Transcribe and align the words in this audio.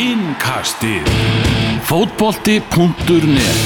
Innkastið. 0.00 1.04
Fótbolti.net 1.84 3.58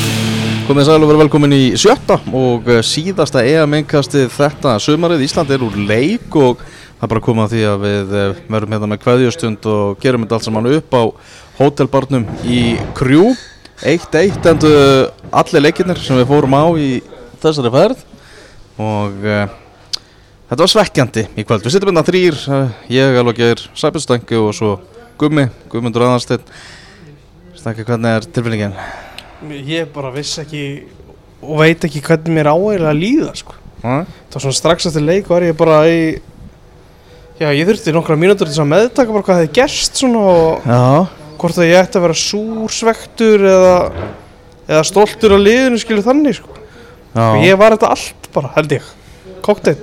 Komið 0.66 0.88
sæl 0.88 0.96
og 0.98 1.04
verið 1.06 1.20
velkomin 1.20 1.52
í 1.54 1.60
sjötta 1.78 2.16
og 2.34 2.66
eh, 2.66 2.80
síðasta 2.82 3.44
EM-innkastið 3.46 4.32
þetta 4.34 4.72
sumarið. 4.82 5.22
Ísland 5.22 5.52
er 5.54 5.62
úr 5.62 5.76
leik 5.78 6.34
og 6.34 6.58
það 6.64 7.04
er 7.06 7.12
bara 7.12 7.20
að 7.22 7.26
koma 7.28 7.44
að 7.46 7.54
því 7.54 7.60
að 7.70 7.84
við 7.84 8.16
eh, 8.18 8.40
verðum 8.56 8.74
hérna 8.74 8.88
með 8.90 9.02
kveðjustund 9.04 9.68
og 9.70 10.00
gerum 10.02 10.24
þetta 10.24 10.40
allt 10.40 10.48
saman 10.48 10.66
upp 10.72 10.98
á 10.98 11.02
hótelbarnum 11.60 12.26
í 12.42 12.74
Krjú 12.98 13.30
1-1 13.86 14.50
endu 14.50 14.72
allir 15.30 15.62
leikirnir 15.62 16.02
sem 16.02 16.18
við 16.18 16.26
fórum 16.32 16.58
á 16.58 16.66
í 16.74 16.90
þessari 17.44 17.70
ferð 17.76 18.02
og 18.82 19.22
uh, 19.22 19.46
þetta 20.50 20.62
var 20.64 20.74
svekkjandi 20.74 21.26
í 21.36 21.46
kvöld. 21.46 21.62
Við 21.62 21.76
sittum 21.76 21.92
hérna 21.92 22.04
þrýr, 22.08 22.42
ég, 22.90 23.20
Alvegir, 23.20 23.62
Sæbjörnstængi 23.76 24.40
og 24.40 24.52
svo 24.56 24.74
Gummi, 25.16 25.46
Gummundur 25.72 26.04
Aðarsteinn 26.04 26.44
Stængi, 27.56 27.84
hvernig 27.88 28.12
er 28.18 28.26
tilfinningin? 28.28 28.74
Ég 29.66 29.88
bara 29.94 30.10
vissi 30.14 30.42
ekki 30.42 30.62
og 31.44 31.60
veit 31.60 31.84
ekki 31.86 32.02
hvernig 32.04 32.34
mér 32.36 32.50
áægilega 32.52 32.94
líða 32.96 33.32
sko. 33.36 33.56
Var 33.82 34.06
svona 34.42 34.56
strax 34.56 34.88
eftir 34.90 35.04
leik 35.04 35.28
var 35.30 35.44
ég 35.46 35.56
bara 35.56 35.82
í 35.88 36.00
Já, 37.36 37.50
ég 37.52 37.68
þurfti 37.68 37.92
nokkra 37.92 38.16
mínútur 38.16 38.48
til 38.48 38.62
að 38.62 38.70
meðtaka 38.70 39.12
bara 39.12 39.26
hvað 39.26 39.40
hefði 39.42 39.54
gerst 39.58 39.98
svona 40.00 40.22
og 40.32 40.68
Já, 40.68 40.84
hvort 41.40 41.58
að 41.60 41.68
ég 41.68 41.80
ætti 41.82 41.98
að 42.00 42.06
vera 42.06 42.20
súrsvektur 42.22 43.44
eða, 43.50 43.74
eða 44.68 44.84
stoltur 44.88 45.36
á 45.36 45.38
liðinu 45.40 45.80
skilur 45.80 46.06
þannig 46.06 46.38
sko. 46.38 46.56
ég 47.44 47.60
var 47.60 47.76
þetta 47.76 47.92
allt 47.92 48.30
bara, 48.32 48.52
held 48.56 48.72
ég. 48.78 48.88
Kokteil 49.44 49.78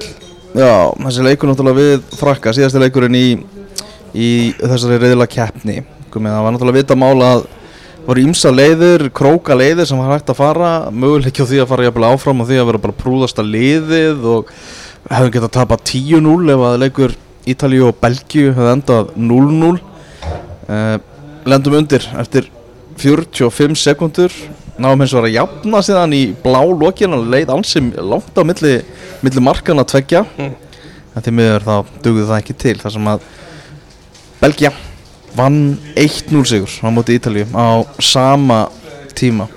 Já, 0.53 0.93
þessi 1.01 1.25
leikur 1.25 1.49
náttúrulega 1.49 1.79
við 1.81 2.17
frakka, 2.19 2.53
síðasti 2.53 2.81
leikurinn 2.81 3.17
í, 3.17 3.27
í 4.13 4.29
þessari 4.61 5.01
reyðla 5.01 5.27
keppni. 5.29 5.81
Það 6.13 6.39
var 6.45 6.53
náttúrulega 6.53 6.79
vita 6.79 6.97
mála 6.99 7.29
að 7.37 7.45
voru 8.03 8.23
ímsa 8.27 8.51
leiðir, 8.51 9.07
króka 9.15 9.55
leiðir 9.57 9.87
sem 9.89 9.99
var 9.99 10.13
hægt 10.13 10.31
að 10.33 10.39
fara. 10.41 10.71
Möguleiki 10.91 11.45
á 11.45 11.49
því 11.49 11.61
að 11.63 11.69
fara 11.71 11.87
jafnvel 11.87 12.09
áfram 12.09 12.43
og 12.43 12.49
því 12.49 12.59
að 12.59 12.67
vera 12.69 12.83
bara 12.85 12.97
prúðasta 12.99 13.45
liðið 13.47 14.25
og 14.33 14.51
hefðum 15.09 15.33
getað 15.35 15.49
að 15.49 15.55
tapa 15.57 15.79
10-0 15.91 16.53
ef 16.53 16.65
að 16.67 16.81
leikur 16.83 17.15
Ítalíu 17.43 17.89
og 17.89 17.97
Belgíu 17.99 18.53
hefði 18.55 18.71
endað 18.71 19.09
0-0 19.19 19.71
uh, 19.75 20.97
Lendum 21.43 21.73
undir 21.75 22.05
eftir 22.21 22.47
45 23.01 23.75
sekundur 23.75 24.35
náum 24.79 25.01
eins 25.03 25.13
og 25.13 25.27
að 25.27 25.35
jafna 25.35 25.81
síðan 25.83 26.15
í 26.15 26.21
blá 26.43 26.61
lokina 26.63 27.19
leið 27.19 27.51
ansi 27.53 27.81
langt 27.99 28.37
á 28.39 28.41
milli, 28.47 28.77
milli 29.21 29.43
markana 29.43 29.83
tveggja. 29.85 30.23
Mm. 30.37 30.53
en 31.13 31.25
því 31.25 31.33
miður 31.37 31.65
þá 31.67 31.75
dugði 32.05 32.23
það 32.29 32.39
ekki 32.39 32.55
til 32.63 32.77
þar 32.81 32.95
sem 32.95 33.09
að 33.11 33.25
Belgia 34.43 34.73
vann 35.37 35.77
1-0 35.95 36.43
sigur 36.43 36.69
á 36.83 36.91
móti 36.91 37.15
Ítalíu 37.15 37.47
á 37.55 37.79
sama 37.99 38.67
tíma. 39.15 39.47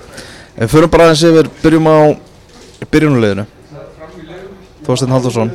Förum 0.55 0.89
bara 0.89 1.09
aðeins 1.09 1.25
yfir, 1.27 1.49
byrjum 1.59 1.89
á 1.91 1.97
byrjunuleginu 2.87 3.43
Þorsteinn 4.87 5.11
Haldursson 5.11 5.51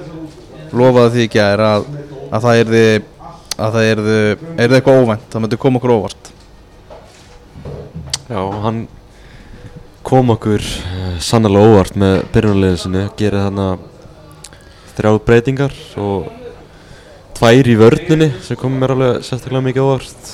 lofaði 0.76 1.14
því 1.14 1.24
ekki 1.24 1.40
að, 1.40 1.62
að, 1.64 1.86
að 2.28 2.44
það 2.44 2.60
erði 2.60 2.84
að 3.56 3.78
það 3.78 3.88
erði, 3.94 4.18
erði 4.66 4.76
eitthvað 4.78 5.00
óvænt 5.00 5.24
það 5.32 5.44
myndi 5.44 5.60
koma 5.64 5.80
okkur 5.80 5.94
óvart. 5.94 6.30
Já, 8.28 8.40
hann 8.66 8.84
kom 10.04 10.34
okkur 10.36 10.60
uh, 10.60 11.16
sannlega 11.24 11.72
óvart 11.72 11.96
með 12.04 12.20
byrjunarleginu 12.36 12.84
sinni, 12.84 13.08
gerði 13.16 13.46
þannig 13.48 13.88
þrjá 14.92 15.12
breytingar 15.24 15.82
og 16.04 16.41
tvær 17.42 17.66
í 17.66 17.74
vörninni 17.78 18.28
sem 18.46 18.56
kom 18.60 18.74
mér 18.78 18.92
alveg 18.94 19.24
sérstaklega 19.26 19.64
mikið 19.66 19.82
óvart. 19.82 20.28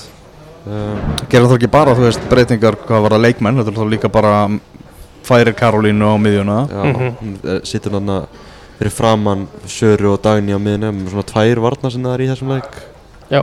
Um, 0.68 0.98
Gerði 1.32 1.48
það 1.48 1.54
ekki 1.56 1.70
bara, 1.72 1.94
þú 1.96 2.04
veist, 2.04 2.26
breytingar 2.28 2.76
hvað 2.84 3.04
var 3.06 3.14
það 3.16 3.22
leikmenn, 3.24 3.60
þetta 3.62 3.72
þá 3.78 3.86
líka 3.88 4.10
bara 4.12 4.32
færi 5.24 5.54
Karolínu 5.56 6.04
á 6.04 6.14
miðjuna. 6.20 6.58
Já, 6.68 6.82
Mhm. 6.84 7.14
hún 7.22 7.32
uh, 7.44 7.60
situr 7.64 7.92
þarna 7.96 8.18
fyrir 8.78 8.92
framann 8.92 9.46
Söru 9.66 10.12
og 10.12 10.20
Dagný 10.22 10.52
á 10.52 10.60
miðinu 10.60 10.92
með 10.92 11.08
svona 11.14 11.24
tvær 11.32 11.60
varnar 11.64 11.90
sem 11.92 12.02
það 12.04 12.14
er 12.14 12.20
í 12.20 12.28
þessum 12.28 12.52
leik. 12.52 12.70
Já. 13.30 13.42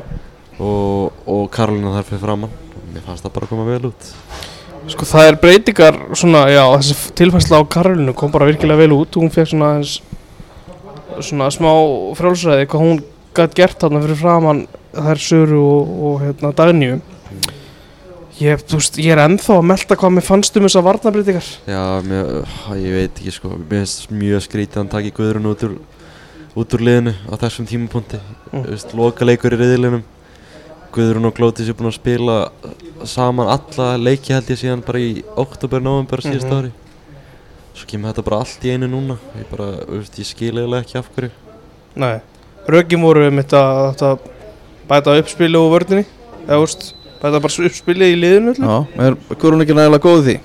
og, 0.60 1.12
og 1.28 1.50
Karolína 1.52 1.92
þar 1.98 2.06
fyrir 2.08 2.22
framann 2.22 2.52
og 2.54 2.86
mér 2.94 3.02
fannst 3.04 3.26
það 3.26 3.34
bara 3.34 3.46
að 3.46 3.50
koma 3.50 3.66
vel 3.66 3.90
út. 3.90 4.12
Sko 4.88 5.06
það 5.10 5.28
er 5.32 5.36
breytingar 5.42 5.98
svona, 6.14 6.46
já, 6.54 6.62
þessi 6.78 7.12
tilfærsla 7.18 7.58
á 7.60 7.64
Karolinu 7.68 8.14
kom 8.14 8.32
bara 8.32 8.46
virkilega 8.46 8.78
vel 8.86 8.94
út. 8.94 9.18
Hún 9.18 9.34
fekk 9.34 9.50
svona 9.52 9.74
svona 11.24 11.50
smá 11.52 11.72
frjálsræði 12.16 12.68
hvað 12.70 12.82
hún 12.86 13.04
gætt 13.38 13.56
gert 13.58 13.80
þarna 13.84 14.02
fyrir 14.06 14.20
framann 14.20 14.64
þær 14.96 15.22
Söru 15.26 15.60
og, 15.62 15.94
og 16.10 16.22
hérna 16.24 16.52
Dagnýju 16.56 17.02
ég, 18.40 18.64
veist, 18.72 18.98
ég 19.00 19.12
er 19.16 19.22
ennþá 19.24 19.60
að 19.60 19.68
melta 19.72 19.96
hvað 20.00 20.16
mér 20.18 20.26
fannst 20.28 20.58
um 20.60 20.66
þessar 20.68 20.84
varnarbreytingar. 20.86 21.50
Já, 21.72 21.84
mér, 22.04 22.32
ég 22.82 22.98
veit 23.00 23.22
ekki 23.22 23.32
sko, 23.36 23.54
mér 23.56 23.86
finnst 23.86 24.10
mjög 24.12 24.44
skrítið 24.44 24.76
að 24.76 24.82
hann 24.84 24.92
taki 24.92 25.14
Guðrun 25.16 25.48
út 25.54 25.64
úr, 25.68 25.78
út 26.56 26.76
úr 26.76 26.84
liðinu 26.84 27.14
á 27.32 27.34
þessum 27.46 27.70
tímapunkti. 27.70 28.20
Mm. 28.52 28.68
Loka 29.00 29.28
leikur 29.28 29.56
í 29.56 29.62
riðilinum 29.62 30.04
Guðrun 30.96 31.28
og 31.28 31.36
Glótis 31.36 31.68
er 31.68 31.76
búin 31.76 31.92
að 31.92 31.98
spila 31.98 32.36
saman 33.08 33.50
alla 33.52 33.88
leiki 34.00 34.32
held 34.36 34.52
ég 34.52 34.60
síðan 34.62 34.84
bara 34.86 35.02
í 35.04 35.24
oktober, 35.36 35.82
november 35.84 36.20
Mhm. 36.24 36.52
ári. 36.60 36.72
Svo 37.76 37.88
kemur 37.88 38.14
þetta 38.14 38.24
bara 38.24 38.38
allt 38.40 38.64
í 38.64 38.72
einu 38.72 38.88
núna. 38.88 39.18
Ég 39.36 39.50
bara, 39.52 39.66
veist, 39.90 40.16
ég 40.16 40.26
skil 40.26 40.54
eiginlega 40.56 40.84
ekki 40.86 40.98
af 40.98 41.10
hverju. 41.16 41.32
Nei, 41.96 42.22
röggjum 42.72 43.06
voru 43.06 43.28
um 43.30 43.42
þetta, 43.42 43.64
þetta 43.94 44.12
bæta 44.90 45.18
uppspili 45.22 45.60
og 45.60 45.72
vörninni 45.76 46.06
eða 46.46 46.62
úrst, 46.64 46.88
bæta 47.22 47.42
bara 47.44 47.68
uppspili 47.70 48.12
í 48.14 48.18
liðinu. 48.22 48.56
Já, 48.58 48.76
er 49.08 49.18
Guðrún 49.36 49.66
ekki 49.66 49.78
nægilega 49.78 50.04
góð 50.06 50.20
í 50.20 50.26
því? 50.26 50.36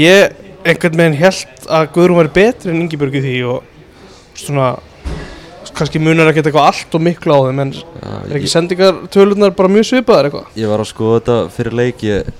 Ég 0.00 0.42
einhvern 0.66 1.00
veginn 1.00 1.20
held 1.20 1.70
að 1.70 1.88
Guðrún 1.94 2.20
væri 2.22 2.34
betri 2.36 2.72
en 2.74 2.82
Ingibjörg 2.84 3.18
í 3.20 3.24
því 3.24 3.38
og 3.52 3.72
svona 4.36 4.74
kannski 5.76 6.00
munar 6.00 6.30
að 6.30 6.38
geta 6.38 6.48
eitthvað 6.48 6.68
allt 6.70 6.94
og 6.96 7.02
miklu 7.04 7.36
á 7.36 7.40
þeim 7.48 7.58
en 7.64 7.72
Já, 7.76 8.12
er 8.16 8.36
ekki 8.38 8.46
ég, 8.46 8.52
sendingartölunar 8.52 9.52
bara 9.58 9.72
mjög 9.72 9.88
svipaðar 9.90 10.28
eitthvað? 10.30 10.46
ég 10.56 10.70
var 10.72 10.82
að 10.82 10.88
skoða 10.88 11.18
þetta 11.18 11.36
fyrir 11.56 11.76
leik 11.76 12.04
Ég 12.06 12.30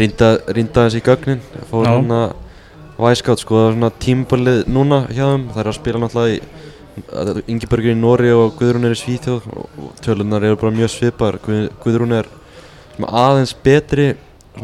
rýnda, 0.00 0.30
rýnda 0.56 0.86
hans 0.86 0.96
í 0.96 1.02
gögnin 1.04 1.42
Fór 1.70 1.90
að 1.90 2.32
Væskátt 2.96 3.42
skoða 3.42 3.74
svona 3.74 3.90
tímbalið 4.00 4.62
núna 4.72 5.02
hjá 5.10 5.26
þeim 5.26 5.44
Það 5.52 5.60
er 5.60 5.68
að 5.68 5.76
spila 5.76 6.00
náttúrulega 6.00 6.38
í 6.38 6.40
Ingeborg 7.46 7.84
er 7.84 7.92
í 7.92 7.98
Nóri 7.98 8.30
og 8.32 8.54
Guðrún 8.56 8.86
er 8.88 8.94
í 8.96 9.00
Svíþjóð 9.00 9.48
og 9.52 9.98
tölunar 10.04 10.44
eru 10.48 10.56
bara 10.60 10.72
mjög 10.74 10.92
svipar 10.94 11.36
Guð, 11.44 11.66
Guðrún 11.84 12.14
er 12.16 12.30
aðeins 13.04 13.52
betri 13.64 14.14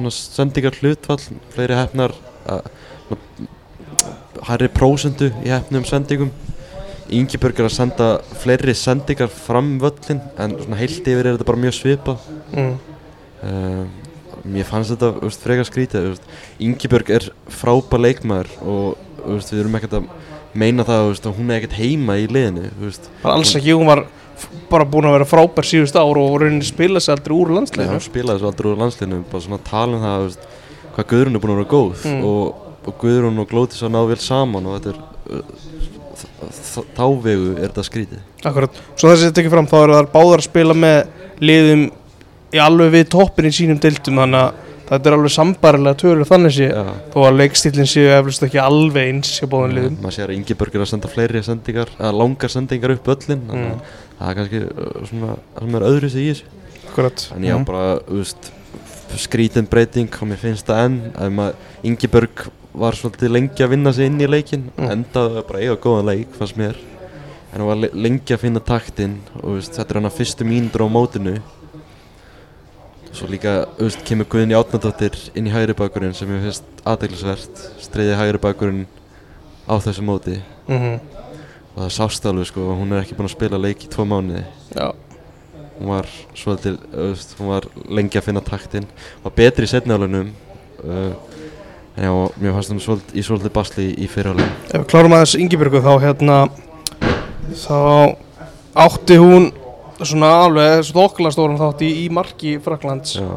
sendingar 0.09 0.79
hlutfall 0.81 1.21
fleiri 1.53 1.77
hefnar 1.77 2.15
hærri 4.49 4.71
prósendu 4.73 5.29
í 5.45 5.53
hefnum 5.53 5.85
sendingum 5.89 6.33
Ingeborg 7.13 7.59
er 7.61 7.69
að 7.69 7.75
senda 7.77 8.07
fleiri 8.41 8.73
sendingar 8.79 9.29
fram 9.29 9.75
völlin 9.83 10.23
en 10.41 10.57
heilt 10.81 11.05
yfir 11.05 11.27
er 11.27 11.37
þetta 11.37 11.51
bara 11.53 11.65
mjög 11.67 11.79
svipað 11.83 12.31
Mm. 12.53 12.75
uh, 13.43 13.85
Mér 14.45 14.67
fannst 14.67 14.91
þetta 14.91 15.09
þú 15.15 15.29
veist, 15.29 15.45
frekar 15.45 15.67
skrítið 15.69 16.03
þú 16.03 16.09
veist. 16.11 16.25
Ingibjörg 16.67 17.11
er 17.15 17.27
frábær 17.49 18.03
leikmaður 18.03 18.49
og 18.61 18.99
þú 19.23 19.37
veist, 19.37 19.53
við 19.55 19.61
erum 19.63 19.77
ekkert 19.79 19.95
að 20.01 20.09
meina 20.55 20.85
það 20.85 21.07
veist, 21.11 21.27
að 21.27 21.37
hún 21.39 21.51
er 21.51 21.61
ekkert 21.63 21.79
heima 21.81 22.17
í 22.21 22.27
liðinu. 22.29 22.71
Bara 23.23 23.35
alls 23.39 23.55
ekki, 23.57 23.73
hún 23.77 23.87
var 23.89 24.05
bara 24.73 24.85
búin 24.89 25.07
að 25.07 25.15
vera 25.19 25.29
frábær 25.29 25.65
síðust 25.69 25.95
ár 25.97 26.19
og 26.19 26.33
rauninni 26.43 26.67
spila 26.67 27.01
sig 27.01 27.13
aldrei 27.15 27.35
úr 27.37 27.49
Nei, 27.53 27.57
landsleginu 27.61 27.93
hann 27.93 28.03
spilaði 28.03 28.41
svo 28.43 28.49
aldrei 28.51 28.71
úr 28.73 28.81
landsliðinu 28.81 29.21
bara 29.31 29.45
svona 29.45 29.59
tala 29.69 29.97
um 29.99 30.03
það 30.03 30.25
veist, 30.27 30.47
hvað 30.97 31.07
Guðrún 31.13 31.37
er 31.39 31.43
búin 31.45 31.53
að 31.55 31.61
vera 31.61 31.71
góð 31.73 32.07
Mm. 32.09 32.25
og, 32.27 32.73
og 32.89 32.97
Guðrún 33.03 33.39
og 33.45 33.49
Glótis 33.53 33.83
að 33.87 33.93
ná 33.95 34.01
vel 34.11 34.19
saman 34.19 34.67
og 34.67 34.81
þetta 34.81 34.91
er 34.91 34.99
uh, 35.37 35.45
þ- 36.19 36.51
þ- 36.59 36.87
þá 36.99 37.05
vegu 37.29 37.53
er 37.55 37.69
þetta 37.69 37.85
skrítið 37.87 38.49
Akkurat, 38.51 38.81
svo 38.99 39.13
þessi 39.13 39.29
þetta 39.31 39.45
ekki 39.45 39.53
fram 39.55 39.71
þá 39.71 39.77
eru 39.85 39.97
þar 40.01 40.11
báðar 40.17 40.43
að 40.43 40.49
spila 40.49 40.75
með 40.75 40.99
liðum 41.47 41.85
í 42.53 42.63
alveg 42.67 42.91
við 42.97 43.07
toppin 43.15 43.47
í 43.49 43.55
sínum 43.55 43.79
deildum 43.81 44.19
þannig 44.25 44.43
að 44.43 44.72
þetta 44.93 45.09
er 45.11 45.17
alveg 45.17 45.33
sambarilega 45.35 45.99
tölur 46.03 46.29
þannig 46.29 46.55
sé 46.57 46.69
Já. 46.71 46.83
þó 47.15 47.19
að 47.27 47.37
leikstílinn 47.41 47.89
séu 47.91 48.09
eflust 48.19 48.43
ekki 48.47 48.61
alveg 48.63 49.09
eins 49.13 49.35
hjá 49.41 49.47
báðan 49.53 49.77
liðum 49.79 49.97
maður 50.03 50.17
sér 50.19 50.31
að 50.33 50.37
Ingibjörg 50.39 50.75
er 50.79 50.85
að 50.87 50.91
senda 50.93 51.09
fleiri 51.13 51.43
sendingar 51.47 51.93
eða 51.99 52.13
langar 52.23 52.53
sendingar 52.53 52.95
upp 52.97 53.13
öllin 53.17 53.47
þannig 53.49 53.71
Mm. 53.73 53.79
að 53.79 54.19
það 54.19 54.31
er 54.31 54.35
kannski 54.39 54.61
uh, 54.63 55.07
svona 55.09 55.37
það 55.57 55.63
sem 55.67 55.75
er 55.81 55.87
öðru 55.91 56.11
sig 56.11 56.23
í 56.23 56.33
þessu 56.33 56.59
Akkurat 56.93 57.23
En 57.37 57.43
ég 57.47 57.55
á 57.55 57.59
Mhm. 57.59 57.65
bara, 57.65 57.99
þú 58.05 58.19
veist, 58.21 58.51
skrítin 59.17 59.67
breyting 59.71 60.09
og 60.21 60.29
mér 60.29 60.37
finnst 60.41 60.67
það 60.67 60.85
enn 60.85 61.35
maður, 61.37 61.55
Ingeborg 61.85 62.47
var 62.75 62.93
svolítið 62.97 63.31
lengi 63.33 63.65
að 63.65 63.71
vinna 63.71 63.93
sig 63.93 64.07
inn 64.07 64.21
í 64.21 64.27
leikin 64.29 64.71
Mm. 64.77 64.91
endaði 64.91 65.43
bara 65.49 65.59
eiga 65.61 65.77
góðan 65.77 66.07
leik, 66.07 66.29
fannst 66.39 66.57
mér 66.57 66.77
en 67.55 67.61
hún 67.61 67.67
var 67.69 67.77
le- 67.77 67.91
lengi 67.95 68.33
að 68.35 68.39
finna 68.41 68.61
taktinn 68.61 69.19
og 69.43 69.57
veist, 69.57 69.73
þetta 69.73 69.91
er 69.91 70.01
hann 70.01 70.11
að 70.11 70.17
fyrstu 70.21 70.45
mínútur 70.45 70.85
á 70.85 70.89
mótinu 70.89 71.41
svo 73.13 73.29
líka, 73.29 73.63
veist, 73.79 74.03
kemur 74.09 74.29
Guðni 74.33 74.57
Átnardóttir 74.57 75.17
inn 75.37 75.49
í 75.49 75.55
hægri 75.55 75.77
bakurinn 75.77 76.17
sem 76.17 76.31
ég 76.33 76.47
finnst 76.47 76.85
aðdeglisvert 76.89 77.65
streyði 77.83 78.19
hægri 78.19 78.41
bakurinn 78.43 78.85
á 79.69 79.77
þessu 79.83 80.05
móti. 80.07 80.41
Mm 80.67 81.01
og 81.73 81.87
það 81.87 81.93
sást 81.97 82.27
alveg 82.29 82.49
sko, 82.51 82.67
hún 82.77 82.93
er 82.93 83.03
ekki 83.03 83.17
búin 83.17 83.29
að 83.29 83.35
spila 83.37 83.61
leik 83.61 83.87
í 83.87 83.91
tvo 83.93 84.05
mánuði. 84.09 84.43
Já, 84.77 84.91
hún 85.79 85.93
var 85.93 86.09
svolítið, 86.37 86.77
veist, 86.93 87.33
hún 87.39 87.53
var 87.53 87.69
lengi 87.89 88.21
að 88.21 88.27
finna 88.29 88.43
taktinn, 88.45 88.89
var 89.25 89.37
betri 89.37 89.69
í 89.69 89.73
setniálunum 89.73 90.33
uh, 90.85 91.15
en 91.97 92.07
já, 92.09 92.13
mér 92.43 92.59
fannst 92.59 92.75
hún 92.75 92.83
svolítið, 92.85 93.17
í 93.17 93.25
svolítið 93.25 93.55
basli 93.57 93.89
í, 93.95 94.11
fyrirálunum. 94.11 94.53
Ef 94.69 94.77
við 94.77 94.87
klárum 94.93 95.17
aðeins 95.17 95.35
Ingibjörgu 95.41 95.83
þá 95.85 95.93
hérna 96.05 96.39
þá 97.63 97.81
átti 98.85 99.19
hún 99.21 99.51
svona 100.11 100.31
alveg 100.47 100.83
þokkala 100.91 101.33
stóran 101.35 101.61
þátt 101.61 101.85
í, 101.87 101.91
í 102.05 102.09
marki 102.13 102.57
Fraklands 102.65 103.15
Já, 103.19 103.29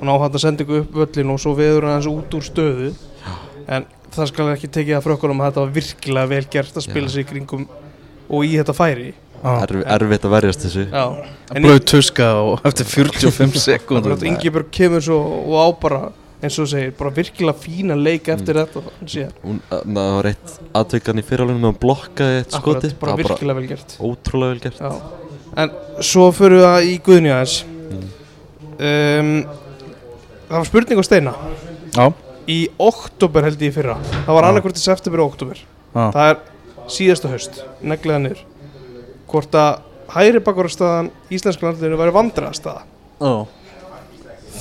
hún 0.00 0.10
áhætti 0.14 0.38
að 0.38 0.44
senda 0.44 0.64
ykkur 0.64 0.82
upp 0.84 0.98
völlin 1.02 1.32
og 1.34 1.40
svo 1.42 1.54
veður 1.58 1.86
hann 1.88 1.96
aðeins 1.98 2.10
út 2.12 2.36
úr 2.38 2.44
stöðu. 2.46 2.90
En 3.68 3.86
það 4.14 4.28
skal 4.32 4.50
ekki 4.54 4.70
tekið 4.72 4.98
að 4.98 5.06
frökkunum 5.08 5.40
að 5.42 5.50
þetta 5.50 5.64
var 5.64 5.72
virkilega 5.78 6.30
vel 6.34 6.44
gert 6.54 6.76
að 6.78 6.86
spila 6.86 7.08
Já. 7.10 7.14
sig 7.16 7.26
í 7.26 7.28
kringum 7.32 7.66
og 8.28 8.44
í 8.46 8.54
þetta 8.58 8.74
færi. 8.78 9.10
Erf, 9.38 9.82
erfitt 9.86 10.24
að 10.26 10.32
verjast 10.34 10.64
þessu. 10.66 10.86
Já, 10.90 11.04
Blöð 11.62 11.82
tuska 11.86 12.30
og 12.42 12.64
eftir 12.66 12.88
45 12.90 13.60
sekúndur. 13.68 14.16
Ingibjörg 14.26 14.72
kemur 14.74 15.04
svo 15.04 15.18
og 15.44 15.54
á 15.62 15.66
bara 15.82 16.00
eins 16.42 16.54
og 16.62 16.68
segir, 16.70 16.92
bara 16.98 17.10
virkilega 17.14 17.58
fína 17.58 17.96
leik 17.98 18.28
eftir 18.30 18.58
þetta 18.60 18.82
síðan, 19.10 19.32
Hún, 19.42 19.56
það 19.70 20.10
var 20.16 20.28
eitt 20.30 20.52
aðveikan 20.78 21.18
í 21.18 21.24
fyrirálunum 21.26 21.64
með 21.64 21.72
hún 21.72 21.78
blokkaði 21.82 22.36
eitt 22.44 22.54
akkurat, 22.54 22.84
skoti. 22.84 22.98
bara 23.00 23.10
Það 23.10 23.16
var 23.18 23.24
virkilega 23.24 23.58
vel 23.58 23.70
gert. 23.72 23.96
ótrúlega 23.98 24.52
vel 24.54 24.60
gert. 24.66 24.78
Já. 24.78 24.92
En 25.56 25.70
svo 26.04 26.28
fyrir 26.34 26.58
við 26.60 26.66
það 26.66 26.88
í 26.88 26.94
Guðni 27.06 27.32
aðeins. 27.34 27.56
Um, 28.78 29.32
Það 30.48 30.54
var 30.62 30.68
spurning 30.68 31.00
á 31.00 31.04
Steina. 31.04 31.32
Já, 31.96 32.06
Í 32.48 32.58
oktober 32.80 33.44
held 33.44 33.60
ég 33.60 33.74
fyrra. 33.74 33.98
Það 34.24 34.36
var 34.38 34.46
annarkvort 34.48 34.78
í 34.78 34.80
september 34.80 35.20
og 35.20 35.34
oktober 35.34 35.58
já, 35.60 36.04
Það 36.14 36.30
er 36.30 36.38
síðasta 36.88 37.28
haust. 37.32 37.58
Neglega 37.84 38.22
niður. 38.22 38.40
Hvort 39.28 39.58
að 39.60 39.82
hægri 40.14 40.40
bakvarastæðan 40.46 41.10
Íslenska 41.36 41.66
landinu 41.68 41.98
væri 42.00 42.14
vandræðastaða? 42.16 42.86
Já. 43.20 43.34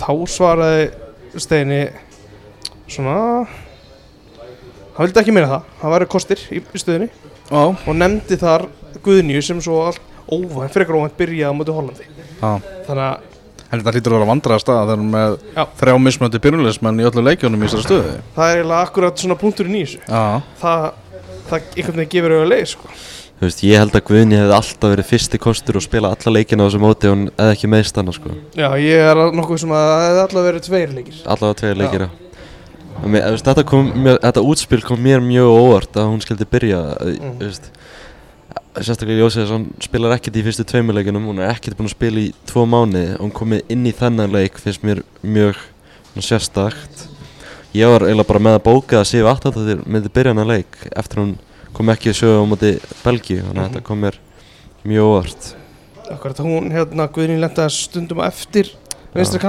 Þá 0.01 0.11
svaraði 0.27 0.89
Steini 1.39 1.79
Svona 2.91 3.15
Hann 4.97 5.05
vildi 5.07 5.21
ekki 5.21 5.33
meina 5.35 5.47
það. 5.53 5.71
Það 5.79 5.93
væri 5.95 6.09
kostir 6.11 6.43
í, 6.51 6.61
stöðinni 6.75 7.07
Já, 7.47 7.63
Og 7.87 7.93
nefndi 7.95 8.35
þar 8.41 8.67
Guðnju 9.05 9.39
sem 9.45 9.63
svo 9.63 9.79
allt 9.87 10.03
óvænt, 10.31 10.73
frekar 10.75 10.97
óvænt 10.99 11.17
byrjaði 11.19 11.49
á 11.51 11.57
móti 11.57 11.75
Hollandi 11.77 12.07
já 12.07 12.51
Þannig 12.87 13.03
að 13.07 13.81
þetta 13.83 13.91
hlýtur 13.97 14.13
að 14.13 14.17
vera 14.21 14.29
vandræða 14.31 14.61
stað 14.63 14.77
þegar 14.79 14.89
hann 14.93 15.01
er 15.03 15.11
með 15.11 15.33
Já. 15.57 15.63
þrjá 15.81 15.95
mismöndi 16.05 16.39
byrjulegismenn 16.45 17.01
í 17.01 17.07
öllu 17.09 17.23
leikjónum 17.27 17.63
í 17.63 17.67
þessari 17.67 17.83
stöðu 17.87 18.13
það 18.37 18.51
er 18.51 18.59
eiginlega 18.61 18.83
akkurat 18.87 19.23
svona 19.23 19.37
punkturinn 19.41 19.75
í 19.75 19.81
þessu 19.83 19.99
Já, 20.07 20.21
það, 20.61 20.85
það 21.49 21.65
einhvern 21.75 21.99
veginn 22.01 22.13
gefur 22.15 22.35
auðvitað 22.37 22.51
leið 22.53 22.69
sko. 22.71 22.93
Þú 23.37 23.45
veist, 23.45 23.59
ég 23.67 23.77
held 23.83 23.93
að 23.99 24.05
Guðni 24.07 24.37
hefði 24.39 24.53
alltaf 24.57 24.89
verið 24.95 25.09
fyrsti 25.11 25.37
kostur 25.43 25.77
og 25.77 25.83
spila 25.85 26.09
alla 26.15 26.31
leikina 26.33 26.63
á 26.63 26.67
þessu 26.71 26.79
móti 26.81 27.05
og 27.09 27.13
hún 27.13 27.25
hefði 27.37 27.53
ekki 27.57 27.67
meðst 27.69 27.99
hana 27.99 28.15
sko. 28.15 28.31
já, 28.57 28.69
ég 28.81 29.03
er 29.11 29.19
nokkuð 29.37 29.59
sem 29.61 29.75
að 29.77 29.83
það 29.91 30.05
hefði 30.07 30.23
alltaf 30.23 30.47
verið 30.47 30.63
tveir 30.69 30.95
leikir 30.95 31.19
Allavega 31.35 31.59
tveir 31.59 31.77
leikir, 31.83 32.07
já. 32.07 32.09
Þetta, 32.97 33.63
kom, 33.69 33.91
mér, 33.93 34.17
þetta 34.23 34.41
útspil 34.41 34.79
kom 34.87 35.03
mér 35.05 35.21
mjög 35.21 35.51
óvart 35.53 35.99
að 36.01 36.07
hún 36.09 36.23
skildi 36.25 36.47
byrja 36.49 36.79
Mm. 36.97 37.35
mm. 37.37 37.76
Sérstaklega 38.77 39.23
Jósef 39.23 39.41
þess 39.43 39.51
að 39.51 39.55
hún 39.57 39.67
spilar 39.81 40.13
ekkert 40.17 40.37
í 40.37 40.43
fyrstu 40.45 40.63
tveimur 40.67 40.95
leikinum 40.97 41.25
Hún 41.29 41.39
er 41.41 41.49
ekkert 41.53 41.77
búin 41.79 41.87
að 41.89 41.95
spila 41.95 42.21
í 42.21 42.27
tvo 42.49 42.65
mánuði 42.69 43.15
og 43.15 43.23
hún 43.25 43.33
komið 43.39 43.71
inn 43.73 43.85
í 43.89 43.93
þennan 43.97 44.33
leik 44.35 44.59
finnst 44.61 44.83
mér 44.85 45.01
mjög 45.23 45.57
sérstakt. 46.21 47.05
Ég 47.77 47.89
var 47.91 48.05
eiginlega 48.07 48.27
bara 48.31 48.41
með 48.41 48.55
að 48.57 48.63
bóka 48.65 48.99
að 49.01 49.07
Sif 49.11 49.27
8 49.29 49.51
þegar 49.53 49.83
myndi 49.85 50.09
byrja 50.13 50.33
hennar 50.33 50.49
leik 50.49 50.77
eftir 50.97 51.21
hún 51.21 51.33
kom 51.77 51.91
ekki 51.93 52.09
að 52.13 52.19
sjöga 52.21 52.41
á 52.41 52.45
móti 52.49 52.71
Belgíu 53.03 53.41
þannig 53.43 53.53
að 53.53 53.67
Mhm. 53.67 53.73
þetta 53.73 53.83
kom 53.85 54.01
mér 54.01 54.15
mjög 54.85 55.03
óvart. 55.11 55.55
Akkurat 56.09 56.37
hún 56.39 56.71
hérna 56.71 57.07
Guðni 57.11 57.37
lentaði 57.39 57.71
stundum 57.75 58.21
á 58.23 58.27
eftir 58.31 58.71
vinstri 59.13 59.39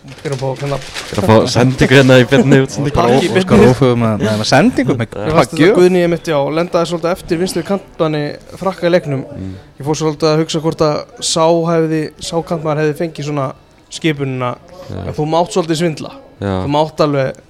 kantinum 0.00 0.24
erum 0.24 0.56
hérna 0.60 0.78
Ég 0.80 1.12
er 1.12 1.20
að 1.20 1.26
fá 1.28 1.50
sendingu 1.52 1.96
hérna 1.96 2.16
í 2.20 2.26
byrni 2.28 2.60
útsendingu. 2.64 2.94
Takk 2.96 3.10
í 3.10 3.16
og 3.16 3.34
beinni. 3.34 3.42
skar 3.44 3.64
óföðu 3.68 3.96
með, 4.00 4.22
með, 4.22 4.38
með 4.40 4.48
sendingu 4.48 4.96
Mér 4.96 5.34
fannst 5.36 5.52
þetta 5.52 5.74
Guðni 5.76 6.00
ég 6.00 6.10
mitt 6.12 6.30
já 6.30 6.38
lendaði 6.56 6.90
svolítið 6.90 7.10
eftir 7.10 7.40
vinstri 7.40 7.64
kantmanni 7.68 8.22
frakka 8.60 8.88
í 8.88 8.94
leiknum. 8.94 9.26
Mm. 9.28 9.52
ég 9.78 9.88
fór 9.88 10.00
svolítið 10.00 10.30
að 10.30 10.40
hugsa 10.40 10.62
hvort 10.64 10.86
að 10.86 10.96
sá 11.20 11.44
hefði 11.68 12.00
sá 12.16 12.34
kantmann 12.48 12.80
hefði 12.80 12.96
fengið 13.02 13.28
svona 13.28 13.46
skipunina. 13.90 14.54
En 14.88 15.10
Já, 15.10 15.14
þú 15.18 15.28
mátt 15.34 15.54
svolítið 15.54 15.82
svindla. 15.82 16.16
Já, 16.40 16.54
þú 16.64 16.72
mátt 16.78 17.04
alveg 17.04 17.44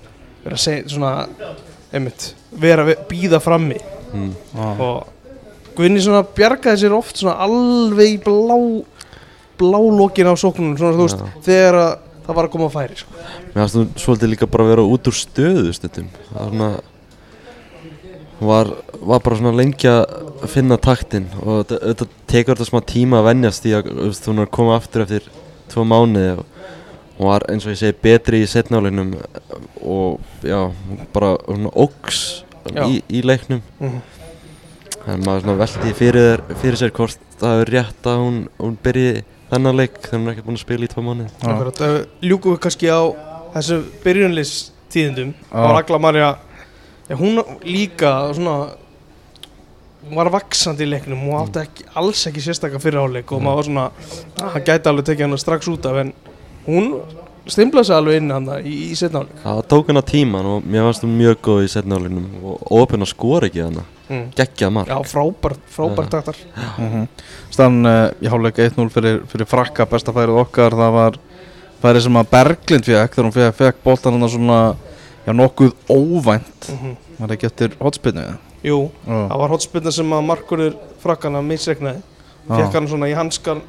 vera 0.44 0.58
að 0.58 0.64
segja 0.64 0.94
svona 0.96 1.14
einmitt 1.94 2.30
vera 2.50 2.86
að 2.86 3.06
býða 3.10 3.42
frammi. 3.44 3.78
Mm, 4.10 4.34
og 4.80 5.16
Guðni 5.78 6.00
svona 6.02 6.24
bjargaði 6.26 6.82
sér 6.82 6.94
oft 6.96 7.20
svona 7.20 7.38
alveg 7.44 8.16
í 8.16 8.22
blá 8.24 8.56
blálókin 9.60 10.28
á 10.28 10.34
sóknunum. 10.34 10.74
Svona 10.80 10.96
þú 10.96 11.04
veist 11.06 11.44
þegar 11.46 11.76
að 11.78 11.92
það 12.30 12.38
var 12.38 12.46
að 12.48 12.52
koma 12.54 12.68
að 12.70 12.76
færi 12.78 12.96
sko. 13.02 13.18
Mér 13.50 13.58
fannst 13.60 13.78
hún 13.80 13.90
svolítið 13.98 14.32
líka 14.34 14.46
bara 14.54 14.64
að 14.66 14.72
vera 14.76 14.86
út 14.94 15.10
úr 15.10 15.16
stöðu 15.18 15.74
stundum 15.76 16.08
Það 16.30 16.38
var 16.40 16.50
svona 16.54 16.70
var, 18.40 18.70
var 19.00 19.20
bara 19.24 19.36
svona 19.40 19.52
lengi 19.58 19.88
að 19.90 20.46
finna 20.48 20.78
taktinn 20.80 21.26
og 21.42 21.66
þetta, 21.68 22.06
tekur 22.30 22.56
þetta 22.56 22.68
smá 22.70 22.80
tíma 22.88 23.20
að 23.20 23.26
venjast 23.30 23.66
í 23.68 23.74
að 23.76 23.90
þú 24.16 24.32
er 24.36 24.44
að 24.46 24.52
koma 24.56 24.76
aftur 24.78 25.04
eftir 25.04 25.26
tvo 25.70 25.84
mánuði 25.88 26.30
og 26.38 26.46
hún 27.18 27.28
var 27.28 27.44
eins 27.52 27.66
og 27.68 27.74
ég 27.74 27.80
segi 27.82 27.98
betri 28.00 28.40
í 28.40 28.48
setnálegnum 28.48 29.10
og 29.84 30.22
já, 30.46 30.62
bara 31.12 31.34
svona 31.44 31.72
óks 31.84 32.22
í, 32.88 33.02
í 33.12 33.20
leiknum 33.26 33.60
Mhm. 33.80 34.00
en 35.10 35.22
maður 35.24 35.44
svona 35.44 35.58
velti 35.60 35.92
fyrir, 35.96 36.42
fyrir 36.60 36.76
sér 36.80 36.90
hvort 36.96 37.20
það 37.40 37.62
er 37.62 37.70
rétt 37.76 38.08
að 38.08 38.18
hún, 38.24 38.40
hún 38.60 38.74
byrji 38.84 39.22
þennan 39.50 39.80
leik 39.80 39.98
þegar 40.04 40.18
hún 40.18 40.28
er 40.28 40.36
ekki 40.36 40.46
búin 40.46 40.58
að 40.58 40.64
spila 40.64 40.86
í 40.86 40.90
tvo 40.90 41.04
mánuði. 41.06 41.30
Akkurat, 41.42 41.80
ef 41.86 41.94
við 41.96 42.30
ljúkum 42.30 42.54
við 42.54 42.62
kannski 42.66 42.90
á 42.90 43.02
þessu 43.54 43.80
byrjunlis 44.04 44.54
tíðindum 44.90 45.32
Já. 45.34 45.54
á 45.54 45.68
Ragla 45.74 45.98
Marja 46.02 46.30
ja, 47.08 47.16
hún 47.18 47.40
líka 47.66 48.32
svona 48.34 48.56
hún 50.00 50.16
var 50.16 50.30
vaksandi 50.32 50.86
í 50.86 50.90
leiknum 50.90 51.24
hún 51.26 51.38
átti 51.40 51.64
ekki, 51.64 51.88
alls 51.98 52.22
ekki 52.30 52.44
sérstakka 52.44 52.80
fyrir 52.82 53.02
áleik 53.02 53.32
og 53.34 53.42
maður 53.44 53.60
var 53.60 53.68
svona, 53.68 53.86
að 54.40 54.54
hann 54.54 54.66
gæti 54.68 54.90
alveg 54.90 55.08
tekið 55.10 55.26
hann 55.26 55.42
strax 55.42 55.70
út 55.70 55.88
af 55.90 56.00
en 56.04 56.12
hún 56.66 56.92
stimplaði 57.50 57.90
sig 57.90 57.96
alveg 57.96 58.20
inn 58.20 58.34
hann 58.34 58.50
í, 58.62 58.74
í 58.90 58.98
setna 58.98 59.24
áleik 59.24 59.44
Það 59.44 59.62
tók 59.74 59.92
hana 59.92 60.04
tíman 60.06 60.50
og 60.54 60.66
mér 60.66 60.88
fannst 60.88 61.06
hún 61.06 61.16
mjög 61.18 61.42
góð 61.46 61.64
í 61.66 61.72
setnálegnum 61.74 62.30
og 62.42 62.70
opinn 62.80 63.06
að 63.06 63.12
skora 63.14 63.50
ekki 63.50 63.66
hana 63.66 63.86
mm. 64.10 64.26
geggjað 64.36 64.74
mark. 64.76 64.90
Já, 64.90 64.98
frábært, 65.14 65.64
frábært 65.72 66.12
taktar. 66.12 66.38
Mhm. 66.76 67.08
Stann 67.50 67.80
uh, 67.86 68.10
í 68.20 68.30
hálfleik 68.30 68.60
1-0 68.66 68.88
fyrir, 68.92 69.22
fyrir 69.30 69.48
frakka 69.48 69.88
besta 69.90 70.14
færið 70.14 70.42
okkar 70.44 70.76
það 70.76 70.96
var 70.98 71.20
færið 71.80 72.06
sem 72.06 72.20
að 72.20 72.32
Berglind 72.34 72.90
fekk 72.90 73.16
þegar 73.16 73.28
hún 73.28 73.38
fekk, 73.38 73.60
fekk 73.62 73.84
boltan 73.86 74.18
hann 74.18 74.32
svona 74.34 74.60
já, 75.24 75.32
nokkuð 75.32 75.78
óvænt. 75.88 76.74
Mm 76.74 76.98
var 77.20 77.28
það 77.28 77.36
ekki 77.36 77.48
eftir 77.50 77.74
hotspinnu 77.80 78.22
Jú, 78.64 78.78
það 79.06 79.36
var 79.40 79.52
hotspinna 79.54 79.92
sem 79.94 80.12
að 80.12 80.26
markurður 80.28 80.76
frakkana 81.00 81.40
misregnaði 81.44 82.02
fekk 82.48 82.76
hann 82.76 82.88
svona 82.90 83.08
í 83.08 83.16
hanskan 83.16 83.62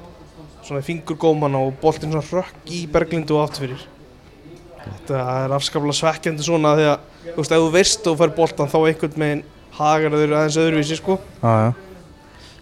svona 0.66 0.82
í 0.82 0.86
fingur 0.86 1.18
gómana 1.20 1.62
og 1.64 1.78
boltinn 1.82 2.12
svona 2.12 2.42
rökk 2.44 2.72
í 2.72 2.84
Berglindu 2.92 3.38
og 3.38 3.48
átt 3.48 3.62
fyrir. 3.62 3.82
Þetta 4.82 5.22
er 5.46 5.56
afskaplega 5.56 5.98
svekkjandi 5.98 6.46
svona 6.46 6.76
því 6.78 6.86
að 6.92 7.08
þú 7.24 7.38
veist, 7.38 7.56
ef 7.56 7.64
þú 7.64 7.72
veist 7.76 8.10
og 8.12 8.20
fær 8.20 8.34
boltan 8.38 8.72
þá 8.72 8.78
einhvern 8.80 9.18
meginn 9.24 9.44
hagar 9.86 10.16
þeir 10.20 10.36
aðeins 10.38 10.58
öðruvísi 10.62 10.98
sko. 11.00 11.18
Já, 11.42 11.52
já. 11.66 11.72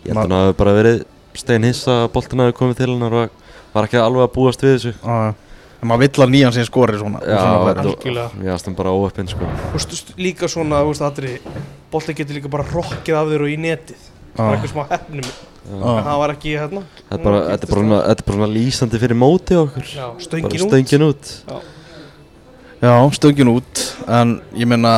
Ég 0.05 0.13
held 0.13 0.17
að 0.17 0.23
hann 0.23 0.37
hafi 0.39 0.57
bara 0.63 0.73
verið 0.79 1.03
stein 1.39 1.63
hissa 1.67 1.95
að 2.05 2.11
boltin 2.15 2.39
hafi 2.43 2.55
komið 2.57 2.77
til 2.81 2.89
hennar 2.93 3.15
og 3.23 3.29
var 3.75 3.87
ekki 3.89 3.99
alveg 4.01 4.25
að 4.27 4.33
búast 4.37 4.63
við 4.65 4.75
þessu. 4.77 4.93
Já, 5.03 5.17
já. 5.29 5.33
En 5.79 5.87
maður 5.87 6.01
vill 6.03 6.23
að 6.25 6.31
nýjan 6.33 6.51
sem 6.57 6.65
skori 6.67 6.97
svona 6.99 7.19
Já, 7.23 7.39
Algjörlega. 7.39 8.31
Mér 8.35 8.49
fannst 8.51 8.65
hann 8.67 8.75
bara 8.75 8.91
óöppinn 8.91 9.29
sko. 9.31 9.45
Þú 9.47 9.77
veist, 9.77 9.93
st- 9.95 10.17
líka 10.19 10.49
svona, 10.51 10.81
þú 10.83 10.89
veist, 10.91 11.03
aðri 11.07 11.35
boltinn 11.93 12.17
getur 12.17 12.35
líka 12.35 12.51
bara 12.51 12.65
rokkið 12.67 13.15
af 13.15 13.29
þér 13.31 13.45
og 13.45 13.53
í 13.53 13.55
netið. 13.63 14.01
Bara 14.35 14.49
Já. 14.49 14.57
eitthvað 14.57 14.73
smá 14.73 14.83
hefnum. 14.89 15.29
Já. 15.69 15.75
en 15.79 16.03
það 16.09 16.19
var 16.19 16.31
ekki 16.33 16.51
hérna. 16.57 16.81
Þetta 16.99 17.15
er 17.19 17.23
bara, 17.29 17.39
þetta 17.47 17.63
er 17.67 17.71
bara, 17.71 17.79
svona, 17.83 17.99
þetta 18.09 18.23
er 18.23 18.27
bara 18.27 18.37
svona 18.39 18.51
lýsandi 18.57 18.99
fyrir 19.05 19.19
móti 19.23 19.57
okkur. 19.59 19.87
Já, 19.95 20.05
Bara 20.09 20.25
stöngin 20.25 20.59
út. 20.59 20.67
stöngin 20.67 21.05
út 21.07 21.31
Já, 22.81 22.93
stöngin 23.11 23.51
út 23.53 23.81
En 24.07 24.41
ég 24.55 24.65
meina 24.67 24.93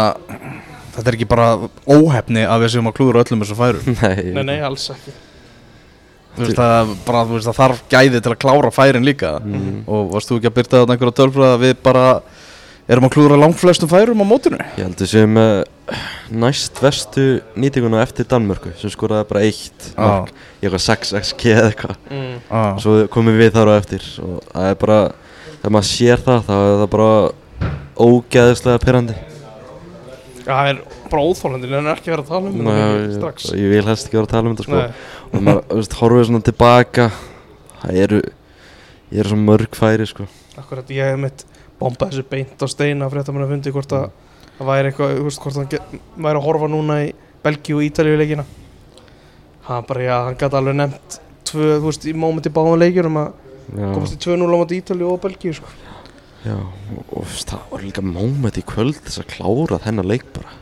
Þetta 0.92 1.08
er 1.08 1.18
ekki 1.18 1.30
bara 1.32 1.50
óhefni 1.88 2.46
að 2.46 2.66
við 2.66 2.74
séum 2.76 2.90
að 2.92 2.96
klúður 3.00 3.22
öllum 3.24 3.44
þessu 3.44 3.60
færum 3.60 3.92
Nei, 4.02 4.32
Nei, 4.36 4.44
nei, 4.52 4.58
alls 4.68 4.88
ekki 4.94 5.14
Þú 6.32 6.46
veist 6.46 6.60
það, 6.62 6.92
bara, 7.04 7.26
þú 7.28 7.36
veist, 7.36 7.48
það 7.50 7.58
þarf 7.58 7.82
gæði 7.92 8.22
til 8.24 8.32
að 8.32 8.40
klára 8.40 8.72
færin 8.72 9.08
líka 9.08 9.34
Mm. 9.42 9.82
Og 9.92 10.14
varst 10.14 10.32
þú 10.32 10.38
ekki 10.40 10.50
að 10.52 10.58
byrta 10.60 10.80
þarna 10.82 10.96
einhverja 10.96 11.18
tölfræða 11.18 11.56
að 11.58 11.64
við 11.66 11.74
bara 11.84 12.06
erum 12.92 13.08
að 13.08 13.14
klúðra 13.16 13.40
langflestum 13.40 13.90
færum 13.92 14.24
á 14.24 14.26
mótinu? 14.28 14.60
Ég 14.78 14.86
held 14.86 15.02
að 15.04 15.12
séum 15.12 15.36
með 15.36 15.54
næst 16.42 16.80
vestu 16.84 17.26
nýtinguna 17.60 18.02
eftir 18.04 18.28
Danmörku 18.32 18.74
sem 18.80 18.92
skoraði 18.94 19.28
bara 19.30 19.44
eitt 19.48 19.90
mark 19.98 20.32
í 20.32 20.68
eitthvað 20.68 20.86
6 20.86 21.14
XG 21.22 21.52
eða 21.52 21.72
eitthvað 21.72 21.98
mm. 22.12 22.38
ah. 22.48 22.72
svo 22.82 22.98
komum 23.12 23.38
við 23.40 23.54
þar 23.58 23.74
á 23.76 23.80
eftir 23.80 24.08
og 24.24 24.40
það 24.52 24.70
er 24.70 24.80
bara, 24.86 25.00
þegar 25.58 25.76
maður 25.76 25.90
sér 25.92 26.24
það 26.28 26.48
þá 26.48 26.54
er 26.58 26.80
það 26.82 26.88
bara 26.96 27.12
ógeðislega 28.02 28.84
pyrrandi 28.86 29.18
Það 30.52 30.70
er 30.72 30.80
bara 31.12 31.24
óþólandi, 31.24 31.70
en 31.72 31.88
er 31.88 31.98
ekki 31.98 32.12
að 32.12 32.16
vera 32.16 32.24
að 32.26 32.32
tala 32.32 32.50
um 32.50 32.68
þetta 32.68 33.16
strax. 33.16 33.48
ég, 33.52 33.60
ég 33.62 33.72
vil 33.72 33.84
helst 33.88 34.08
ekki 34.08 34.18
vera 34.18 34.28
að 34.28 34.34
tala 34.34 34.50
um 34.50 34.56
þetta 34.56 34.66
sko. 34.68 34.80
Og 35.32 35.46
maður, 35.48 35.62
þú 35.70 35.78
veist, 35.80 35.96
horfið 36.02 36.26
svona 36.28 36.46
tilbaka 36.48 37.06
það 37.82 38.00
eru 38.06 38.22
ég 38.22 39.24
er 39.24 39.30
svo 39.32 39.40
mörg 39.40 39.78
færi 39.80 40.08
sko. 40.10 40.28
Akkurat 40.60 40.92
ég 40.96 41.12
hef 41.12 41.22
mitt 41.22 41.46
bombað 41.82 42.14
þessu 42.14 42.26
beint 42.32 42.66
á 42.66 42.68
steina 42.72 43.10
frétta 43.12 43.36
mér 43.36 43.46
að 43.48 43.54
fundi 43.56 43.76
hvort 43.76 43.96
að 43.98 44.10
það 44.58 44.72
væri 44.72 44.92
eitthvað, 44.92 45.14
þú 45.18 45.28
veist, 45.28 45.44
hvort 45.46 45.60
hann 45.62 46.02
væri 46.28 46.42
að 46.42 46.48
horfa 46.48 46.72
núna 46.72 46.98
í 47.06 47.14
Belgíu 47.42 47.80
og 47.80 47.86
Ítalíu 47.88 48.18
leikina. 48.20 48.46
Hann 49.70 49.88
bara, 49.88 50.04
já, 50.06 50.16
hann 50.28 50.38
gæti 50.42 50.60
alveg 50.60 50.78
nefnt 50.78 51.22
tvö, 51.50 51.70
þú 51.80 51.88
veist, 51.88 52.10
í 52.10 52.18
mómenti 52.18 52.52
báðum 52.54 52.82
leikjunum 52.82 53.22
að 53.24 53.32
já, 53.72 53.88
komast 53.96 54.18
í 54.18 54.22
2-0 54.28 54.52
á 54.52 54.76
Ítalíu 54.78 55.10
og 55.16 55.24
Belgíu, 55.24 55.56
sko 55.58 55.91
já, 56.46 56.58
og, 57.12 57.28
það 57.46 57.68
var 57.72 57.86
líka 57.86 58.02
moment 58.06 58.58
í 58.58 58.66
kvöld 58.66 59.00
þess 59.06 59.22
að 59.24 59.30
klára 59.36 59.82
þennan 59.86 60.10
leik 60.12 60.26
bara. 60.36 60.58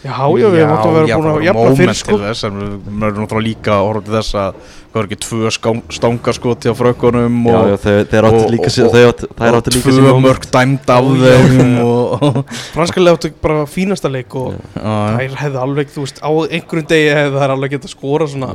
Já, 0.00 0.16
já, 0.16 0.46
við 0.48 0.62
máttum 0.64 0.94
að 0.94 0.94
vera 0.96 1.16
búin 1.20 1.26
að 1.28 1.42
jafna 1.44 1.72
fyrir, 1.76 1.96
sko. 1.98 2.14
þess, 2.22 2.44
en 2.48 2.54
við 2.56 3.02
erum 3.04 3.18
náttúrulega 3.20 3.44
líka 3.44 3.72
að 3.74 3.82
horfa 3.84 4.04
til 4.06 4.14
þess 4.14 4.36
að 4.40 4.60
hvað 4.90 5.00
er 5.02 5.08
ekki 5.10 5.18
tvö 5.26 5.50
stangarskoti 5.98 6.72
á 6.72 6.74
frökkunum 6.78 7.36
já, 7.44 7.58
já, 7.68 7.76
þeir, 8.08 8.28
og- 8.30 8.46
líka 8.54 8.70
þeir 8.72 9.10
og 9.10 9.58
áttu 9.58 9.74
líka 9.74 9.92
tvö 9.92 10.14
mörg 10.24 10.46
dæmd 10.56 10.88
af 10.96 11.04
Já, 11.04 11.20
já, 11.20 11.36
þeim 11.44 11.60
já. 11.76 11.84
og 11.84 12.40
Franskalega 12.78 13.18
áttu 13.18 13.32
bara 13.44 13.66
fínasta 13.68 14.08
leik 14.08 14.34
og 14.40 14.56
Já, 14.72 14.94
þær 15.20 15.36
hefðu 15.44 15.60
alveg, 15.66 15.92
þú 15.92 16.06
veist, 16.06 16.22
á 16.24 16.30
einhverjum 16.48 16.88
degi 16.94 17.12
hefðu 17.20 17.44
þær 17.44 17.54
alveg 17.58 17.76
getað 17.76 17.92
skora 17.92 18.30
svona 18.32 18.54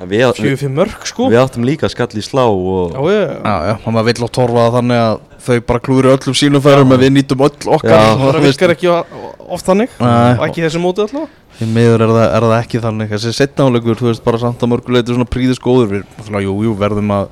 4-5 0.00 0.72
mörg, 0.76 1.04
sko. 1.06 1.28
við 1.32 1.40
áttum 1.42 1.66
líka 1.66 1.90
skall 1.92 2.08
í 2.18 2.24
slá 2.24 2.44
og 2.46 2.94
Já, 2.94 3.02
já, 3.12 3.20
Já, 3.42 3.54
já, 3.68 3.74
og 3.76 3.92
maður 3.92 4.08
vill 4.08 4.26
á 4.26 4.28
torfa 4.38 4.64
það 4.64 4.78
þannig 4.78 5.02
að 5.02 5.20
þau 5.42 5.60
bara 5.68 5.82
klúri 5.82 6.12
öllum 6.12 6.38
sínum 6.38 6.64
færum 6.64 6.90
Já. 6.90 6.96
að 6.96 7.04
við 7.04 7.14
nýtum 7.16 7.44
öll 7.46 7.70
okkar. 7.76 8.08
Það 8.22 8.40
virkar 8.46 8.74
ekki 8.76 8.90
oft 8.92 9.68
þannig. 9.68 9.94
Nei. 9.98 10.32
og 10.38 10.44
ekki 10.48 10.66
þessi 10.66 10.82
móti 10.82 11.06
allavega 11.06 11.40
Í 11.62 11.68
miður 11.68 12.06
er 12.06 12.10
það, 12.16 12.26
er 12.26 12.44
það 12.48 12.56
ekki 12.56 12.80
þannig. 12.82 13.10
Þessi 13.12 13.32
setnáleikur, 13.36 13.98
þú 14.00 14.08
veist, 14.08 14.24
bara 14.24 14.40
samt 14.40 14.62
að 14.64 14.70
mörguleitur 14.72 15.18
svona 15.18 15.28
príðis 15.28 15.60
góður. 15.62 15.90
Við, 15.92 16.30
jú, 16.46 16.54
jú, 16.64 16.72
verðum 16.80 17.12
að 17.12 17.26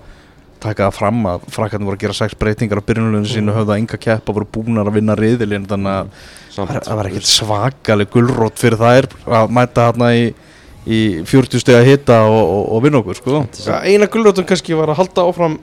taka 0.60 0.88
það 0.88 0.96
fram 0.98 1.22
að 1.30 1.46
frakkarnir 1.54 1.88
voru 1.88 1.98
að 1.98 2.04
gera 2.04 2.16
sex 2.18 2.36
breytingar 2.40 2.82
á 2.82 2.88
byrjunulegu 2.88 3.30
sínu, 3.30 3.54
höfðu 3.56 3.74
að 3.74 3.80
enga 3.80 4.00
keppa 4.04 4.34
voru 4.36 4.48
búnar 4.52 4.90
að 4.90 4.98
vinna 4.98 5.16
riðilinn 5.18 5.66
þannig 5.70 5.94
að 5.94 6.84
það 6.84 6.98
var 6.98 7.08
ekkert 7.10 7.30
svakaleg 7.30 8.12
gulrót 8.12 8.60
fyrir 8.60 8.80
þær 8.80 9.08
að 9.40 9.54
mæta 9.56 9.86
hérna 9.88 10.10
í, 10.16 10.26
í 10.86 11.00
40 11.28 11.60
steg 11.60 11.76
að 11.76 11.88
hitta 11.90 12.20
og, 12.28 12.40
og, 12.40 12.62
og 12.76 12.82
vinna 12.84 13.00
okkur, 13.02 13.18
sko. 13.20 13.42
Ja, 13.66 13.80
eina 13.84 14.06
gullrótum 14.10 14.46
kannski 14.48 14.76
var 14.78 14.92
að 14.92 15.00
halda 15.02 15.26
áfram 15.28 15.58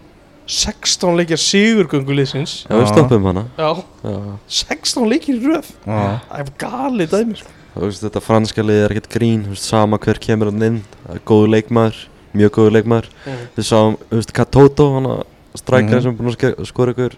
16 0.47 1.17
leikja 1.17 1.35
sigurgöngu 1.41 2.15
liðsins. 2.15 2.61
Já, 2.69 2.75
við 2.77 2.87
stoppum 2.93 3.25
hana. 3.27 3.45
Já, 3.59 3.71
Já, 4.05 4.17
16 4.61 5.09
leikir 5.11 5.35
í 5.35 5.41
röð. 5.43 5.71
Já, 5.83 6.03
það 6.29 6.43
er 6.43 6.51
galið 6.63 7.15
dæmi 7.15 7.39
sko. 7.41 7.53
þetta 7.77 8.21
franska 8.23 8.63
lið 8.63 8.83
er 8.85 8.93
ekkert 8.95 9.09
grín 9.13 9.41
sama 9.59 9.99
hver 10.01 10.17
kemur 10.23 10.49
hann 10.49 10.63
inn 10.65 10.77
góður 11.27 11.51
leikmaður, 11.57 11.99
mjög 12.37 12.53
góður 12.55 12.77
leikmaður. 12.77 13.09
Mm. 13.25 13.43
við 13.57 13.67
sáum, 13.67 13.97
Katoto 14.33 14.87
að 14.97 15.25
strækja 15.59 15.97
Mhm. 15.97 16.01
sem 16.01 16.11
er 16.11 16.17
búin 16.17 16.35
að 16.35 16.65
skora 16.65 16.93
ykkur. 16.95 17.17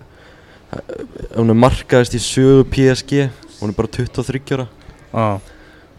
Hún 1.38 1.50
er 1.50 1.58
markaðist 1.58 2.13
í 2.15 2.20
sögu 2.22 2.63
PSG 2.70 3.29
hún 3.62 3.70
er 3.70 3.75
bara 3.77 3.88
23 3.88 4.39
ára. 4.56 4.68
Já, 5.13 5.39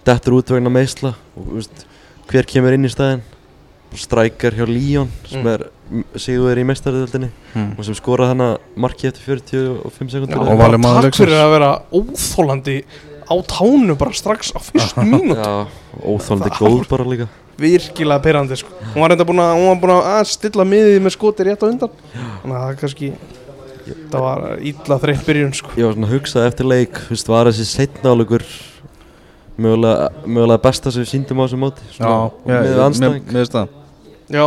dettur 0.06 0.38
út 0.38 0.50
vegna 0.50 0.70
meisla 0.70 1.14
og 1.36 1.46
þú 1.46 1.54
veist, 1.58 1.84
hver 2.30 2.46
kemur 2.48 2.76
inn 2.76 2.86
í 2.88 2.92
staðinn 2.92 3.22
strækjar 3.98 4.54
hjá 4.54 4.66
Líón 4.70 5.08
sem 5.26 5.42
Mm. 5.42 5.48
er 5.50 6.18
sigur 6.22 6.54
í 6.54 6.62
meistaröðildinni 6.62 7.28
hm. 7.54 7.70
og 7.78 7.84
sem 7.84 7.94
skoraði 7.98 8.30
hana 8.36 8.48
marki 8.78 9.08
eftir 9.10 9.24
45 9.26 10.12
sekundur 10.14 10.44
og 10.46 10.60
maður 10.78 11.08
takk 11.08 11.18
fyrir 11.18 11.40
að 11.40 11.50
vera 11.56 11.70
óþólandi 11.90 12.76
á 13.26 13.34
tánu 13.50 13.96
bara 13.98 14.14
strax 14.14 14.52
á 14.54 14.62
fyrstu 14.62 15.02
mínútu 15.02 15.34
Já, 15.34 15.66
óþólandi 16.06 16.52
góð 16.54 16.76
var- 16.78 16.90
bara 16.94 17.08
líka 17.10 17.26
virkilega 17.60 18.22
perandi 18.22 18.56
sko. 18.56 18.70
hún 18.94 19.02
var 19.02 19.10
enda 19.12 19.24
búin 19.26 19.42
að, 19.42 19.66
var 19.66 19.80
búin 19.82 19.96
að 19.98 20.24
stilla 20.30 20.64
miðið 20.64 21.02
með 21.02 21.16
skoti 21.18 21.44
rétt 21.50 21.60
á 21.62 21.66
undan 21.66 21.90
þannig 22.14 22.54
að 22.56 22.62
það 22.70 22.78
kannski 22.80 23.12
það 24.10 24.20
var 24.22 24.58
illa 24.62 24.98
þreytt 25.02 25.26
byrjun 25.26 25.54
sko. 25.58 25.70
Ég 25.76 25.84
var 25.88 25.94
svona 25.98 26.06
að 26.06 26.14
hugsa 26.14 26.46
eftir 26.46 26.66
leik, 26.70 26.94
þú 26.94 27.10
veist, 27.16 27.28
var 27.28 27.50
þessi 27.50 27.66
setnáleikur 27.66 28.44
mögulega, 29.60 30.08
mögulega 30.26 30.62
besta 30.64 30.92
sem 30.94 31.04
við 31.04 31.12
síndum 31.14 31.40
á 31.40 31.44
þessu 31.46 31.60
móti 31.60 31.86
já, 31.96 32.10
já, 32.10 32.56
með 32.56 32.82
anstæðing 32.86 33.30
finnst 33.30 33.56
það 33.56 33.72
já, 34.34 34.44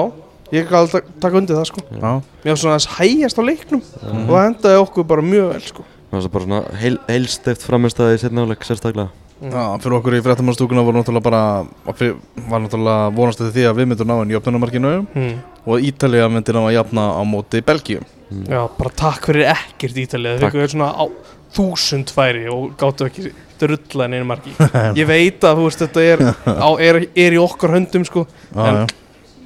ég 0.53 0.69
kann 0.69 0.79
alltaf 0.83 1.09
taka 1.23 1.39
undir 1.41 1.57
það 1.59 1.67
sko. 1.71 1.83
Já, 1.89 2.11
mér 2.43 2.53
var 2.53 2.61
svona 2.61 2.77
þess 2.77 2.93
hægjast 2.99 3.41
á 3.41 3.43
leiknum 3.49 3.81
Mhm. 3.83 4.23
og 4.29 4.31
það 4.37 4.47
endaði 4.51 4.79
okkur 4.83 5.07
bara 5.09 5.21
mjög 5.21 5.49
vel 5.53 5.61
sko. 5.67 5.83
Það 6.13 6.21
var 6.21 6.29
bara 6.35 6.45
svona 6.45 6.61
heil, 6.83 6.97
heilsteft 7.09 7.61
framistæði 7.67 8.17
í 8.17 8.23
setnáleik 8.23 8.65
sérstaklega 8.67 9.09
Já, 9.43 9.63
fyrir 9.81 9.97
okkur 9.97 10.15
í 10.15 10.21
fréttamannstúkuna 10.23 10.83
var 10.87 10.95
náttúrulega 10.95 11.23
bara 11.25 11.93
fyrir, 11.97 12.15
var 12.47 12.61
náttúrulega 12.63 13.09
vonast 13.15 13.41
eftir 13.41 13.55
því 13.57 13.65
að 13.67 13.79
við 13.81 13.89
myndum 13.91 14.07
ná 14.07 14.15
enn 14.21 14.31
jöfnumarkinu 14.31 14.91
mm. 15.03 15.33
og 15.67 15.83
Ítalija 15.83 16.29
myndi 16.31 16.53
ná 16.55 16.61
að 16.63 16.75
jafna 16.77 17.07
á 17.11 17.21
móti 17.27 17.61
Belgíu 17.61 18.03
Mm. 18.33 18.47
já, 18.49 18.61
bara 18.79 18.89
takk 18.89 19.25
fyrir 19.27 19.45
ekkert 19.51 20.71
svona 20.71 20.89
á 20.95 21.05
þúsund 21.53 22.09
færi 22.09 22.47
og 22.49 22.71
gáttu 22.79 23.05
ekki 23.05 23.31
drulla 23.61 24.07
en 24.07 24.17
einu 24.17 24.27
marki 24.29 24.53
ég 24.99 25.07
veit 25.09 25.45
að 25.45 25.59
þú 25.61 25.67
veist 25.69 25.83
þetta 25.85 26.03
er, 26.11 26.23
á, 26.49 26.69
er, 26.81 26.99
er 27.25 27.37
í 27.37 27.41
okkar 27.41 27.75
höndum 27.77 28.05
sko 28.09 28.25
Já, 28.53 28.65
En- 28.67 28.83
já. 28.83 28.85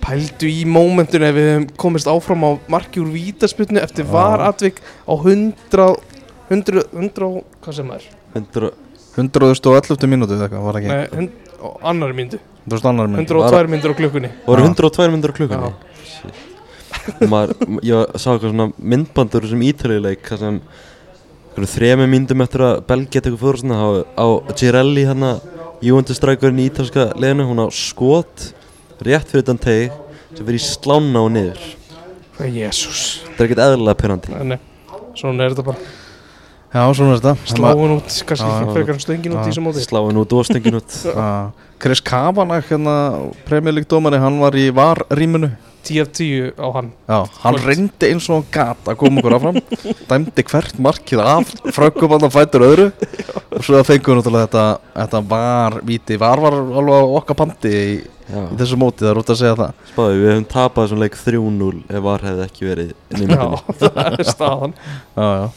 Pældu 0.08 0.48
í 0.48 0.62
mómentinu 0.70 1.26
ef 1.28 1.36
við 1.36 1.48
hefum 1.50 1.64
komist 1.82 2.08
áfram 2.08 2.44
á 2.48 2.52
marki 2.72 3.02
úr 3.02 3.10
vítasputnu 3.12 3.82
eftir 3.82 4.06
Já. 4.06 4.12
var 4.14 4.44
atvik 4.46 4.78
á 5.04 5.14
100 5.18 5.88
100, 6.48 6.84
100 6.94 7.32
hvað 7.66 7.76
sem 7.76 7.90
er 7.92 8.06
100, 8.38 8.70
111. 9.18 10.08
mínútu 10.08 10.38
eða 10.38 10.46
eitthvað, 10.48 10.64
var 10.70 10.80
ekki 10.80 10.94
Nei, 10.94 11.30
annar 11.82 12.14
minn 12.16 12.30
102 12.70 13.68
myndur 13.74 13.92
á 13.92 13.96
klukkunni 13.98 14.30
voru 14.46 14.64
Já. 14.64 14.70
102 14.70 15.10
myndur 15.16 15.34
á 15.34 15.38
klukkunni. 15.42 15.74
Og 17.18 17.30
maður, 17.32 17.54
ég 17.88 18.16
sá 18.20 18.30
eitthvað 18.34 18.52
svona 18.52 18.68
myndbandur 18.78 19.48
sem 19.50 19.62
ítalileik 19.68 20.24
þar 20.28 20.42
sem 20.42 20.58
þrejum 21.66 22.04
myndum 22.12 22.42
eftir 22.46 22.62
að 22.62 22.84
Belgia 22.86 23.22
tekur 23.26 23.58
svona 23.58 23.78
á, 23.82 23.88
á 24.14 24.28
Girelli 24.54 25.08
hérna 25.08 25.40
júendustrækurinn 25.82 26.62
í 26.62 26.68
ítalska 26.70 27.08
leðinu 27.18 27.48
hún 27.50 27.64
á 27.66 27.68
skot 27.74 28.52
rétt 29.02 29.32
fyrir 29.32 29.48
þann 29.48 29.62
teg 29.62 29.96
sem 30.36 30.46
fyrir 30.46 30.60
í 30.60 30.62
slána 30.62 31.24
og 31.26 31.32
niður. 31.34 31.64
Jésús 32.46 33.24
þetta 33.24 33.42
er 33.42 33.48
ekkert 33.48 33.64
eðlilega 33.66 33.98
pyrrandi 33.98 34.42
Nei, 34.46 34.60
svona 35.18 35.48
er 35.48 35.56
þetta 35.56 35.66
bara. 35.72 35.94
Já, 36.68 36.82
svona 36.94 37.16
er 37.16 37.22
þetta. 37.24 37.34
Sláin 37.50 37.94
út, 37.96 38.18
kannski 38.28 38.74
frekar 38.76 38.94
en 38.94 39.02
stöngin 39.02 39.34
út 39.34 39.40
í 39.40 39.50
þessum 39.50 39.66
móti. 39.66 39.86
Sláin 39.86 40.20
út 40.22 40.36
og 40.36 40.46
stöngin 40.46 40.78
út. 40.78 40.98
Chris 41.82 42.02
Kavanagh 42.06 42.70
hérna 42.70 42.96
premjölíkdómari, 43.48 44.20
hann 44.22 44.38
var 44.42 44.58
í 44.60 44.68
var-rýmunu 44.76 45.54
10 45.88 46.02
af 46.04 46.10
10 46.18 46.52
á 46.60 46.68
hann. 46.76 46.90
Já, 47.08 47.18
hann 47.44 47.58
reyndi 47.64 48.10
eins 48.12 48.28
og 48.30 48.38
hann 48.42 48.50
gat 48.54 48.92
að 48.92 49.00
koma 49.02 49.22
okkur 49.22 49.36
áfram 49.38 49.60
dæmdi 50.10 50.46
hvert 50.52 50.82
markið 50.88 51.24
af 51.24 51.54
frökkum 51.76 52.14
hann 52.16 52.34
fætur 52.34 52.66
öðru 52.68 52.88
og 53.58 53.64
svo 53.66 53.82
fengum 53.88 54.14
við 54.14 54.20
náttúrulega 54.22 54.48
þetta, 54.50 54.66
þetta 54.98 55.22
var 55.32 55.80
víti, 55.88 56.20
var 56.22 56.44
var 56.44 56.58
alveg 56.60 57.16
okkar 57.22 57.40
pandi 57.42 57.72
í, 57.74 57.96
Já. 58.28 58.42
í 58.44 58.58
þessu 58.60 58.80
móti, 58.82 59.06
það 59.06 59.12
er 59.14 59.22
út 59.22 59.32
að 59.32 59.40
segja 59.40 59.56
það. 59.62 59.86
Spáðu 59.94 60.18
við 60.20 60.30
hefum 60.34 60.48
tapað 60.52 60.84
þessum 60.88 61.04
leik 61.06 61.18
3-0 61.22 61.70
ef 61.88 62.04
var 62.10 62.28
hefði 62.28 62.46
ekki 62.50 62.68
verið 62.68 62.92
inn 63.16 63.24
í 63.24 63.32
Já, 63.32 63.48
það 63.82 64.04
er 64.12 64.28
staðan. 64.28 64.78
Já, 65.16 65.28
já. 65.42 65.48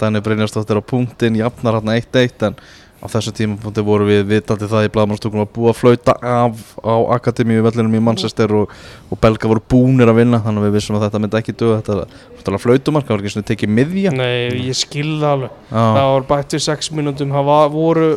Danni 0.00 0.22
Brynjarsdóttir 0.24 0.80
á 0.80 0.82
punktinn, 0.82 1.36
jafnar 1.36 1.76
hann 1.76 1.92
1-1 1.92 2.46
en 2.48 2.54
á 3.00 3.06
þessu 3.08 3.32
tímapunkti 3.32 3.82
voru 3.86 4.04
við 4.08 4.26
vitandi 4.28 4.66
það 4.68 4.86
í 4.86 4.90
blaðmannstúkunum 4.92 5.46
að 5.46 5.52
búa 5.56 5.70
að 5.72 5.78
flauta 5.80 6.14
af 6.20 6.60
á 6.84 6.94
Akademíu 7.16 7.62
vellinum 7.64 7.94
í 7.96 8.02
Manchester 8.04 8.52
og, 8.58 8.74
og 9.10 9.20
belga 9.22 9.48
voru 9.48 9.62
búnir 9.72 10.10
að 10.12 10.18
vinna 10.20 10.40
þannig 10.44 10.60
að 10.60 10.66
við 10.68 10.76
vissum 10.76 10.98
að 10.98 11.06
þetta 11.06 11.22
myndi 11.24 11.38
ekki 11.40 11.54
döða 11.62 11.78
þetta 11.80 12.52
var 12.54 12.62
flautumark, 12.66 13.06
það 13.08 13.14
var 13.16 13.24
ekki 13.24 13.32
svona 13.34 13.48
tekið 13.50 13.72
miðja. 13.78 14.12
Nei, 14.16 14.66
ég 14.68 14.76
skilða 14.76 15.32
alveg. 15.36 15.56
Já, 15.70 15.80
Það 15.96 16.10
var 16.12 16.28
bætt 16.34 16.56
við 16.56 16.64
6 16.68 16.92
mínútum 16.98 17.32
Það 17.34 17.48
var, 17.50 17.68
voru, 17.72 18.10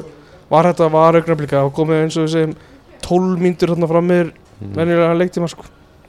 var 0.51 0.69
þetta 0.71 0.91
var 0.93 1.17
augnablika 1.21 1.61
Það 1.63 1.73
komið 1.79 2.01
eins 2.03 2.17
og 2.19 2.25
við 2.27 2.33
segjum 2.35 2.55
12 3.07 3.43
mínútur 3.47 3.73
hérna 3.75 3.89
fram 3.91 4.09
meður 4.11 4.33
Mm. 4.63 4.69
venjulega 4.77 5.15
leiktíma 5.17 5.47
sko. 5.49 5.63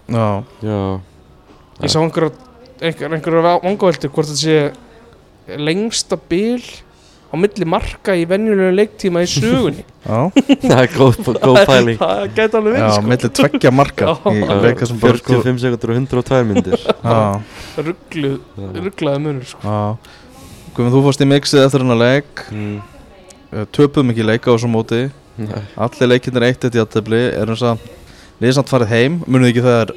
já, 0.07 0.45
Já, 0.63 1.01
Ég 1.83 1.91
sá 1.91 1.97
einhverja 1.99 2.31
einhver, 2.81 3.15
einhverja 3.17 3.43
vangaveldi 3.65 4.11
hvort 4.13 4.29
þetta 4.29 4.37
sé 4.39 5.57
lengsta 5.59 6.19
bil 6.29 6.61
á 7.35 7.37
milli 7.39 7.67
marka 7.67 8.15
í 8.15 8.23
venjulega 8.31 8.71
leiktíma 8.79 9.25
í 9.25 9.29
sögunni. 9.31 9.83
Já, 10.05 10.19
það 10.63 10.77
er 10.79 10.91
góð, 10.95 11.19
góð 11.43 11.59
pæling. 11.67 11.99
Það 11.99 12.25
gæti 12.37 12.59
alveg 12.61 12.77
verið 12.77 12.93
sko. 12.95 13.09
milli 13.11 13.31
tveggja 13.39 13.73
marka 13.75 14.15
í 14.35 14.59
leika 14.63 14.89
sem 14.91 15.01
bara 15.03 15.21
sko 15.21 15.41
45 15.43 15.63
sekundur 15.65 15.93
og 15.95 15.99
102 15.99 16.43
myndir. 16.51 16.87
Rugglaði 18.85 19.25
munur 19.27 19.49
sko. 19.51 19.65
já. 19.65 20.23
Guðmund, 20.75 20.95
þú 20.97 21.03
fórst 21.07 21.23
í 21.23 21.29
mixið 21.31 21.65
eftir 21.67 21.85
hennar 21.85 22.01
leik. 22.01 22.47
Mm. 22.51 22.79
Eh, 23.55 23.67
töpuðum 23.75 24.11
ekki 24.11 24.27
leika 24.27 24.51
á 24.51 24.55
þessu 24.57 24.71
móti. 24.71 25.05
Nei. 25.39 25.61
Allir 25.79 26.11
leikirnir 26.11 26.49
eitt 26.49 26.67
eitt 26.67 26.75
í 26.75 26.83
aðtefli 26.83 27.21
erum 27.39 27.59
samt, 27.59 27.85
við 28.41 28.49
erum 28.49 28.57
samt 28.59 28.73
farið 28.73 28.95
heim. 28.95 29.21
Munið 29.27 29.53
ekki 29.53 29.63
þegar 29.67 29.93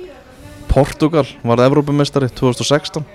Portugal 0.70 1.26
varð 1.42 1.66
Evrópumestari 1.66 2.30
2016 2.30 3.06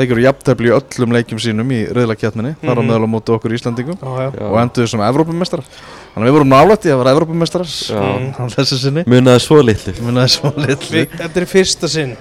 þeir 0.00 0.08
gerðu 0.10 0.24
jafntefli 0.24 0.70
í 0.70 0.74
öllum 0.78 1.12
leikjum 1.14 1.40
sínum 1.44 1.70
í 1.76 1.80
reyðlakjarninni 1.94 2.54
þar 2.62 2.72
á 2.76 2.80
Mhm. 2.80 2.88
meðal 2.90 3.04
á 3.06 3.10
móti 3.14 3.34
okkur 3.36 3.54
Íslandingum 3.56 3.98
Já, 4.00 4.10
já 4.16 4.28
Já. 4.40 4.44
og 4.50 4.58
enduðu 4.64 4.88
sem 4.88 5.00
Evrópumestrar 5.06 5.62
þannig 5.70 6.24
að 6.24 6.28
við 6.30 6.36
vorum 6.38 6.50
nálægt 6.54 6.86
í 6.88 6.90
að 6.94 6.98
vera 7.04 7.14
Evrópumestrar 7.14 7.66
Já. 7.68 8.00
Mm. 8.00 8.30
á 8.34 8.44
þessu 8.56 8.78
sinni 8.80 9.04
Munaði 9.06 9.40
svo 9.44 9.60
litlu 9.62 9.94
Munaði 10.02 10.34
svo 10.34 10.52
litlu 10.56 10.96
Við, 10.96 11.08
þetta 11.20 11.36
er 11.36 11.46
í 11.46 11.50
fyrsta 11.54 11.88
sinn 11.88 12.16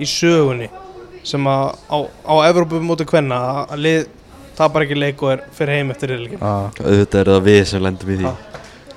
í 0.00 0.06
sögunni 0.08 0.68
sem 1.28 1.44
að 1.44 1.74
á, 1.92 1.98
á 2.24 2.34
Evrópu 2.48 2.80
móti 2.80 3.04
kvenna 3.04 3.66
að 3.68 3.78
lið 3.84 4.06
tapar 4.58 4.82
ekki 4.86 4.96
leik 4.98 5.20
og 5.22 5.32
er 5.36 5.42
fyrir 5.54 5.76
heim 5.78 5.90
eftir 5.92 6.08
reyðleikin 6.14 6.40
Ah. 6.42 6.70
Auðvitað 6.80 7.20
er 7.20 7.28
það 7.34 7.42
við 7.46 7.64
sem 7.66 7.82
lendum 7.82 8.08
í 8.10 8.16
því 8.16 8.24
Já. 8.26 8.34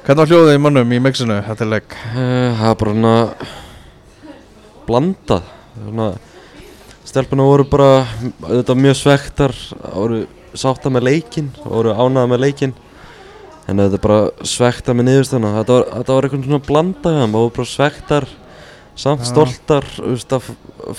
Hvernig 0.01 0.17
var 0.17 0.29
hljóðið 0.31 0.55
í 0.55 0.61
mönnum 0.63 0.93
í 0.95 0.99
mixinu 1.05 1.35
þetta 1.45 1.61
er 1.61 1.69
leik? 1.75 1.97
Eh, 2.15 2.55
Það 2.57 2.69
er 2.71 2.75
bara 2.79 2.93
svona 2.95 3.17
blandað 4.87 5.43
svona, 5.77 6.07
Stelpuna 7.11 7.43
voru 7.43 7.65
bara 7.67 7.89
auðvitað 8.47 8.77
mjög 8.79 8.95
svektar 9.01 9.55
voru 9.91 10.21
sátta 10.55 10.91
með 10.91 11.09
leikinn 11.09 11.49
voru 11.65 11.91
ánæða 11.91 12.29
með 12.31 12.45
leikinn. 12.45 12.75
En 13.67 13.79
þetta 13.79 13.97
er 13.97 14.03
bara 14.03 14.47
svektar 14.47 14.95
með 14.95 15.09
niðurstöðuna. 15.09 15.51
Þetta 15.59 15.75
var, 15.75 15.89
þetta 15.97 16.15
var 16.15 16.27
eitthvað 16.27 16.47
svona 16.47 16.67
blanda 16.69 17.13
það 17.17 17.35
voru 17.35 17.53
bara 17.57 17.71
svektar 17.71 18.29
samt 18.95 19.23
Já. 19.23 19.29
stoltar 19.31 19.85
af 20.35 20.49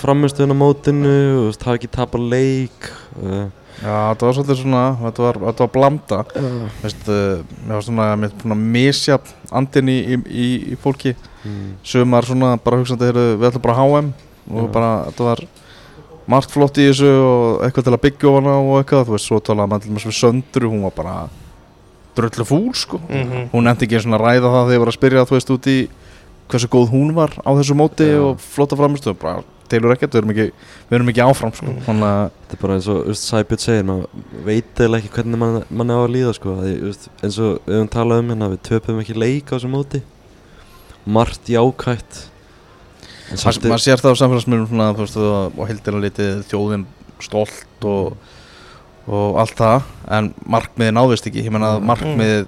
framistöðuna 0.01 0.57
mótinu 0.57 1.17
hafa 1.53 1.77
ekki 1.77 1.91
tapað 1.93 2.29
leik 2.33 2.89
uh, 3.21 3.49
Já, 3.83 4.13
þetta 4.13 4.27
var 4.27 4.37
svolítið 4.37 4.61
svona, 4.61 4.83
þetta 5.01 5.25
var, 5.25 5.39
þetta 5.47 5.65
var 5.65 5.73
blanda 5.75 6.21
uh, 6.39 6.59
Veist, 6.83 7.09
uh, 7.09 7.43
mér 7.67 7.75
var 7.77 7.87
svona, 7.89 8.09
mér 8.21 8.35
svona 8.37 8.59
misjafn 8.59 9.35
andin 9.53 9.91
í, 9.93 9.99
í, 10.01 10.19
í, 10.29 10.51
í 10.73 10.77
fólki. 10.81 11.13
Mm, 11.45 11.73
Sumar 11.85 12.25
svona 12.25 12.55
bara 12.63 12.79
hugsandi, 12.81 13.09
heyrðu, 13.11 13.27
við 13.41 13.49
ætlum 13.51 13.65
bara 13.67 13.79
HM 13.81 14.13
og 14.53 14.71
bara, 14.73 14.93
þetta 15.11 15.27
var 15.27 15.43
margt 16.31 16.51
flott 16.55 16.79
í 16.79 16.89
þessu 16.91 17.09
og 17.11 17.63
eitthvað 17.67 17.85
til 17.89 17.95
að 17.97 18.03
byggja 18.07 18.29
ofan 18.31 18.47
á 18.51 18.57
og 18.63 18.75
eitthvað, 18.83 19.07
þú 19.09 19.15
veist, 19.17 19.27
svo 19.31 19.41
talaði 19.41 19.69
maður 19.73 19.83
til 19.83 19.93
með 19.97 20.05
svo 20.07 20.13
söndru, 20.21 20.71
hún 20.71 20.83
var 20.87 20.95
bara 20.97 21.15
dröllu 22.17 22.45
fúl, 22.45 22.75
sko 22.77 23.01
Mhm. 23.09 23.49
Hún 23.53 23.65
nefndi 23.65 23.87
ekki 23.89 24.03
svona 24.03 24.19
að 24.21 24.27
ræða 24.27 24.53
það 24.53 24.67
þegar 24.69 24.75
ég 24.77 24.79
var 24.85 24.89
að 24.93 24.99
spyrja, 24.99 25.27
þú 25.27 25.35
veist, 25.39 25.51
út 25.51 25.67
í 25.67 25.89
hversu 26.49 26.69
góð 26.69 26.91
hún 26.93 27.15
var 27.15 27.31
á 27.41 27.51
þessu 27.57 27.75
móti 27.75 28.07
Já. 28.07 28.21
og 28.21 28.39
flotta 28.41 28.77
framistu, 28.77 29.15
bara 29.19 29.43
teilur 29.69 29.95
ekkert, 29.97 30.13
við 30.13 30.19
erum 30.21 30.31
ekki, 30.31 30.47
við 30.91 30.93
erum 30.99 31.09
ekki 31.09 31.23
áfram, 31.25 31.53
sko, 31.57 31.67
Mm. 31.67 31.81
þannig 31.87 32.05
að 32.05 32.31
Þetta 32.53 32.53
er 32.53 32.61
bara 32.61 32.75
eins 32.77 32.89
og 32.89 33.05
þú 33.05 33.09
veist, 33.09 33.31
Sæbjörn 33.33 33.61
segir, 33.61 33.85
maður 33.85 34.07
veit 34.45 34.75
eða 34.77 34.99
ekki 35.01 35.09
hvernig 35.17 35.39
mann, 35.39 35.65
mann 35.71 35.91
er 35.91 35.97
á 35.97 36.05
að 36.05 36.13
líða 36.13 36.35
sko. 36.35 36.57
Því, 36.61 37.09
eins 37.25 37.39
og 37.39 37.61
við 37.67 37.75
höfum 37.81 37.89
talað 37.89 38.19
um 38.19 38.29
hérna, 38.29 38.51
við 38.53 38.61
töpum 38.69 39.01
ekki 39.01 39.17
leik 39.17 39.47
á 39.49 39.57
þessu 39.57 39.71
móti 39.73 40.03
margt 41.07 41.47
jákvætt 41.49 42.29
en 42.29 42.32
Maður 43.33 43.73
er- 43.73 43.85
sér 43.87 44.03
það 44.03 44.13
á 44.13 44.21
samfélagsmiðlum 44.21 44.81
og, 44.83 45.59
og 45.59 45.67
heildina 45.71 46.01
litið 46.05 46.43
þjóðin 46.51 46.85
stolt 47.23 47.87
og, 47.89 48.17
og 49.09 49.39
allt 49.43 49.57
það, 49.59 49.83
en 50.19 50.33
markmiðið 50.47 50.95
náðist 50.99 51.27
ekki, 51.31 51.45
ég 51.47 51.53
menna 51.55 51.75
að 51.77 51.81
Mm. 51.81 51.87
markmiðið 51.93 52.47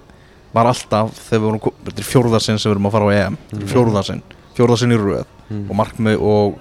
var 0.55 0.67
alltaf 0.71 1.11
þegar 1.29 1.41
við 1.41 1.47
vorum, 1.49 1.73
þetta 1.85 1.99
er 2.05 2.09
fjórðarsinn 2.11 2.59
sem 2.61 2.71
við 2.71 2.75
erum 2.77 2.87
að 2.91 2.93
fara 2.95 3.07
á 3.07 3.13
EM, 3.15 3.39
Mm. 3.53 3.67
fjórðarsinn, 3.73 4.23
fjórðarsinn 4.55 4.93
í 4.95 4.99
röð. 5.01 5.25
Mm, 5.51 5.65
og 5.71 5.77
markmið 5.77 6.21
og 6.25 6.59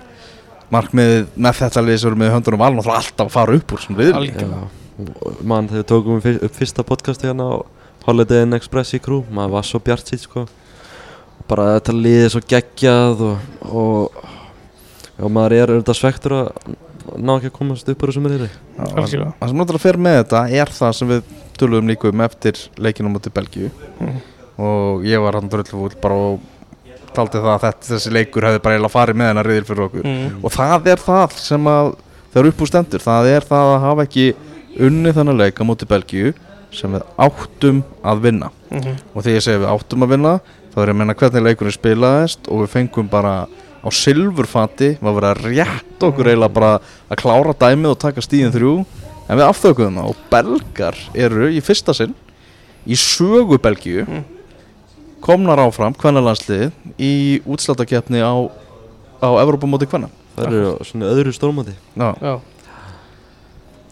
markmiðið 0.73 1.27
með 1.37 1.59
þetta 1.61 1.83
lið 1.85 1.97
sem 1.99 2.07
við 2.07 2.11
erum 2.11 2.21
með 2.23 2.33
höndunum 2.35 2.59
var 2.59 2.71
náttúrulega 2.73 3.01
alltaf 3.03 3.27
að 3.27 3.31
fara 3.31 3.55
upp 3.59 3.71
úr 3.73 3.79
sem 3.83 3.95
við 3.95 4.13
og 4.13 5.43
mann 5.43 5.67
þegar 5.69 5.83
við 5.83 5.87
tókum 5.89 6.17
upp 6.47 6.57
fyrsta 6.57 6.83
podcasti 6.85 7.27
hérna 7.29 7.47
á 7.49 7.55
Holiday 8.05 8.43
Inn 8.43 8.53
Express 8.53 8.93
í 8.93 8.99
Crew 9.01 9.23
maður 9.31 9.49
var 9.55 9.63
svo 9.63 9.79
bjart 9.79 10.05
sítt 10.11 10.25
sko 10.27 10.43
bara 11.47 11.65
þetta 11.79 11.95
liðið 11.97 12.29
svo 12.33 12.41
geggjað 12.53 13.21
og, 13.27 13.37
og, 13.69 14.23
og 15.19 15.31
maður 15.35 15.55
er 15.59 15.73
auðvitað 15.73 15.99
svektur 15.99 16.35
að 16.39 16.51
ná 17.19 17.33
ekki 17.37 17.49
að 17.51 17.57
komast 17.57 17.89
upp 17.91 18.03
úr 18.05 18.11
þessum 18.13 18.29
reyri. 18.31 18.49
Það 18.79 19.09
sem 19.11 19.57
náttúrulega 19.59 19.83
fer 19.83 19.97
með 19.99 20.15
þetta 20.21 20.43
er 20.61 20.71
það 20.71 20.93
sem 20.99 21.11
við 21.11 21.33
töluðum 21.59 21.89
líka 21.91 22.09
um 22.09 22.21
eftir 22.25 22.61
leikinum 22.81 23.17
átti 23.19 23.33
Belgíu 23.35 23.69
Mhm. 23.99 24.21
og 24.57 25.03
ég 25.05 25.21
var 25.21 25.33
hann 25.33 25.49
dröllfúl 25.49 25.91
bara 26.01 26.13
og 26.15 26.39
taldi 27.13 27.37
það 27.37 27.51
að 27.57 27.61
þetta, 27.67 27.87
þessi 27.93 28.11
leikur 28.13 28.43
hefði 28.47 28.61
bara 28.63 28.75
eiginlega 28.75 28.93
farið 28.95 29.15
með 29.19 29.27
hennar 29.31 29.45
riðil 29.49 29.65
fyrir 29.69 29.83
okkur 29.87 30.03
Mm. 30.05 30.43
og 30.43 30.51
það 30.51 30.87
er 30.87 30.97
það 31.03 31.31
sem 31.37 31.63
að 31.69 31.95
þegar 32.33 32.47
upp 32.49 32.61
úr 32.61 32.67
stendur, 32.71 32.99
það 32.99 33.27
er 33.35 33.41
það 33.41 33.69
að 33.75 33.79
hafa 33.81 34.01
ekki 34.07 34.25
unnið 34.79 35.13
þannig 35.19 35.37
leik 35.37 35.59
á 35.61 35.63
móti 35.65 35.85
Belgíu 35.89 36.33
sem 36.71 36.91
við 36.93 37.03
áttum 37.19 37.83
að 38.03 38.21
vinna 38.21 38.49
Mhm. 38.71 38.95
og 39.13 39.23
þegar 39.23 39.35
ég 39.37 39.43
segi 39.45 39.61
við 39.61 39.69
áttum 39.73 40.03
að 40.03 40.09
vinna 40.09 40.39
þá 40.73 40.77
er 40.81 40.89
ég 40.89 40.95
að 40.95 40.99
menna 41.01 41.15
hvernig 41.19 41.45
leikurinn 41.47 41.75
spilaðist 41.77 42.49
og 42.49 42.63
við 42.63 42.73
fengum 42.73 43.09
bara 43.11 43.33
á 43.83 43.89
silfurfati 43.91 44.93
var 45.03 45.15
verið 45.17 45.31
að 45.31 45.47
rétta 45.51 46.07
okkur 46.09 46.29
eiginlega 46.31 46.55
bara 46.55 46.73
að 47.11 47.19
klára 47.21 47.55
dæmið 47.59 47.91
og 47.93 47.99
taka 48.01 48.23
stíðin 48.23 48.53
þrjú 48.55 48.73
en 49.23 49.37
við 49.39 49.45
afþökuðum 49.47 49.97
það 49.99 50.11
og 50.11 50.21
belgar 50.31 50.99
eru 51.25 51.49
í 51.51 51.59
fyrsta 51.63 51.95
sinn 51.97 52.15
í 52.87 52.97
sögu 52.99 53.59
Belgíu 53.63 54.05
Mm. 54.07 54.23
komnar 55.23 55.61
áfram 55.63 55.93
kvennalandsliðið 55.95 56.73
í 56.99 57.39
útsláttakeppni 57.47 58.19
á, 58.19 58.33
á 59.23 59.29
Evrópamóti 59.39 59.87
kvenna 59.87 60.09
það 60.35 60.47
eru 60.49 60.73
svona 60.83 61.11
öðru 61.13 61.31
stórmóti 61.35 61.75
Já, 61.95 62.09
Já. 62.19 62.33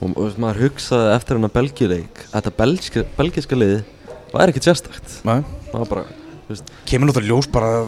og, 0.02 0.10
og 0.12 0.24
veist, 0.26 0.40
maður 0.42 0.62
hugsaði 0.66 1.14
eftir 1.16 1.40
belgileik 1.48 2.24
að 2.32 2.36
þetta 2.36 2.54
belgiska, 2.58 3.06
belgiska 3.18 3.56
liði 3.60 3.84
var 4.34 4.52
ekkert 4.52 4.68
sérstakt 4.68 5.22
Nei. 5.28 5.40
maður 5.72 5.90
bara 5.94 6.06
kemur 6.90 7.10
náttúrulega 7.10 7.34
ljós 7.34 7.52
bara 7.52 7.86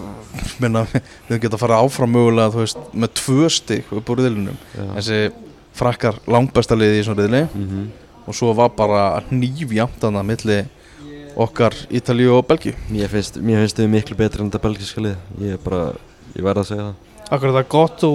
minna, 0.63 0.86
við 1.30 1.41
geta 1.43 1.58
að 1.58 1.63
fara 1.65 1.82
áfram 1.84 2.13
mögulega 2.15 2.54
veist, 2.56 2.80
með 2.93 3.15
tvö 3.19 3.49
stig 3.54 3.91
upp 3.93 4.13
úr 4.13 4.23
riðlinum. 4.23 4.62
Já, 4.76 4.86
þessi 4.99 5.19
frakkar 5.73 6.19
langbesta 6.30 6.78
liði 6.78 7.02
í 7.02 7.06
svona 7.08 7.23
riðli. 7.23 7.45
Mm 7.54 7.91
og 8.28 8.36
svo 8.36 8.54
var 8.56 8.71
bara 8.76 9.21
nýfjamt 9.32 9.99
þannig 10.02 10.21
að 10.21 10.30
milli 10.30 10.60
okkar 11.43 11.76
Ítalíu 11.93 12.36
og 12.38 12.45
Belgíu. 12.47 12.76
Mér 12.93 13.12
finnst 13.12 13.39
mér 13.41 13.63
finnst 13.63 13.80
þau 13.80 13.89
miklu 13.91 14.17
betri 14.17 14.43
en 14.43 14.52
þetta 14.52 14.63
belgiska 14.63 15.04
lið. 15.04 15.17
Ég 15.41 15.58
er 15.58 15.63
bara, 15.63 15.88
ég 16.36 16.45
verð 16.45 16.63
að 16.63 16.69
segja 16.69 16.86
það. 16.86 17.12
Akkur 17.30 17.49
er 17.49 17.58
það 17.58 17.69
gott 17.73 17.99
þú 18.04 18.13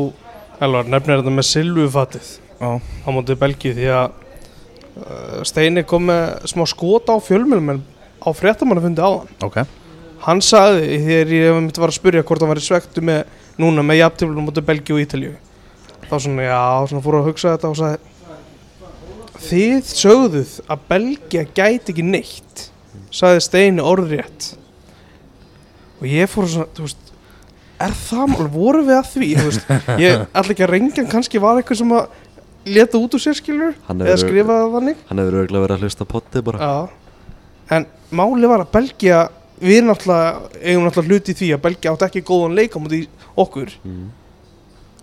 Elvar 0.59 0.89
nefnir 0.91 1.21
þetta 1.21 1.33
með 1.35 1.47
silvufatið 1.47 2.31
á 2.59 3.09
mótið 3.15 3.37
Belgíu 3.39 3.75
því 3.77 3.91
að 3.95 4.07
uh, 4.99 5.43
Steini 5.47 5.85
kom 5.87 6.09
með 6.09 6.25
smá 6.51 6.65
skota 6.67 7.15
á 7.15 7.19
fjölmjölum 7.23 7.77
en 7.77 7.85
á 8.19 8.29
fréttamannafundi 8.35 9.05
áðan. 9.05 9.29
Ok. 9.47 9.61
hann 9.61 9.88
sagði 10.45 10.99
þegar 11.07 11.35
ég 11.37 11.59
myndi 11.59 11.81
var 11.83 11.93
að 11.93 11.99
spyrja 11.99 12.25
hvort 12.27 12.43
hann 12.45 12.53
var 12.53 12.61
í 12.61 12.65
svektu 12.65 13.05
með 13.05 13.25
núna 13.59 13.85
með 13.87 14.01
jafntöflum 14.03 14.49
mótið 14.49 14.69
Belgíu 14.69 14.97
og 14.99 15.05
Ítalíu 15.05 15.35
þá 16.09 16.17
svona 16.19 16.47
já, 16.47 16.63
svona 16.89 17.05
fór 17.05 17.19
að 17.21 17.29
hugsa 17.29 17.55
þetta 17.55 17.73
og 17.73 17.79
sagði 17.79 17.99
þið 19.49 19.93
sögðuð 19.95 20.55
að 20.67 20.87
Belgía 20.91 21.45
gæti 21.55 21.93
ekki 21.95 22.05
neitt 22.07 22.65
sagði 23.15 23.41
Steini 23.45 23.85
orðrétt. 23.85 24.55
Og 25.99 26.07
ég 26.11 26.31
fór 26.31 26.49
svona, 26.51 26.69
þú 26.77 26.87
veist 26.87 27.13
er 27.79 27.95
það 27.95 28.33
mál, 28.33 28.49
voru 28.53 28.83
við 28.87 28.97
að 28.99 29.11
því? 29.13 29.29
Ég 30.03 30.25
ætla 30.35 30.55
ekki 30.55 30.67
að 30.67 30.73
rengja 30.75 31.05
kannski 31.11 31.41
var 31.43 31.61
eitthvað 31.61 31.81
sem 31.83 31.95
að 31.95 32.09
leta 32.69 32.99
út 33.01 33.15
úr 33.17 33.23
sér 33.23 33.37
skilur 33.39 33.77
Hann 33.87 34.03
eða 34.05 34.19
skrifaði 34.21 34.65
það 34.65 34.75
þannig. 34.77 35.03
hann 35.09 35.21
hefur 35.23 35.37
örgulega 35.41 35.65
verið 35.65 35.77
að 35.77 35.85
hlusta 35.87 36.07
potti 36.11 36.43
bara. 36.45 36.59
Já, 36.59 37.29
en 37.79 37.87
máli 38.19 38.51
var 38.51 38.65
að 38.65 38.73
Belgia 38.75 39.21
við 39.61 39.83
náttúrulega, 39.87 40.49
eigum 40.63 40.87
náttúrulega 40.87 41.15
hluti 41.15 41.35
í 41.35 41.39
því 41.39 41.51
að 41.57 41.63
Belgia 41.67 41.93
átti 41.93 42.09
ekki 42.09 42.25
góðan 42.29 42.57
leik 42.59 42.77
á 42.77 42.79
móti 42.83 43.01
okkur 43.39 43.75
mm. 43.83 44.07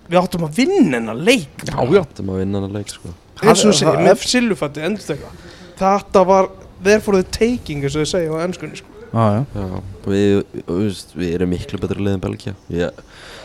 við 0.09 0.19
áttum 0.21 0.47
að 0.47 0.59
vinna 0.61 0.97
hennar 0.99 1.19
leik 1.19 1.65
Já, 1.65 1.77
já. 1.79 2.01
áttum 2.01 2.31
að 2.33 2.41
vinna 2.43 2.63
hann 2.63 2.75
leik 2.75 2.93
sko 2.93 3.13
eins 3.43 3.63
og 3.65 3.71
þú 3.71 3.75
segir, 3.81 4.01
með 4.05 4.25
sillufatti 4.31 4.85
endur 4.85 5.05
þetta 5.05 5.31
þetta 5.79 6.25
var, 6.29 6.49
therefore 6.83 7.21
the 7.21 7.29
taking 7.35 7.83
eins 7.83 7.97
og 7.97 8.05
þau 8.05 8.13
segja 8.15 8.31
á 8.31 8.43
ennskunni 8.45 8.79
sko. 8.79 8.91
Já, 9.15 9.25
já 9.35 9.43
Já, 9.55 9.81
við, 10.07 10.31
veist, 10.67 11.13
við 11.15 11.35
erum 11.37 11.51
miklu 11.53 11.79
betri 11.81 12.03
lið 12.03 12.17
en 12.17 12.23
Belgia 12.23 12.55
ég, 12.73 13.03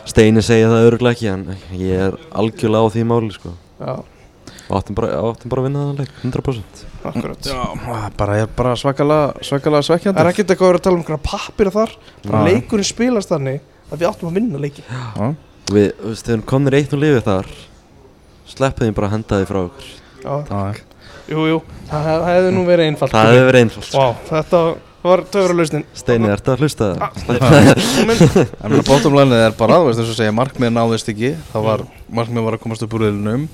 Steini 0.08 0.42
segja 0.42 0.70
það 0.72 0.88
örgulega 0.88 1.16
ekki 1.16 1.28
en 1.30 1.44
ég 1.78 2.06
er 2.08 2.16
algjörlega 2.30 2.86
á 2.86 2.92
því 2.94 3.04
máli 3.10 3.34
sko. 3.34 3.52
já, 3.80 3.94
áttum 4.78 4.96
bara, 4.98 5.08
áttum 5.30 5.50
bara 5.52 5.62
að 5.62 5.66
vinna 5.68 5.82
það 5.88 6.00
leik 6.00 6.12
100% 6.22 6.82
akkurat. 7.10 7.48
Já, 7.50 7.60
bara 8.20 8.36
er 8.42 8.50
bara 8.56 8.74
svakalega 8.76 9.44
svakalega 9.46 9.86
svekkjandi. 9.88 10.18
Það 10.18 10.26
er 10.26 10.30
ekkert 10.34 10.52
eitthvað 10.54 10.66
að 10.66 10.72
vera 10.72 10.80
að 10.80 10.84
tala 10.86 10.96
um 10.98 11.02
einhverja 11.02 11.22
pappir 11.30 11.70
þar. 11.74 11.94
Bara 12.26 12.42
Nei. 12.44 12.50
leikurinn 12.54 12.88
spilast 12.90 13.32
þannig 13.32 13.60
að 13.90 14.02
við 14.02 14.10
áttum 14.10 14.28
að 14.30 14.36
vinna 14.38 14.60
leiki 14.62 14.84
Já, 14.84 15.30
við, 15.72 15.88
þú 16.02 16.12
veist, 16.12 16.26
þegar 16.28 16.44
komnir 16.52 16.76
eitt 16.80 16.92
og 16.94 17.02
lifið 17.02 17.24
þar 17.30 17.50
sleppið 18.50 18.86
þeim 18.86 18.94
bara 19.00 19.08
að 19.10 19.14
henda 19.16 19.40
því 19.40 19.48
frá 19.50 19.60
okkur. 19.64 19.88
Já, 20.20 20.34
já, 20.50 20.84
jú, 21.30 21.42
jú, 21.54 21.58
það, 21.88 22.06
hef- 22.10 22.20
það 22.20 22.30
hefði 22.34 22.52
nú 22.58 22.62
verið 22.68 22.90
einfalt. 22.90 23.14
Það 23.16 23.32
hefur 23.34 23.48
verið 23.50 23.64
einfalt. 23.64 23.92
Vá, 23.94 24.06
þetta 24.30 24.62
var 25.00 25.22
töfralausnin. 25.32 25.84
Steini, 25.96 26.28
ertu 26.28 26.52
að 26.52 26.60
hlusta? 26.66 26.88
Það? 27.24 27.70
En 28.60 28.74
mér 28.74 28.82
bótumlænið 28.84 29.44
er 29.46 29.54
bara, 29.56 29.78
þú 29.80 29.86
veist 29.88 30.02
þess 30.02 30.12
að 30.12 30.18
segja, 30.18 30.34
markmið 30.36 30.74
náðist 30.76 31.08
ekki. 31.14 31.30
Það 31.54 31.64
var, 31.70 31.84
markmið 32.20 32.44
var 32.50 32.56
að 32.58 32.62
komast 32.66 32.84
upp 32.84 32.96
úr 32.98 33.06
riðlinum 33.06 33.46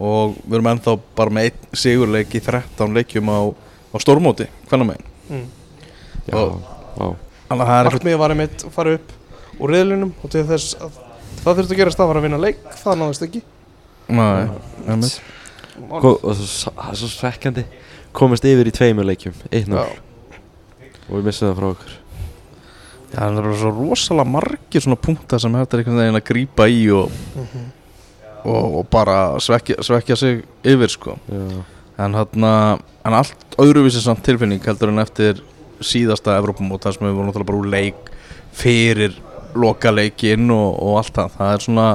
Og 0.00 0.36
við 0.46 0.56
erum 0.56 0.70
ennþá 0.72 0.96
bara 1.18 1.34
með 1.36 1.50
einn 1.50 1.78
sigurleik 1.82 2.34
í 2.34 2.40
13 2.44 2.94
leikjum 2.96 3.28
á, 3.28 3.40
á 3.52 3.96
stórmóti, 4.00 4.46
hvernig 4.70 4.94
megin 4.94 5.08
mm. 5.28 5.46
Að 6.30 7.60
er 7.60 7.60
eitthvað 7.60 7.86
Markmiði 7.90 8.20
var 8.20 8.34
einmitt 8.34 8.64
að 8.64 8.74
fara 8.74 8.96
upp 8.96 9.14
úr 9.60 9.74
riðlinum 9.74 10.12
og 10.22 10.32
til 10.32 10.44
þess 10.48 10.76
að 10.80 10.98
það 11.40 11.60
þurfti 11.60 11.74
að 11.74 11.80
gerast 11.80 12.00
það 12.00 12.10
var 12.10 12.20
að 12.20 12.26
vinna 12.26 12.40
leik, 12.40 12.60
það 12.80 13.00
náðist 13.00 13.24
ekki. 13.26 13.40
Nei, 14.10 14.48
einmitt. 14.86 15.16
Ko- 15.90 16.18
og 16.18 16.36
það 16.36 16.84
er 16.90 17.00
svo 17.00 17.08
svekkjandi 17.14 17.64
komast 18.16 18.46
yfir 18.48 18.68
í 18.68 18.74
tveimur 18.74 19.08
leikjum 19.08 19.36
1-0 19.48 19.80
Já. 19.80 19.84
og 21.08 21.12
við 21.14 21.28
missum 21.28 21.48
það 21.48 21.58
frá 21.60 21.68
okkur. 21.70 21.96
Já, 23.10 23.18
það 23.18 23.28
er 23.30 23.42
bara 23.42 23.58
svo 23.62 23.74
rosalega 23.74 24.32
margir 24.36 24.84
svona 24.84 25.00
punktar 25.00 25.42
sem 25.42 25.56
hægt 25.58 25.74
er 25.74 25.82
einhvern 25.82 26.02
veginn 26.02 26.20
að 26.20 26.26
grípa 26.30 26.68
í 26.70 26.82
og, 26.94 27.14
og, 28.44 28.78
og 28.80 28.86
bara 28.92 29.18
svekja, 29.42 29.80
svekja 29.84 30.16
sig 30.16 30.42
yfir 30.64 30.88
sko. 30.92 31.16
Já, 31.30 31.62
en 32.04 32.14
hann 32.16 32.44
en 33.04 33.14
allt 33.16 33.56
öðruvísi 33.60 34.00
samt 34.04 34.22
tilfinning 34.24 34.60
heldur 34.64 34.88
en 34.92 34.98
eftir 35.02 35.40
síðasta 35.80 36.34
Evrópumót 36.40 36.84
þar 36.84 36.92
sem 36.96 37.06
við 37.06 37.14
vorum 37.16 37.28
náttúrulega 37.30 37.50
bara 37.50 37.60
úr 37.60 37.70
leik 37.72 38.10
fyrir 38.52 39.14
lokaleikin 39.54 40.50
og, 40.52 40.76
og 40.82 40.98
allt 41.00 41.14
það. 41.16 41.36
Það 41.38 41.52
er 41.54 41.64
svona 41.64 41.86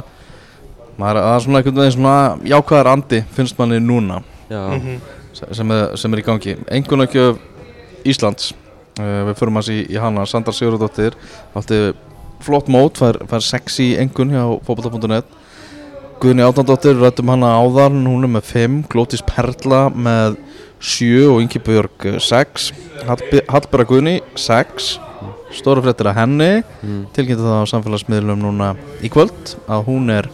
maður, 0.97 1.19
það 1.21 1.35
er 1.35 1.43
svona 1.45 1.59
einhvern 1.61 1.79
veginn 1.81 1.95
svona 1.97 2.15
jákvæðar 2.53 2.89
andi 2.93 3.19
finnst 3.35 3.59
manni 3.59 3.79
núna. 3.83 4.21
Já, 4.49 4.61
Mhm. 4.77 4.99
sem 5.51 5.71
er, 5.71 5.95
sem 5.97 6.13
er 6.13 6.19
í 6.21 6.23
gangi. 6.25 6.55
Engunarkjöf 6.71 7.37
Íslands 8.05 8.53
uh, 8.99 9.25
við 9.29 9.33
förum 9.39 9.57
hans 9.59 9.69
í, 9.69 9.81
í 9.89 9.97
hana. 9.99 10.25
Sandra 10.25 10.53
Sigurðardóttir 10.53 11.13
átti 11.55 11.79
flott 12.45 12.67
mót 12.69 12.97
fær, 13.01 13.17
fær 13.27 13.41
sexy 13.43 13.95
engun 13.99 14.29
hjá 14.31 14.43
fókbalta.net 14.65 15.25
Guðni 16.21 16.45
Átnandóttir 16.45 16.95
rættum 16.95 17.29
hana 17.33 17.49
áðan. 17.59 18.05
Hún 18.07 18.23
er 18.23 18.31
með 18.37 18.45
5, 18.53 18.77
Glótis 18.91 19.23
Perla 19.25 19.87
með 19.91 20.37
7 20.79 21.25
og 21.27 21.41
Ingi 21.43 21.59
Björg 21.65 22.05
6 22.23 22.69
Hallberga 23.05 23.87
Guðni 23.89 24.15
6 24.39 24.93
stóra 25.55 25.83
fréttir 25.83 26.09
að 26.11 26.17
henni. 26.21 26.49
Mm, 26.83 27.03
tilkynnti 27.15 27.43
það 27.43 27.61
á 27.63 27.71
samfélagsmiðlum 27.71 28.41
núna 28.43 28.71
í 29.03 29.11
kvöld 29.11 29.55
að 29.71 29.85
hún 29.89 30.11
er 30.13 30.29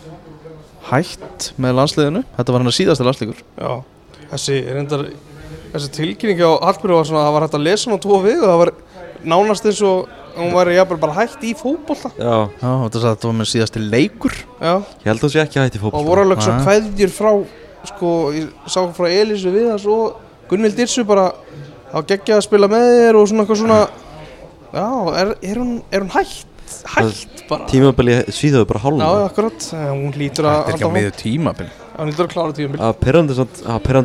hætt 0.91 1.51
með 1.61 1.75
landsliðinu. 1.79 2.23
Þetta 2.37 2.55
var 2.55 2.63
hennar 2.63 2.77
síðasta 2.77 3.07
landsliður 3.07 3.43
Já, 3.57 3.73
þessi, 4.31 4.57
reyndar, 4.69 5.05
þessi 5.75 5.91
tilkynning 5.97 6.41
á 6.41 6.51
Hallbjörg 6.69 6.97
var 6.99 7.09
svona, 7.09 7.27
það 7.27 7.35
var 7.37 7.47
hægt 7.47 7.59
að 7.59 7.67
lesa 7.67 7.89
hún 7.89 8.01
á 8.01 8.05
tvo 8.05 8.21
við 8.25 8.41
og 8.41 8.49
það 8.49 8.61
var 8.63 8.73
nánast 9.33 9.69
eins 9.69 9.83
og 9.85 10.17
hún 10.37 10.53
væri 10.55 10.75
jafnvel 10.77 10.99
bara 11.01 11.15
hætt 11.19 11.43
í 11.47 11.53
fótbolta. 11.57 12.11
Já, 12.17 12.35
Já, 12.61 12.71
þetta 12.83 13.01
sagði 13.01 13.09
að 13.09 13.15
þetta 13.15 13.29
var 13.29 13.37
með 13.39 13.49
síðasti 13.51 13.83
leikur. 13.85 14.37
Já, 14.61 14.73
ég 14.75 15.09
held 15.09 15.17
að 15.17 15.25
það 15.25 15.33
sé 15.33 15.41
ekki 15.43 15.61
hætti 15.61 15.81
og 15.81 15.85
fótbolta. 15.85 16.09
Voru 16.11 16.25
alveg 16.25 16.43
svo 16.45 16.55
Nei. 16.55 16.61
kveðjur 16.67 17.13
frá 17.15 17.31
sko, 17.91 18.13
ég 18.35 18.69
sá 18.69 18.79
frá 18.97 19.09
Elísu 19.09 19.53
við 19.53 19.67
þess 19.71 19.89
og 19.91 20.47
Gunnvild 20.51 20.77
Dirsu 20.77 21.05
bara 21.07 21.31
á 21.91 21.97
geggja 22.07 22.37
að 22.37 22.45
spila 22.47 22.69
með 22.71 22.87
þér 22.99 23.19
og 23.19 23.27
svona 23.31 23.45
eitthvað 23.45 23.61
svona. 23.63 23.81
Já, 24.71 24.87
er, 25.21 25.35
er, 25.41 25.59
hún, 25.59 25.77
er 25.91 26.05
hún 26.05 26.13
hætt? 26.15 26.47
Hætt 26.87 27.45
bara. 27.49 27.67
Tímabili 27.67 28.21
svíðaðu 28.31 28.67
bara 28.69 28.79
Já, 28.79 28.85
hálna 28.85 29.07
akkurat, 29.25 29.65
hún 29.91 30.13
lítur 30.15 30.47
að 30.47 30.61
Þetta 30.61 30.71
er 30.71 30.77
ekki 30.77 30.87
að 30.87 30.93
miður 30.95 31.17
tímabil 31.19 31.67
Hún 31.97 32.09
lítur 32.09 32.27
að 32.27 32.31
klára 32.31 32.55
tíum 32.55 32.75
að 32.79 32.93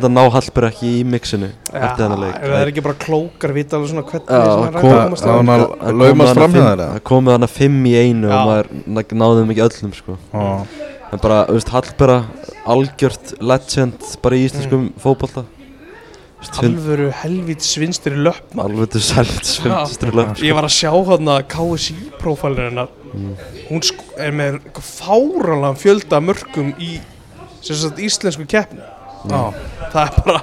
að 0.07 0.13
ná 0.13 0.21
Hallberg 0.33 0.67
ekki 0.73 0.89
í 0.99 1.03
mixinu 1.07 1.47
eftir 1.71 2.01
þennan 2.01 2.23
leik. 2.25 2.35
Það 2.43 2.57
er 2.59 2.71
ekki 2.73 2.83
bara 2.87 2.99
klókar 3.03 3.53
vita 3.55 3.77
alveg 3.77 3.93
svona 3.93 4.03
hvernig 4.09 4.33
er 4.67 4.81
komast 4.83 5.27
það 5.27 5.95
laumast 6.01 6.37
fram 6.37 6.57
það 6.57 6.99
komið 7.07 7.37
hann 7.37 7.47
að 7.47 7.55
fimm 7.55 7.79
í 7.87 7.95
einu 7.95 8.27
og 8.27 8.51
maður 8.51 8.71
ná- 8.97 9.17
náði 9.23 9.41
þeim 9.41 9.55
ekki 9.55 9.65
öllum 9.67 9.95
sko. 9.97 10.17
en 11.07 11.21
bara, 11.23 11.39
þú 11.47 11.57
veist, 11.57 11.73
Hallberg 11.77 12.47
algjört 12.67 13.35
legend 13.39 14.09
bara 14.21 14.35
í 14.35 14.45
íslenskum 14.49 14.89
mm. 14.89 14.97
hund- 16.61 16.77
Alvöru 16.77 17.11
helvít 17.23 17.65
svinstir 17.65 18.13
í 18.13 18.23
löpp 18.27 18.51
maður. 18.53 18.75
alveg 18.75 18.91
til 18.93 19.01
sælt 19.07 19.47
svimströla 19.47 20.27
Ég 20.43 20.53
var 20.53 20.67
að 20.67 20.75
sjá 20.75 20.91
hann 20.91 21.31
að 21.33 21.47
KSI 21.55 21.95
prófælinu 22.19 22.67
hennar. 22.67 22.91
Mm. 23.13 23.31
Hún 23.71 23.81
er 24.21 24.35
með 24.35 24.59
fáralega 24.77 25.71
fjölda 25.79 26.19
mörgum 26.21 26.75
í 26.77 26.99
sem 27.61 27.75
sagt 27.75 27.99
íslensku 27.99 28.45
keppni. 28.49 28.81
Það 29.27 30.03
er 30.03 30.21
bara 30.25 30.41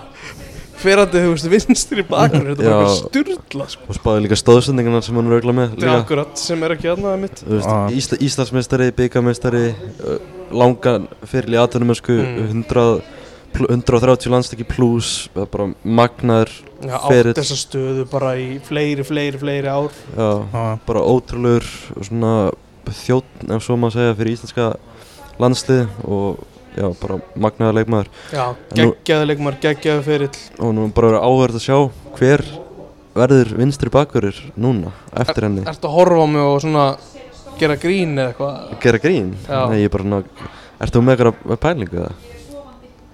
ferandi 0.84 1.20
þú 1.22 1.30
veist 1.32 1.46
vinstir 1.48 2.00
í 2.02 2.04
bakur 2.04 2.42
Þetta 2.50 2.64
er 2.66 2.74
bara 2.74 2.94
styrla 2.98 3.66
sko. 3.72 3.86
og 3.88 3.96
spáði 3.96 4.24
líka 4.26 4.36
stóðsendingarna 4.36 5.00
sem 5.06 5.16
hann 5.16 5.30
auðvitað 5.30 5.56
með 5.56 5.70
Þetta 5.76 5.86
er 5.88 6.00
akkurat 6.02 6.42
sem 6.42 6.62
er 6.66 6.74
ekki 6.74 6.90
aðnaði 6.92 7.20
mitt. 7.22 7.42
Ísla, 7.96 8.18
Íslandsmeistari, 8.26 8.90
byggamestari 8.98 9.62
langan 10.52 11.06
fyrir 11.24 11.54
í 11.56 11.60
atvinnumösku 11.62 12.18
Mm. 12.20 12.64
100 12.68 13.02
pl- 13.54 13.70
130 13.70 14.28
landstakki 14.34 14.66
pluss 14.68 15.28
bara 15.34 15.70
magnaður 15.86 16.50
Já, 16.84 16.98
átt 17.00 17.38
þessa 17.38 17.56
stöðu 17.56 18.04
bara 18.10 18.34
í 18.36 18.58
fleiri, 18.60 19.04
fleiri, 19.06 19.38
fleiri 19.40 19.68
ár. 19.70 19.88
Já, 20.18 20.28
já, 20.52 20.78
bara 20.84 21.00
ótrúlegur 21.00 21.64
svona 22.02 22.50
þjótt 22.84 23.46
ef 23.48 23.62
svo 23.64 23.78
maður 23.80 23.96
segja 23.96 24.16
fyrir 24.18 24.34
íslenska 24.36 24.66
landslið 25.40 25.86
og 26.04 26.42
já, 26.74 26.88
bara 27.00 27.20
magnaður 27.46 27.78
leikmaður. 27.80 28.10
Já, 28.34 28.44
geggjaði 28.74 29.30
leikmar, 29.30 29.58
geggjaði 29.62 30.04
ferill. 30.06 30.42
Og 30.58 30.74
nú 30.76 30.88
er 30.88 30.94
bara 30.96 31.22
áhverð 31.24 31.60
að 31.60 31.66
sjá 31.66 31.78
hver 32.18 32.44
verður 33.14 33.54
vinstri 33.60 33.92
bakverður 33.94 34.40
núna 34.58 34.92
eftir 35.22 35.46
henni. 35.48 35.64
Ertu 35.70 35.88
að 35.90 35.96
horfa 35.98 36.26
á 36.26 36.28
mig 36.34 36.44
og 36.44 36.60
svona 36.64 36.84
gera 37.60 37.78
grín 37.80 38.18
eða 38.18 38.32
eitthvað? 38.32 38.76
Gera 38.82 39.02
grín? 39.02 39.32
Já. 39.46 39.60
Nei, 39.70 39.80
ég 39.84 39.90
er 39.90 39.94
bara 39.94 40.10
ná 40.10 40.22
Ertu 40.84 41.00
með 41.00 41.22
eitthvað 41.22 41.60
pælingu? 41.62 42.08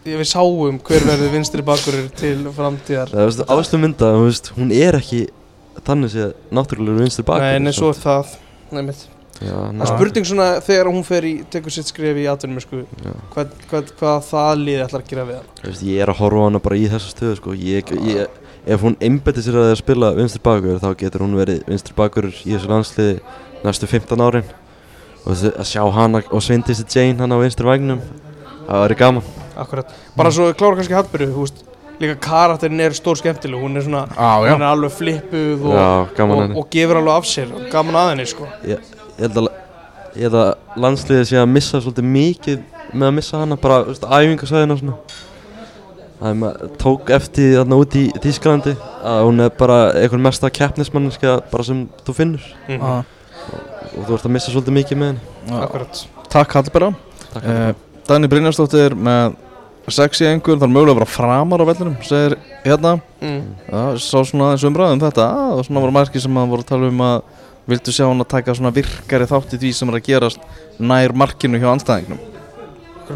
Ég 0.08 0.16
við 0.16 0.30
sáum 0.30 0.80
hver 0.80 1.04
verður 1.04 1.34
vinstri 1.34 1.64
bakurir 1.64 2.08
til 2.16 2.38
framtíðar. 2.56 3.12
Það 3.12 3.28
veist, 3.28 3.44
ástu 3.52 3.80
mynda, 3.82 4.14
þú 4.16 4.56
hún 4.56 4.72
er 4.72 4.96
ekki 4.96 5.26
þannig 5.84 6.14
séð 6.14 6.34
náttúrulega 6.56 7.04
vinstri 7.04 7.28
bakverður 7.28 7.60
Nei, 7.60 7.68
nei, 7.68 7.76
svo 7.76 7.92
er 7.92 8.00
það. 8.00 8.36
Nei, 8.72 8.84
mitt 8.88 9.09
Já, 9.40 9.54
er 9.72 9.88
spurning 9.88 10.26
svona 10.28 10.46
þegar 10.64 10.90
hún 10.92 11.04
fer 11.06 11.24
í, 11.24 11.32
tekur 11.48 11.72
sitt 11.72 11.88
skref 11.88 12.18
í 12.20 12.26
atvinnum 12.28 12.60
sko, 12.60 12.82
já. 12.84 13.12
hvað, 13.32 13.54
hvað, 13.70 13.92
hvað 13.96 14.18
það 14.26 14.50
liði 14.60 14.82
ætlar 14.84 15.04
að 15.04 15.12
gera 15.12 15.24
við 15.28 15.38
hann? 15.38 15.46
Þú 15.60 15.70
veist, 15.70 15.84
ég 15.88 16.02
er 16.04 16.12
að 16.12 16.20
horfa 16.20 16.42
á 16.42 16.46
hana 16.46 16.60
bara 16.66 16.76
í 16.76 16.88
þessa 16.92 17.12
stöðu 17.14 17.38
sko. 17.38 17.54
ég, 17.56 17.92
ég, 18.04 18.34
ef 18.68 18.84
hún 18.84 18.98
einbætti 19.00 19.46
sér 19.46 19.56
að 19.62 19.72
spila 19.80 20.12
vinstri 20.18 20.42
bakverður 20.44 20.84
þá 20.84 20.90
getur 21.00 21.24
hún 21.24 21.38
verið 21.40 21.64
vinstri 21.70 21.96
bakverður 21.96 22.36
í 22.44 22.52
þessu 22.52 22.72
landsliði 22.74 23.16
næstu 23.64 23.88
15 23.88 24.26
árin. 24.28 24.52
Og 25.24 25.32
að 25.50 25.66
sjá 25.68 25.82
hana 25.92 26.22
og 26.28 26.44
Sveindísi 26.44 26.84
Jane 26.88 27.20
hana 27.20 27.40
á 27.40 27.42
vinstri 27.42 27.68
vagnum 27.68 28.04
það 28.68 28.84
væri 28.84 29.00
gaman. 29.00 29.34
Akkurat, 29.60 29.98
bara 30.16 30.32
svo 30.32 30.52
klára 30.52 30.76
kannski 30.76 30.96
veist 30.96 31.66
Líka 32.00 32.16
karakterin 32.16 32.80
er 32.80 32.94
stór 32.96 33.18
skemmtileg, 33.20 33.60
hún 33.60 33.76
er 33.76 33.84
svona 33.84 34.06
já, 34.08 34.46
já. 34.46 34.54
Hún 34.54 34.62
er 34.62 34.70
alveg 34.70 34.92
flippuð 34.96 35.66
og, 35.68 35.74
Já, 35.76 36.24
og, 36.24 36.54
og 36.56 36.70
gefur 36.72 36.96
alveg 36.96 37.12
af 37.12 37.26
sér 37.28 37.50
og 37.52 37.66
Gaman 37.68 37.98
að 38.00 38.08
henni, 38.14 38.24
sko. 38.30 38.48
Ég, 38.64 38.94
ég 39.20 39.26
held 39.26 39.40
að 39.42 39.48
ég 40.16 40.26
held 40.26 40.36
að 40.40 40.80
landsliðið 40.82 41.26
sé 41.28 41.38
að 41.38 41.50
missa 41.54 41.80
svolítið 41.80 42.06
mikið 42.14 42.62
með 42.90 43.06
að 43.06 43.16
missa 43.18 43.40
hana 43.42 43.58
bara, 43.60 43.82
þú 43.84 43.92
veist, 43.92 44.06
æfingasæðina 44.08 44.76
og 44.76 44.80
svona. 44.80 44.96
Það 46.20 46.30
er 46.30 46.38
maður 46.40 46.72
tók 46.80 47.12
eftir 47.16 47.52
þarna 47.56 47.78
út 47.80 47.94
í 47.96 48.02
Þýskalandi 48.20 48.74
að 49.08 49.20
hún 49.24 49.44
er 49.44 49.52
bara 49.60 49.78
einhvern 49.96 50.24
mesta 50.26 50.50
keppnismanniska 50.52 51.36
bara 51.52 51.66
sem 51.68 51.84
þú 52.06 52.16
finnur. 52.16 52.48
Mm 52.68 52.80
Já, 52.80 53.60
og 53.90 54.02
þú 54.06 54.16
ert 54.16 54.26
að 54.26 54.34
missa 54.34 54.52
svolítið 54.52 54.76
mikið 54.76 55.00
með 55.00 55.08
henni. 55.12 55.60
Akkurat. 55.64 56.02
Takk 56.30 56.52
Hallberga 56.58 56.90
Takk 57.30 57.38
uh, 57.38 57.46
fyrir 57.46 57.78
Dagni 58.10 58.28
Brynjarsdóttir 58.30 58.94
með 58.98 59.38
sexy 59.90 60.26
engur, 60.28 60.58
það 60.58 60.68
er 60.68 60.72
mögulega 60.74 60.92
að 60.92 61.00
vera 61.00 61.10
framar 61.10 61.62
á 61.62 61.66
vellinum 61.66 61.96
segir 62.06 62.36
hérna. 62.64 62.96
Mm. 63.22 63.40
Já, 63.66 63.80
sá 64.02 64.18
svona 64.28 64.50
aðeins 64.50 64.66
umræðum 64.68 65.02
þetta. 65.02 65.26
Og 65.56 65.64
svona 65.66 65.82
voru 65.82 65.94
margir 65.96 66.22
sem 66.22 66.38
að 66.38 66.52
voru 66.52 66.64
að 66.66 66.70
tala 66.70 66.90
um 66.90 67.02
að 67.06 67.16
vildu 67.68 67.92
sjá 67.92 68.06
hann 68.08 68.24
að 68.24 68.32
taka 68.32 68.54
svona 68.56 68.72
virkari 68.74 69.28
þátt 69.30 69.56
í 69.56 69.60
því 69.62 69.72
sem 69.76 69.92
er 69.92 70.00
að 70.00 70.06
gerast 70.08 70.44
nær 70.80 71.12
markinu 71.12 71.60
hjá 71.60 71.70
anstæðingnum 71.74 72.30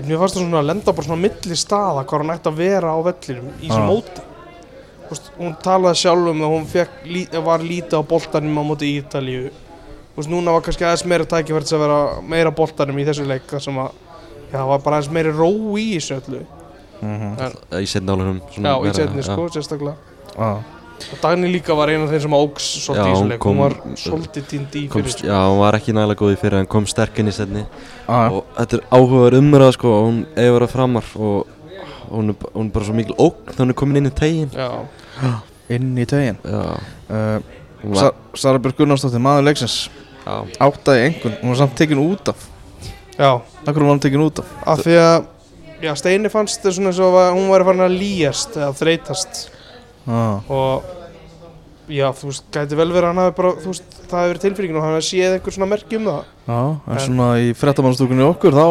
Mér 0.02 0.18
fannst 0.18 0.34
það 0.34 0.42
svona 0.42 0.60
að 0.60 0.68
lenda 0.72 0.92
bara 0.92 1.06
svona 1.06 1.18
á 1.22 1.24
milli 1.24 1.56
staða 1.58 2.02
hvað 2.02 2.22
hann 2.24 2.32
ætti 2.34 2.50
að 2.50 2.56
vera 2.58 2.94
á 2.94 2.98
vellinum 3.06 3.50
í 3.60 3.68
þessu 3.68 3.78
Já. 3.78 3.86
móti. 3.86 4.24
Þú 5.04 5.12
veist, 5.12 5.28
Hún 5.38 5.54
talaði 5.62 6.00
sjálf 6.00 6.30
um 6.32 6.42
að 6.42 6.54
hún 6.54 6.66
fekk, 6.72 6.96
var 7.46 7.62
lítið 7.62 8.00
á 8.00 8.08
boltanum 8.10 8.58
á 8.58 8.62
móti 8.66 8.90
Ítalíu. 8.98 9.52
Þú 9.52 10.18
veist, 10.18 10.32
Núna 10.32 10.56
var 10.56 10.64
kannski 10.66 10.86
aðeins 10.88 11.06
meira 11.06 11.28
tækifært 11.30 11.70
að 11.70 11.84
vera 11.84 12.00
meira 12.26 12.50
á 12.50 12.58
boltanum 12.58 12.98
í 12.98 13.06
þessu 13.06 13.26
leik 13.28 13.46
þar 13.50 13.64
sem 13.68 13.78
að 13.84 13.90
já, 14.50 14.56
það 14.56 14.70
var 14.72 14.84
bara 14.88 14.98
aðeins 14.98 15.14
meiri 15.14 15.34
ró 15.38 15.50
í 15.78 15.86
þessu 15.94 16.18
öllu. 16.18 16.42
En, 17.04 17.58
í 17.78 17.86
setna 17.90 18.16
álunum 18.16 18.42
Já, 18.50 18.74
í 18.74 18.94
setni 18.96 19.26
sko, 19.26 19.46
sérstaklega. 19.52 19.94
Já, 20.34 20.50
og 21.12 21.18
Dagni 21.22 21.48
líka 21.52 21.74
var 21.76 21.90
eina 21.92 22.04
af 22.06 22.10
þeim 22.14 22.22
sem 22.24 22.34
ógs 22.38 22.66
svolítið 22.84 23.00
Já, 23.00 23.04
í 23.04 23.14
þessu 23.14 23.22
hún 23.24 23.32
leik, 23.32 23.40
kom- 23.42 23.56
hún 23.56 23.62
var 23.64 23.74
svolítið 24.00 24.46
týnd 24.50 24.68
í 24.78 24.82
fyrir 24.88 24.92
komst, 24.94 25.18
sko. 25.18 25.26
já, 25.28 25.38
hún 25.50 25.58
var 25.60 25.74
ekki 25.78 25.92
nægilega 25.96 26.20
góð 26.22 26.32
í 26.34 26.38
fyrir 26.40 26.58
en 26.60 26.66
kom 26.74 26.86
sterk 26.86 27.18
inn 27.18 27.28
í 27.28 27.34
setni 27.34 27.64
já, 27.64 28.20
og 28.30 28.44
þetta 28.58 28.78
er 28.78 28.84
áhugaður 28.98 29.38
umræða 29.40 29.72
sko 29.76 29.92
og 29.98 30.06
hún 30.08 30.20
eigi 30.36 30.54
verið 30.58 30.72
framar 30.74 31.10
og 31.16 31.46
hún 32.14 32.30
er, 32.30 32.38
hún 32.54 32.66
er 32.70 32.72
bara 32.78 32.84
svo 32.88 32.94
mikil 32.94 33.16
ógn 33.18 33.50
þegar 33.50 33.64
hún 33.64 33.74
er 33.74 33.78
komin 33.82 33.96
inn 34.02 34.10
í 34.10 34.14
tegin 34.14 34.50
Já, 34.54 34.70
inn 35.74 35.92
í 35.98 36.06
tegin 36.06 36.38
já, 36.44 36.62
uh, 37.10 37.38
hún 37.84 37.94
Sa 38.00 38.08
var, 38.08 38.14
Sara 38.34 38.58
Björg 38.58 38.78
Gunnarsdóttir, 38.78 39.20
maður 39.20 39.44
leiksins. 39.50 39.88
Já, 40.24 40.38
áttaði 40.64 41.02
engun, 41.10 41.34
hún 41.42 41.50
var 41.52 41.58
samt 41.60 41.74
tekin 41.76 41.98
út 42.00 42.30
af. 42.32 42.46
Já. 43.18 43.42
Akkur 43.66 43.82
var 43.84 43.90
hann 43.92 44.00
tekin 44.00 44.22
út 44.24 44.38
af? 44.40 44.46
Af 44.66 44.80
því 44.80 44.94
að 44.96 45.26
já, 45.84 45.92
Steini 46.00 46.30
fannst 46.32 46.62
þetta 46.62 46.72
svona 46.78 46.88
eins 46.94 47.00
og 47.04 47.18
að 47.20 47.34
hún 47.36 47.50
væri 47.52 47.66
farin 47.68 47.84
að 47.84 47.98
líjast 48.00 48.56
eða 48.56 48.70
þreytast 48.78 49.42
Já, 50.04 50.40
og 50.52 50.82
já, 51.88 52.06
þú 52.16 52.28
veist, 52.30 52.44
gæti 52.52 52.76
vel 52.78 52.88
verið 52.92 53.06
að 53.06 53.10
hann 53.12 53.22
hafi 53.22 53.36
bara, 53.38 53.52
þú 53.62 53.70
veist, 53.72 53.84
það 54.08 54.18
hefði 54.20 54.32
verið 54.34 54.44
tilfinningin 54.44 54.76
og 54.80 54.84
hann 54.86 54.96
hafi 54.98 55.06
séð 55.08 55.36
einhver 55.38 55.56
svona 55.56 55.70
merki 55.70 55.96
um 56.00 56.08
það. 56.10 56.22
Já 56.48 56.58
en 56.60 56.92
En- 56.98 57.04
svona 57.06 57.28
í 57.40 57.50
frettamannstúkunni 57.56 58.26
okkur 58.28 58.52
þá 58.58 58.66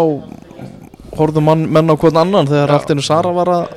horfðu 1.18 1.44
mann, 1.46 1.66
menn 1.70 1.90
á 1.90 1.96
hvern 1.98 2.22
annan 2.24 2.48
þegar 2.50 2.72
allt 2.78 2.90
einu 2.94 3.02
Sara 3.06 3.32
var 3.34 3.48
að 3.54 3.68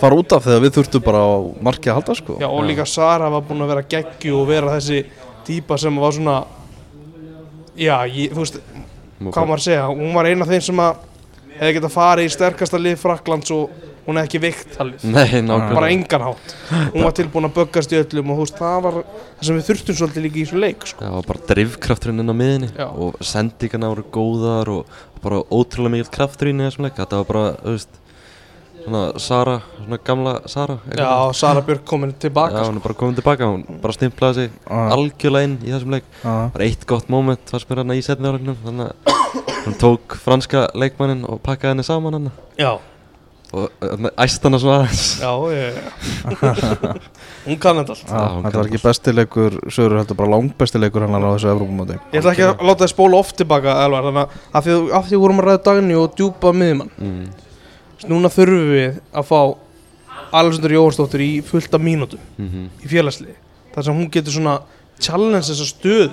fara 0.00 0.16
út 0.18 0.32
af 0.32 0.44
þegar 0.44 0.62
við 0.64 0.72
þurftum 0.78 1.04
bara 1.04 1.20
á 1.20 1.32
marki 1.62 1.90
að 1.92 1.98
halda 2.00 2.14
sko. 2.18 2.36
Já, 2.40 2.48
og 2.48 2.64
líka 2.68 2.86
Sara 2.88 3.28
var 3.30 3.44
búin 3.46 3.60
að 3.62 3.72
vera 3.74 3.82
geggju 3.82 4.40
og 4.40 4.48
vera 4.48 4.72
þessi 4.78 5.04
típa 5.46 5.78
sem 5.78 5.96
var 5.96 6.12
svona 6.12 6.44
Já, 7.76 8.04
ég, 8.04 8.32
þú 8.34 8.42
veist, 8.44 8.58
hvað 9.22 9.46
maður 9.48 9.60
að 9.60 9.64
segja? 9.64 9.84
Hún 9.88 10.12
var 10.12 10.26
eina 10.28 10.44
af 10.44 10.50
þeim 10.52 10.60
sem 10.66 10.80
að 10.84 10.96
hefði 11.56 11.74
getað 11.78 11.92
farið 11.94 12.26
í 12.28 12.32
sterkasta 12.34 12.80
lið 12.80 12.98
Fraklands 13.00 13.50
og 13.54 13.70
hún 14.06 14.18
hefði 14.18 14.28
ekki 14.28 14.40
veikt 14.42 14.76
nákvæmlega 15.06 15.74
bara 15.76 15.90
engan 15.94 16.26
hátt 16.26 16.54
Hún 16.92 17.04
var 17.06 17.14
tilbúin 17.16 17.48
að 17.48 17.54
böggast 17.60 17.92
í 17.94 18.00
öllum 18.00 18.32
og 18.34 18.40
þú 18.40 18.44
veist, 18.46 18.58
það 18.58 18.78
var 18.86 18.98
það 18.98 19.46
sem 19.46 19.58
við 19.58 19.66
þurftum 19.70 19.98
svolítið 20.00 20.26
líka 20.26 20.38
í 20.38 20.44
þessu 20.44 20.60
leik 20.62 20.86
sko. 20.90 21.06
Já, 21.06 21.26
bara 21.28 21.46
drifkrafturinn 21.52 22.22
inn 22.24 22.32
á 22.32 22.36
miðinni 22.36 22.70
Já. 22.74 22.86
og 22.90 23.18
sendingarna 23.32 23.92
voru 23.92 24.04
góðar 24.18 24.72
og 24.74 25.00
bara 25.22 25.42
ótrúlega 25.54 25.94
mikill 25.96 26.14
kraftur 26.18 26.50
í 26.50 26.54
þessum 26.58 26.86
leik 26.88 26.98
þetta 26.98 27.20
var 27.22 27.28
bara, 27.30 27.44
þú 27.62 27.76
veist 27.76 27.98
svona 28.82 29.02
Sara, 29.22 29.56
svona 29.78 29.98
gamla 30.04 30.34
Sara 30.50 30.78
Já, 30.98 31.10
Sara 31.38 31.62
Björk 31.62 31.84
komin 31.86 32.12
tilbaka 32.18 32.56
Já, 32.58 32.64
sko. 32.64 32.72
hún 32.72 32.80
er 32.80 32.86
bara 32.88 32.98
komin 32.98 33.14
tilbaka, 33.18 33.50
hún 33.52 33.80
bara 33.82 33.94
stimplaði 33.96 34.34
sig 34.34 34.50
Já. 34.66 34.80
algjörlega 34.96 35.48
inn 35.48 35.58
í 35.62 35.70
þessum 35.74 35.94
leik 35.94 36.08
Já. 36.22 36.32
bara 36.56 36.66
eitt 36.66 36.86
gott 36.90 37.08
moment 37.12 37.52
fannst 37.52 37.70
mér 37.70 37.82
hann 37.84 37.94
í 37.94 38.02
setni 38.02 38.30
áragnum 38.30 38.58
þannig 38.64 38.90
að 38.90 39.66
hún 39.66 39.76
tók 39.78 40.16
franska 40.24 40.64
leikmannin 40.74 41.22
og 41.28 41.38
pakkaði 41.46 41.76
henni 41.76 41.86
saman 41.86 42.18
hann 42.18 42.30
Já, 42.58 42.72
og 43.52 43.70
æst 44.24 44.44
hana 44.46 44.58
svona 44.62 44.78
aðeins. 44.82 45.02
Já, 45.20 45.32
já, 45.52 45.68
já. 45.76 46.92
Hún 47.46 47.58
kann 47.60 47.80
þetta 47.82 47.92
allt. 47.96 48.04
Já, 48.06 48.22
hún 48.32 48.44
þetta 48.44 48.44
var 48.44 48.52
kann 48.52 48.68
ekki 48.70 48.78
bara- 48.80 48.88
bestileikur, 48.88 49.56
sögur 49.74 49.96
heldur 49.98 50.18
bara 50.20 50.30
langbestileikur 50.36 51.04
hann 51.06 51.16
á 51.18 51.30
þessu 51.34 51.50
Evrópumóti. 51.52 51.96
Ég 52.14 52.20
ætla 52.22 52.32
ekki 52.36 52.46
að 52.48 52.64
láta 52.68 52.84
þið 52.86 52.92
spóla 52.94 53.18
oft 53.18 53.36
tilbaka 53.40 53.74
Elvar, 53.84 54.06
þannig 54.08 54.22
að 54.22 54.56
af 54.60 54.66
því, 54.68 54.76
af 55.00 55.08
því 55.08 55.16
við 55.16 55.22
vorum 55.24 55.42
að 55.42 55.48
ræða 55.50 55.62
dagni 55.68 55.98
og 55.98 56.16
djúpa 56.18 56.52
miðjumann. 56.56 56.92
Mm. 57.02 57.24
Núna 58.12 58.30
þurfum 58.34 58.70
við 58.72 59.00
að 59.12 59.28
fá 59.28 59.40
Alexander 60.32 60.72
Jóhansdóttir 60.78 61.22
í 61.26 61.32
fullta 61.44 61.78
mínútum 61.82 62.22
Mm 62.40 62.68
í 62.82 62.88
félagsliði 62.88 63.34
þar 63.74 63.84
sem 63.86 63.98
hún 63.98 64.08
getur 64.12 64.32
svona 64.34 64.54
challenge 65.02 65.44
þessa 65.48 65.66
stöðu 65.68 66.08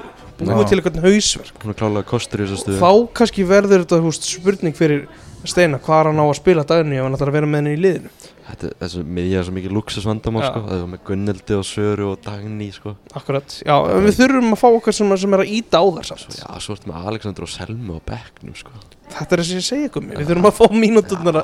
búið 0.48 0.70
til 0.70 0.80
eitthvað 0.80 1.02
hausverk. 1.06 1.64
Hún 1.64 1.74
er 1.74 1.80
klálega 1.80 2.10
kostur 2.10 2.44
í 2.44 2.48
þessu 2.48 2.64
stuðu 2.64 2.82
þá 2.82 2.92
kannski 3.20 3.48
verður 3.48 3.84
þetta 3.84 4.02
húst, 4.06 4.30
spurning 4.30 4.78
fyrir 4.78 5.08
Steina 5.48 5.80
hvað 5.80 6.02
er 6.02 6.10
hann 6.10 6.20
á 6.20 6.26
að 6.28 6.36
spila 6.36 6.66
dagni 6.68 6.98
ef 7.00 7.06
hann 7.06 7.16
ætlar 7.16 7.32
að 7.32 7.38
vera 7.38 7.48
með 7.50 7.62
henni 7.62 7.76
í 7.78 7.80
liðinu? 7.80 8.12
Þetta, 8.50 8.70
er 8.82 8.90
svo 8.92 9.54
mikið 9.54 9.76
luxusvandamál 9.78 10.42
sko. 10.44 10.62
það 10.66 10.80
er 10.80 10.88
með 10.90 11.02
Gunnildi 11.06 11.56
og 11.56 11.68
Söru 11.70 12.08
og 12.10 12.24
Dagný 12.26 12.70
sko. 12.74 12.96
Akkurat, 13.16 13.56
já, 13.62 13.76
en 13.78 14.08
við 14.08 14.18
þurfum 14.18 14.56
að 14.56 14.60
fá 14.64 14.66
okkar 14.70 14.98
sem, 14.98 15.14
sem 15.22 15.38
er 15.38 15.44
að 15.44 15.54
íta 15.60 15.80
á 15.80 15.86
þar 16.00 16.10
samt. 16.10 16.40
Já, 16.40 16.48
svo 16.66 16.76
ertu 16.76 16.90
með 16.90 17.12
Alexander 17.14 17.46
og 17.46 17.54
Selmu 17.54 18.00
á 18.02 18.08
bekknum 18.10 18.58
sko. 18.58 18.74
Þetta 19.14 19.30
er 19.38 19.44
þess 19.44 19.54
að 19.54 19.62
ég 19.62 19.68
segja 19.70 19.92
ykkur 19.92 20.10
við 20.10 20.34
þurfum 20.34 20.50
að 20.50 20.58
fá 20.58 20.82
mínúturnar 20.82 21.40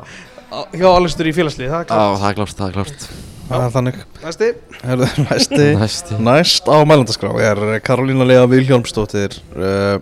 hjá 0.73 0.89
Alexander 0.89 1.31
í 1.31 1.38
félagslið, 1.39 1.71
það 1.71 1.86
er 1.86 2.36
Já, 2.36 2.75
klart 2.81 3.35
það 3.49 3.63
er 3.65 3.73
þannig. 3.75 3.99
Næsti, 4.23 4.49
Herðu, 4.84 5.08
Næsti. 5.29 5.62
Næsti. 5.81 6.17
Næst 6.25 6.69
á 6.71 6.77
mælandaskrá 6.88 7.31
er 7.51 7.63
Karolína 7.86 8.25
Lea 8.27 8.45
Vilhjálmsdóttir 8.49 9.38
uh, 9.55 9.99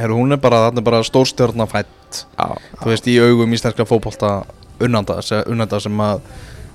Herru, 0.00 0.16
hún 0.20 0.32
er 0.32 0.40
bara, 0.40 0.66
þarna 0.68 0.80
er 0.82 0.86
bara 0.90 1.02
stórstjörna 1.06 1.66
fætt 1.70 2.22
Já, 2.36 2.46
Þú 2.80 2.88
veist, 2.90 3.06
í 3.12 3.18
augum 3.22 3.52
íslenska 3.54 3.84
fótbolta 3.86 4.30
unnanda, 4.82 5.20
se- 5.22 5.44
unnanda 5.52 5.78
sem 5.80 6.00
að 6.04 6.22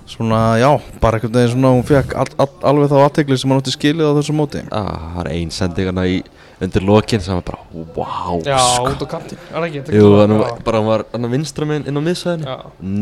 Svona, 0.05 0.39
já, 0.61 0.69
bara 1.01 1.17
einhvern 1.17 1.33
veginn 1.33 1.53
svona 1.55 1.69
Hún 1.73 1.85
fekk 1.87 2.11
all, 2.21 2.29
all, 2.37 2.51
alveg 2.69 2.91
þá 2.91 2.97
aðtegli 3.07 3.37
sem 3.41 3.49
hann 3.49 3.61
átti 3.63 3.71
skilið 3.73 4.05
á 4.05 4.13
þessu 4.19 4.35
móti 4.37 4.59
Já, 4.61 4.81
það 5.15 5.21
er 5.23 5.29
ein 5.33 5.53
sendingarna 5.55 6.03
í 6.11 6.19
undir 6.61 6.85
lokin 6.87 7.19
sem 7.25 7.33
var 7.35 7.41
bara, 7.47 7.63
wow 7.97 8.37
já, 8.45 8.59
sko. 8.61 8.91
út 8.93 9.01
á 9.01 9.07
kantin 9.15 9.39
Er 9.49 9.55
það 9.57 9.65
ekki? 9.65 9.81
Þetta 9.87 9.95
Jú, 9.97 10.11
er 10.13 10.21
hann 10.21 10.35
já. 10.35 10.37
var, 10.43 10.59
bara 10.67 10.77
hann 10.83 10.87
var 10.91 11.03
hann 11.15 11.27
vinstra 11.33 11.67
meginn 11.71 11.89
inn 11.89 11.97
á 11.97 12.01
miðsæðinu 12.05 12.45
Já. 12.51 12.55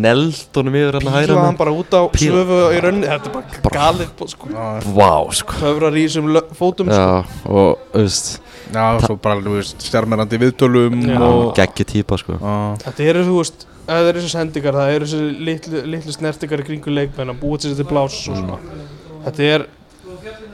Neld 0.08 0.40
honum 0.62 0.78
yfir 0.80 0.98
hann 0.98 1.10
að 1.12 1.18
hæra 1.18 1.28
Pílaði 1.28 1.36
hann 1.42 1.50
hann 1.52 1.60
bara 1.60 1.76
út 1.84 1.92
á 1.92 2.02
Píla- 2.16 2.40
svöfu 2.40 2.62
í 2.72 2.80
rauninni 2.88 3.12
Þetta 3.12 3.30
er 3.34 3.36
bara 3.68 3.76
galið 3.76 4.26
sko. 4.34 4.54
Wow, 4.96 5.28
sko 5.42 5.60
Höfrar 5.60 6.00
í 6.00 6.06
þessum 6.08 6.32
fótum 6.56 6.88
sko. 6.88 7.04
Já, 7.04 7.52
og, 7.52 7.84
veist, 8.00 8.32
Já, 8.74 8.88
svo 9.04 9.20
bara, 9.22 9.44
þú 9.44 9.60
veist, 9.60 9.86
stjármerandi 9.92 10.40
viðtölum 10.48 11.04
Já. 11.12 11.20
og 11.28 11.54
geggju 11.60 11.90
típa, 11.94 12.18
sko 12.24 12.40
Já, 12.40 12.56
Þetta 12.88 13.10
eru, 13.12 13.28
þú 13.28 13.38
veist, 13.44 13.68
það 13.88 14.10
eru 14.10 14.20
þessi 14.24 14.32
sendingar 14.34 14.78
Það 14.80 14.92
eru 14.98 15.06
þessi 15.12 15.46
litlu, 15.50 15.82
litlu 15.94 16.14
snertingar 16.16 16.64
í 16.64 16.68
kringu 16.68 16.94
leikmenn 16.94 17.34
að 17.34 17.40
búa 17.44 17.58
til 17.62 17.72
þessi 17.74 17.88
blás 17.90 18.20
og 18.32 18.38
svona. 18.40 18.60
Þetta 19.26 19.48
er, 19.56 19.66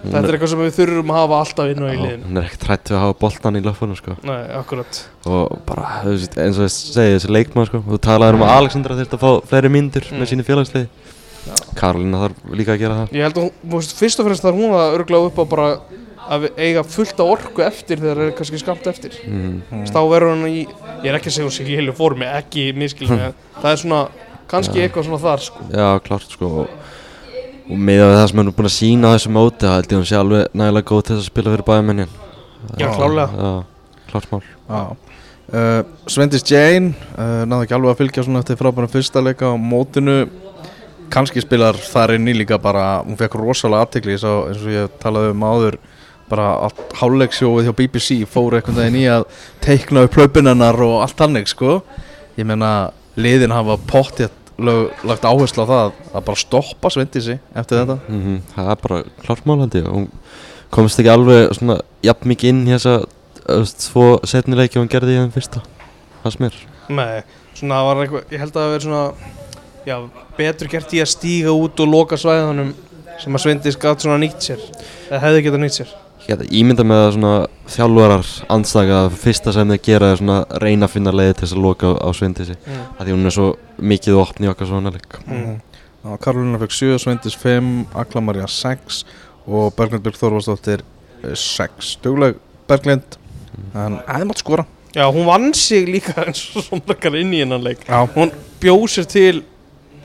þetta 0.04 0.22
er 0.24 0.36
eitthvað 0.38 0.52
sem 0.54 0.62
við 0.64 0.74
þurfum 0.80 1.14
að 1.14 1.20
hafa 1.20 1.40
alltaf 1.44 1.72
inn 1.74 1.84
á 1.84 1.88
í 1.90 1.94
Já, 1.94 2.00
liðinu. 2.04 2.26
Hún 2.30 2.40
er 2.42 2.48
ekkert 2.50 2.66
hrætt 2.70 2.90
við 2.92 2.98
að 2.98 3.04
hafa 3.06 3.18
boltan 3.24 3.60
í 3.60 3.64
löffunum, 3.66 4.00
sko. 4.00 4.16
Nei, 4.30 4.40
akkurat. 4.60 5.00
Og 5.30 5.56
bara, 5.70 5.86
eins 6.10 6.28
og 6.58 6.66
þess 6.66 6.80
segi 6.96 7.16
þessi 7.18 7.32
leikmann, 7.36 7.70
sko. 7.70 7.82
Þú 7.90 8.00
talaður 8.10 8.40
um 8.40 8.46
að 8.48 8.56
Alexandra 8.60 8.98
þurfti 9.00 9.18
að 9.20 9.24
fá 9.26 9.32
fleiri 9.54 9.74
myndur 9.74 10.10
Mm. 10.10 10.20
með 10.24 10.32
sínu 10.34 10.46
félagsliði 10.48 10.88
Karolina 11.80 12.20
þarf 12.26 12.42
líka 12.54 12.74
að 12.76 12.82
gera 12.84 12.96
það. 13.00 13.14
Ég 13.16 13.24
held 13.26 13.38
að, 13.40 13.92
fyrst 14.00 14.20
og 14.22 14.28
fremst 14.28 14.44
þarf 14.46 14.60
hún 14.60 14.74
að 14.78 14.96
örgla 15.00 15.22
upp 15.30 15.38
á 15.40 15.44
bara 15.50 15.68
að 16.30 16.48
eiga 16.60 16.84
fullt 16.86 17.20
af 17.20 17.32
orku 17.34 17.64
eftir 17.66 18.02
þegar 18.02 18.22
það 18.22 18.28
er 18.28 18.36
kannski 18.38 18.62
skamt 18.62 18.90
eftir. 18.92 19.18
Mm. 19.26 19.86
Þá 19.90 20.00
verður 20.12 20.34
hann 20.36 20.46
í, 20.50 20.62
ég 21.02 21.10
er 21.10 21.18
ekki 21.18 21.32
að 21.32 21.36
segja 21.38 21.48
hún 21.48 21.56
sig 21.56 21.72
í 21.72 21.80
heilu 21.80 21.96
formi, 21.98 22.28
ekki 22.30 22.70
miskil 22.78 23.10
með 23.10 23.32
Það 23.62 23.72
er 23.72 23.82
svona, 23.84 24.04
kannski 24.52 24.84
eitthvað 24.84 25.10
svona 25.10 25.22
þar 25.26 25.46
sko. 25.48 25.66
Já, 25.74 25.88
klart, 26.06 26.38
sko. 26.38 26.52
Og, 26.64 26.96
og 27.66 27.84
með 27.90 28.06
það 28.06 28.26
sem 28.32 28.42
hún 28.42 28.52
er 28.52 28.58
búin 28.60 28.70
að 28.70 28.76
sína 28.78 29.12
á 29.12 29.14
þessu 29.18 29.34
móti 29.34 29.66
þá 29.66 29.76
held 29.76 29.92
ég 29.92 30.02
hún 30.02 30.10
sé 30.10 30.20
alveg 30.20 30.58
nægilega 30.62 30.90
góð 30.94 31.06
til 31.10 31.18
að 31.18 31.28
spila 31.28 31.54
fyrir 31.56 31.68
bæjumennin 31.68 32.18
Já, 32.80 32.88
klálega 32.94 33.28
Já, 33.30 33.52
klart 34.12 34.34
mál. 34.34 34.42
Já. 34.70 34.82
Uh, 35.50 35.82
Svendis 36.06 36.46
Jane 36.46 36.94
uh, 37.18 37.44
náðu 37.50 37.66
ekki 37.66 37.74
alveg 37.74 37.96
að 37.96 38.02
fylgja 38.04 38.24
svona 38.28 38.44
eftir 38.44 38.60
frábærum 38.60 38.92
fyrsta 38.94 39.24
leika 39.26 39.50
á 39.50 39.58
mótinu. 39.58 40.20
Kannski 41.10 41.42
spilar 41.42 41.78
þar 41.90 42.20
inn 42.20 42.30
í 42.30 42.36
líka 42.38 42.60
bara 42.62 43.00
hún 43.02 43.18
fekk 43.18 43.40
rosalega 43.40 43.88
aðtekli 43.88 44.14
eins 44.14 44.26
og 44.30 44.68
ég 44.70 45.00
talaði 45.02 45.32
um 45.34 45.48
áður 45.50 45.80
bara 46.30 46.50
allt 46.68 46.82
hálfleiksjóið 47.00 47.70
hjá 47.70 47.76
BBC 47.78 48.20
fór 48.30 48.58
einhvern 48.58 48.80
veginn 48.80 49.00
í 49.02 49.06
að 49.12 49.28
teikna 49.66 50.06
upp 50.08 50.18
hlaupinennar 50.20 50.80
og 50.86 51.00
allt 51.04 51.24
hannig 51.26 51.50
sko. 51.52 51.80
Ég 52.40 52.48
meina 52.48 52.92
liðin 53.20 53.56
hafa 53.56 53.80
pottið 53.90 54.36
lagt 54.60 55.24
áherslu 55.24 55.64
á 55.64 55.72
það 55.72 55.92
að 56.14 56.26
bara 56.28 56.40
stoppa 56.40 56.92
Svendisi 56.92 57.38
eftir 57.56 57.82
þetta. 57.82 58.00
Mm 58.12 58.42
Það 58.56 58.72
er 58.74 58.82
bara 58.84 59.04
klart 59.24 59.46
mál 59.48 59.62
held 59.62 59.78
ég. 59.80 59.88
Hún 59.88 60.10
komist 60.74 61.00
ekki 61.02 61.12
alveg 61.14 61.54
svona 61.58 61.80
jafn 62.06 62.30
mikið 62.30 62.54
inn 62.54 62.68
í 62.68 62.76
þessa 62.76 63.00
tvo 63.90 64.06
setnileiki 64.28 64.80
hún 64.80 64.90
gerði 64.92 65.16
í 65.16 65.22
þeim 65.24 65.32
fyrsta 65.34 65.64
það 66.24 66.36
sem 66.36 66.48
er 66.50 66.58
Nei, 66.90 67.22
svona 67.58 67.80
það 67.80 67.88
var 67.88 68.02
eitthvað, 68.04 68.34
ég 68.34 68.44
held 68.44 68.52
að 68.52 68.60
það 68.62 68.74
verið 68.76 68.88
svona 68.88 69.38
Já, 69.88 69.96
betur 70.38 70.70
gert 70.70 70.94
í 70.94 71.02
að 71.02 71.10
stíga 71.14 71.56
út 71.56 71.82
og 71.82 71.90
loka 71.90 72.20
svæðunum 72.20 72.74
sem 73.20 73.36
að 73.36 73.44
Svendis 73.46 73.80
gat 73.80 74.04
svona 74.04 74.20
nýtt 74.22 74.44
sér 74.44 74.62
eða 75.08 75.22
hefði 75.24 75.44
getað 75.48 75.64
nýtt 75.64 75.78
sér 75.80 75.94
Ég 76.30 76.36
geta 76.36 76.46
ímynda 76.54 76.84
með 76.86 77.00
að 77.02 77.08
svona 77.16 77.38
þjálfarar 77.74 78.28
andstaka 78.54 78.98
að 79.00 79.16
fyrsta 79.18 79.54
sem 79.56 79.72
þeir 79.74 79.80
gera 79.88 80.10
er 80.14 80.20
svona 80.20 80.36
reyna 80.62 80.86
að 80.86 80.92
finna 80.94 81.14
leiði 81.16 81.32
til 81.40 81.42
þess 81.42 81.56
að 81.56 81.64
loka 81.64 81.90
á, 81.90 81.94
á 82.06 82.10
svindisi 82.14 82.54
mm. 82.54 82.84
að 82.94 83.08
því 83.08 83.16
hún 83.16 83.26
er 83.26 83.34
svo 83.34 83.48
mikið 83.82 84.20
opn 84.22 84.46
í 84.46 84.52
okkar 84.52 84.70
svona 84.70 84.92
leik 84.94 85.18
Mm. 85.26 85.56
Já, 86.00 86.12
Karolina 86.22 86.60
fekk 86.62 86.76
7, 86.78 87.00
Svendis 87.02 87.34
5, 87.36 87.72
Akla 87.98 88.22
Maria 88.22 88.46
6 88.46 89.02
og 89.50 89.74
Berglind 89.76 90.06
Björk 90.06 90.20
Þorvarsdóttir 90.22 90.86
6. 91.26 91.90
Dugleg 92.06 92.38
Berglind, 92.70 93.18
en 93.74 93.98
hefði 94.06 94.30
mátt 94.30 94.44
skora. 94.44 94.68
Já, 94.94 95.10
hún 95.10 95.26
vann 95.26 95.54
sig 95.54 95.90
líka 95.90 96.14
eins 96.28 96.46
og 96.54 96.70
svo 96.70 96.80
margar 96.86 97.18
inn 97.18 97.34
í 97.34 97.42
hennan 97.42 97.66
leik 97.66 97.82
Já, 97.90 98.06
Hún 98.14 98.32
bjóð 98.62 98.86
sér 98.94 99.10
til 99.10 99.42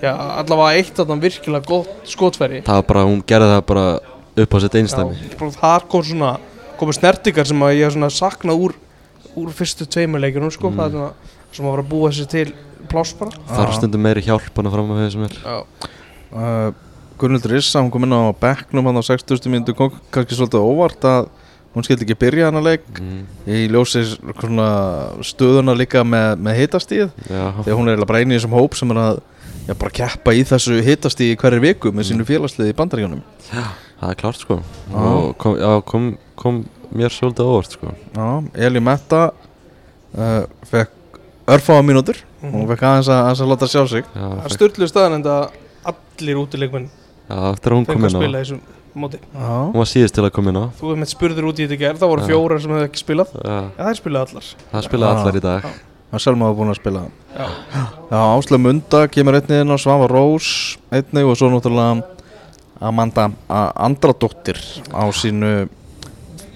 Já, 0.00 0.16
allavega 0.40 0.80
eitt 0.80 0.98
af 0.98 1.08
þann 1.08 1.22
virkilega 1.22 1.68
gott 1.68 2.08
skotfæri 2.08 2.64
það 2.64 2.80
var 2.80 2.88
bara, 2.90 3.06
hún 3.12 3.22
gerði 3.28 3.52
það 3.52 3.62
bara 3.70 3.87
upp 4.37 4.55
á 4.55 4.59
sitt 4.64 4.75
einstæmi 4.81 5.14
þar 5.61 5.87
kom 5.88 6.03
svona 6.03 6.33
komu 6.79 6.92
snertingar 6.97 7.47
sem 7.47 7.61
að 7.62 7.75
ég 7.79 7.85
hef 7.87 7.94
svona 7.94 8.11
saknað 8.11 8.64
úr 8.66 8.75
úr 9.38 9.51
fyrstu 9.55 9.87
tveimur 9.90 10.23
leikjunum 10.23 10.51
sko, 10.55 10.70
Mm. 10.70 10.77
það 10.79 10.87
er 10.87 10.90
svona 10.94 11.12
sem 11.55 11.66
að 11.66 11.70
vera 11.75 11.83
að 11.85 11.90
búa 11.90 12.11
sér 12.14 12.27
til 12.31 12.49
pláss 12.90 13.14
bara. 13.18 13.31
Þarf 13.49 13.77
stundum 13.79 14.03
meiri 14.03 14.23
hjálp 14.23 14.51
hann 14.57 14.66
að 14.66 14.75
fram 14.75 14.90
að 14.90 14.99
við 15.01 15.12
sem 15.14 15.23
er 15.25 15.35
Já, 15.44 15.57
uh, 16.35 16.73
Gunnildur 17.18 17.55
Issa, 17.57 17.81
hún 17.81 17.90
kom 17.94 18.05
inn 18.05 18.14
á 18.14 18.35
bekknum 18.35 18.85
hann 18.90 18.99
á 18.99 19.03
60. 19.07 19.49
minútu, 19.51 19.75
kom 19.75 19.90
kannski 20.11 20.35
svolítið 20.35 20.66
óvart 20.66 21.07
að 21.07 21.29
hún 21.75 21.87
skildi 21.87 22.05
ekki 22.07 22.18
byrja 22.18 22.51
hann 22.51 22.59
að 22.61 22.66
leik. 22.68 22.85
Mm, 23.01 23.23
í 23.51 23.68
ljósi 23.70 24.03
svona 24.38 24.68
stöðuna 25.27 25.75
líka 25.79 26.03
með, 26.07 26.37
með 26.38 26.59
hitastíð 26.62 27.09
þegar 27.27 27.79
hún 27.79 27.90
er 27.90 28.05
bara 28.07 28.18
eini 28.23 28.35
í 28.35 28.38
þessum 28.38 28.55
hóp 28.59 28.75
sem 28.79 28.90
er 28.94 29.01
að 29.03 29.23
já, 29.66 29.75
bara 29.75 29.90
keppa 29.90 30.35
í 30.35 30.44
þessu 30.47 30.79
hitastíð 30.85 31.35
hverju 31.40 31.64
viku 31.64 31.92
með 31.94 32.11
sínu 32.12 32.27
félagsliði 32.29 32.75
í 32.75 32.79
bandaríunum 32.79 33.23
það 34.04 34.12
er 34.14 34.20
klart 34.20 34.40
sko. 34.42 34.58
Og 34.92 35.30
kom, 35.40 35.56
já, 35.60 35.70
kom, 35.88 36.10
kom 36.40 36.60
mér 36.94 37.14
svolítið 37.14 37.48
óvart 37.50 37.74
sko. 37.76 37.94
Já, 38.14 38.28
Eli 38.68 38.82
Metta 38.84 39.22
uh, 39.32 40.44
fekk 40.70 41.18
örfáa 41.50 41.82
mínútur. 41.86 42.20
Hún 42.44 42.68
fekk 42.68 42.84
aðeins 42.84 43.08
að, 43.10 43.20
aðeins 43.24 43.42
að 43.44 43.50
láta 43.54 43.70
sjá 43.72 43.82
sig. 43.90 44.04
Já, 44.12 44.20
það 44.20 44.36
er 44.36 44.44
fekk- 44.44 44.56
styrlu 44.58 44.90
staðan 44.90 45.18
en 45.18 45.26
það 45.26 45.58
allir 45.94 46.40
útileikmenn 46.44 46.88
já, 46.90 47.38
eftir 47.50 47.76
að 47.78 47.94
að 47.94 48.14
spila 48.14 48.38
í 48.38 48.44
þessum 48.44 48.60
móti. 48.94 49.18
Já, 49.32 49.48
hún 49.48 49.80
var 49.80 49.90
síðist 49.90 50.14
til 50.18 50.24
að 50.28 50.34
koma 50.36 50.52
inn 50.52 50.60
á. 50.60 50.64
Þú 50.78 50.90
hefði 50.92 51.00
með 51.02 51.10
spurður 51.14 51.48
út 51.50 51.58
í 51.58 51.66
þetta 51.66 51.80
gerð, 51.80 51.98
það 52.04 52.12
voru 52.12 52.22
Já. 52.24 52.28
fjórar 52.30 52.62
sem 52.62 52.76
hefði 52.76 52.88
ekki 52.90 53.02
spilað. 53.02 53.34
Já, 53.34 53.50
Já, 53.50 53.64
það 53.80 53.90
er 53.90 53.98
spilað 54.00 54.28
allar. 54.28 54.52
Það 54.70 54.86
spilaði 54.88 55.14
Já. 55.16 55.20
allar 55.24 55.40
í 55.40 55.44
dag. 55.48 55.68
Að 56.14 56.22
Selma 56.22 56.46
var 56.46 56.54
búin 56.54 56.70
að 56.70 56.76
spila. 56.78 57.00
Já. 57.34 57.46
Já, 58.12 58.18
Ásla 58.22 58.58
Munda 58.62 59.00
kemur 59.10 59.34
einnig 59.40 59.64
inn 59.64 59.74
á 59.74 59.78
Svava 59.82 60.06
Rós 60.06 60.50
einnig 60.94 61.26
og 61.26 61.34
svo 61.40 61.48
náttúrulega 61.50 62.04
Amanda 62.85 63.31
Andradóttir 63.49 64.61
á 64.92 65.03
sínu 65.14 65.55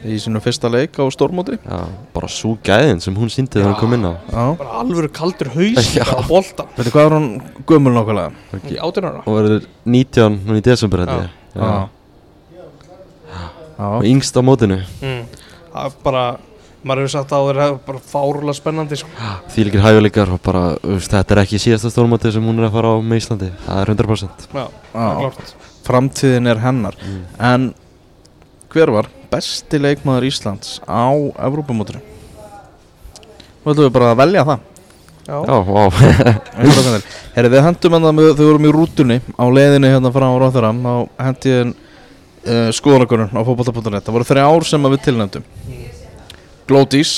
í 0.06 0.14
sínu 0.22 0.38
fyrsta 0.42 0.70
leik 0.70 0.94
á 1.00 1.04
stórmóti. 1.10 1.58
Já, 1.58 1.80
bara 2.14 2.28
svo 2.30 2.54
gæðin 2.64 3.00
sem 3.02 3.16
hún 3.18 3.30
síndi 3.32 3.58
þegar 3.58 3.72
hún 3.72 3.80
kom 3.80 3.94
inn 3.96 4.06
á. 4.06 4.14
Já, 4.30 4.44
Bara 4.60 4.80
alvöru 4.82 5.10
kaldur 5.10 5.50
haus 5.56 5.88
á 5.98 6.22
boltan 6.28 6.68
veitu 6.76 6.92
hvað 6.94 7.06
er 7.08 7.16
hún 7.16 7.28
gömul 7.66 7.94
nákvæmlega? 7.96 8.30
Í 8.70 8.78
ára. 8.78 9.14
Og 9.24 9.38
verður 9.38 9.70
19 9.84 10.42
núna 10.44 10.60
í 10.60 10.66
desember. 10.68 11.06
Já, 11.54 11.88
Og 13.78 14.06
yngst 14.06 14.34
á 14.34 14.42
mótinu. 14.42 14.80
Mm. 15.02 15.24
Það 15.72 15.84
er 15.86 15.98
bara 16.04 16.28
Maður 16.78 17.02
hefur 17.02 17.10
sagt 17.10 17.32
að 17.34 17.40
það 17.42 17.48
er 17.64 17.72
bara 17.88 18.00
fárúlega 18.06 18.54
spennandi 18.54 18.96
sko. 19.00 19.08
Því 19.50 19.64
líkir 19.66 19.82
hæguleikar 19.82 20.30
og 20.30 20.38
bara, 20.46 20.60
þú 20.78 20.94
veist, 20.94 21.10
þetta 21.10 21.34
er 21.34 21.40
ekki 21.42 21.58
síðasta 21.58 21.90
stórmóti 21.90 22.30
sem 22.32 22.46
hún 22.46 22.62
er 22.62 22.68
að 22.68 22.76
fara 22.78 22.92
á 22.94 22.96
með 23.02 23.18
Íslandi. 23.18 23.48
Það 23.66 23.82
er 23.82 23.90
100% 23.96 24.46
Já, 24.54 24.62
það 24.94 25.08
er 25.10 25.18
klart 25.24 25.67
Framtíðin 25.88 26.50
er 26.52 26.60
hennar. 26.62 26.96
Mm. 27.00 27.20
En 27.50 27.68
hver 28.72 28.92
var 28.92 29.08
besti 29.32 29.80
leikmaður 29.80 30.28
Íslands 30.28 30.78
á 30.84 31.08
Evrópumótinu? 31.48 32.00
Þú 33.64 33.72
ætlum 33.72 33.86
við 33.88 33.94
bara 33.96 34.12
að 34.12 34.20
velja 34.22 34.44
það? 34.48 34.66
Já, 35.28 35.36
Já, 35.44 35.56
vá. 35.68 35.82
Herri, 37.34 37.50
við 37.52 37.64
hendum 37.66 37.96
það 37.98 38.20
þau 38.38 38.44
vorum 38.46 38.64
í 38.68 38.72
rútunni 38.72 39.18
á 39.36 39.44
leiðinni 39.52 39.90
hérna 39.92 40.12
frá 40.14 40.24
Ráþara 40.40 40.70
þá 40.72 40.92
hendi 41.20 41.52
ég 41.52 41.72
uh, 41.72 42.70
skoðanakonun 42.72 43.34
á 43.36 43.40
fótbolta.net 43.44 44.06
það 44.06 44.16
voru 44.16 44.28
þrjá 44.30 44.44
ár 44.48 44.64
sem 44.64 44.88
við 44.88 45.02
tilnefndum. 45.04 45.44
Glódís 46.68 47.12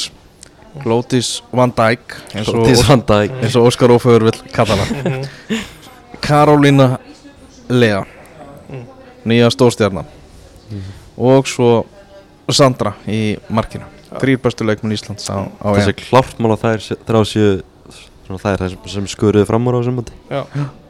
Glódís 0.83 1.43
Van 1.55 1.73
Dijk 1.75 2.17
eins 2.35 2.51
og, 2.51 2.65
Til 2.67 2.79
Sandæk 2.79 3.31
eins 3.41 3.57
og 3.59 3.67
Óskar 3.71 3.95
Óföður 3.95 4.31
vill 4.31 4.41
kalla 4.55 4.79
hana 4.79 5.23
Karolína 9.25 9.27
Lea 9.27 9.27
Mm. 9.27 9.29
nýja 9.31 9.51
stórstjarnan. 9.51 10.05
Og 11.19 11.47
svo 11.47 11.85
Sandra 12.51 12.95
í 13.07 13.39
markinu. 13.51 13.85
Þrýr 14.19 14.39
bestu 14.43 14.65
leikmenn 14.67 14.93
Íslands 14.97 15.29
á, 15.31 15.47
á 15.63 15.69
Þessi 15.77 15.93
EM. 15.93 15.99
klárt 16.11 16.39
mál 16.41 16.53
að 16.57 16.63
þær 16.65 16.97
þrjá 17.07 17.23
séu 17.31 17.63
það 18.29 18.69
sem- 18.71 18.79
sem 18.87 19.07
skuruðu 19.07 19.47
fram 19.47 19.65
úr 19.67 19.75
á 19.75 19.81
þessum 19.83 19.97
móti. 20.01 20.13
Já, 20.31 20.45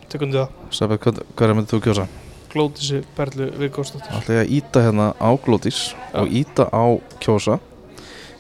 tökum 0.09 0.33
við 0.33 0.40
það. 0.40 0.49
Sæbæð, 0.71 0.99
hvað, 0.99 1.23
hvað 1.37 1.49
er 1.51 1.55
myndið 1.55 1.71
þú 1.75 1.81
kjósa? 1.85 2.07
Glótisi 2.51 3.05
Perlu 3.16 3.51
Vigósdóttir 3.59 4.11
ætla 4.11 4.35
ég 4.35 4.47
að 4.47 4.51
íta 4.59 4.81
hérna 4.83 5.14
á 5.21 5.29
Glódís 5.38 5.95
Já. 5.95 6.21
og 6.21 6.29
íta 6.29 6.64
á 6.73 6.85
kjósa. 7.21 7.61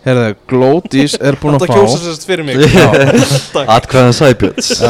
Herðu, 0.04 0.34
Glódís 0.48 1.14
er 1.20 1.36
búin 1.36 1.54
að 1.56 1.60
Þetta 1.60 1.66
fá 1.66 1.76
kjósa 1.76 1.98
sérst 1.98 2.24
fyrir 2.26 2.44
mig. 2.44 2.56
Já, 2.72 2.88
Takk 3.52 3.68
Atkvæðan 3.68 4.16
Sæbjörns. 4.16 4.80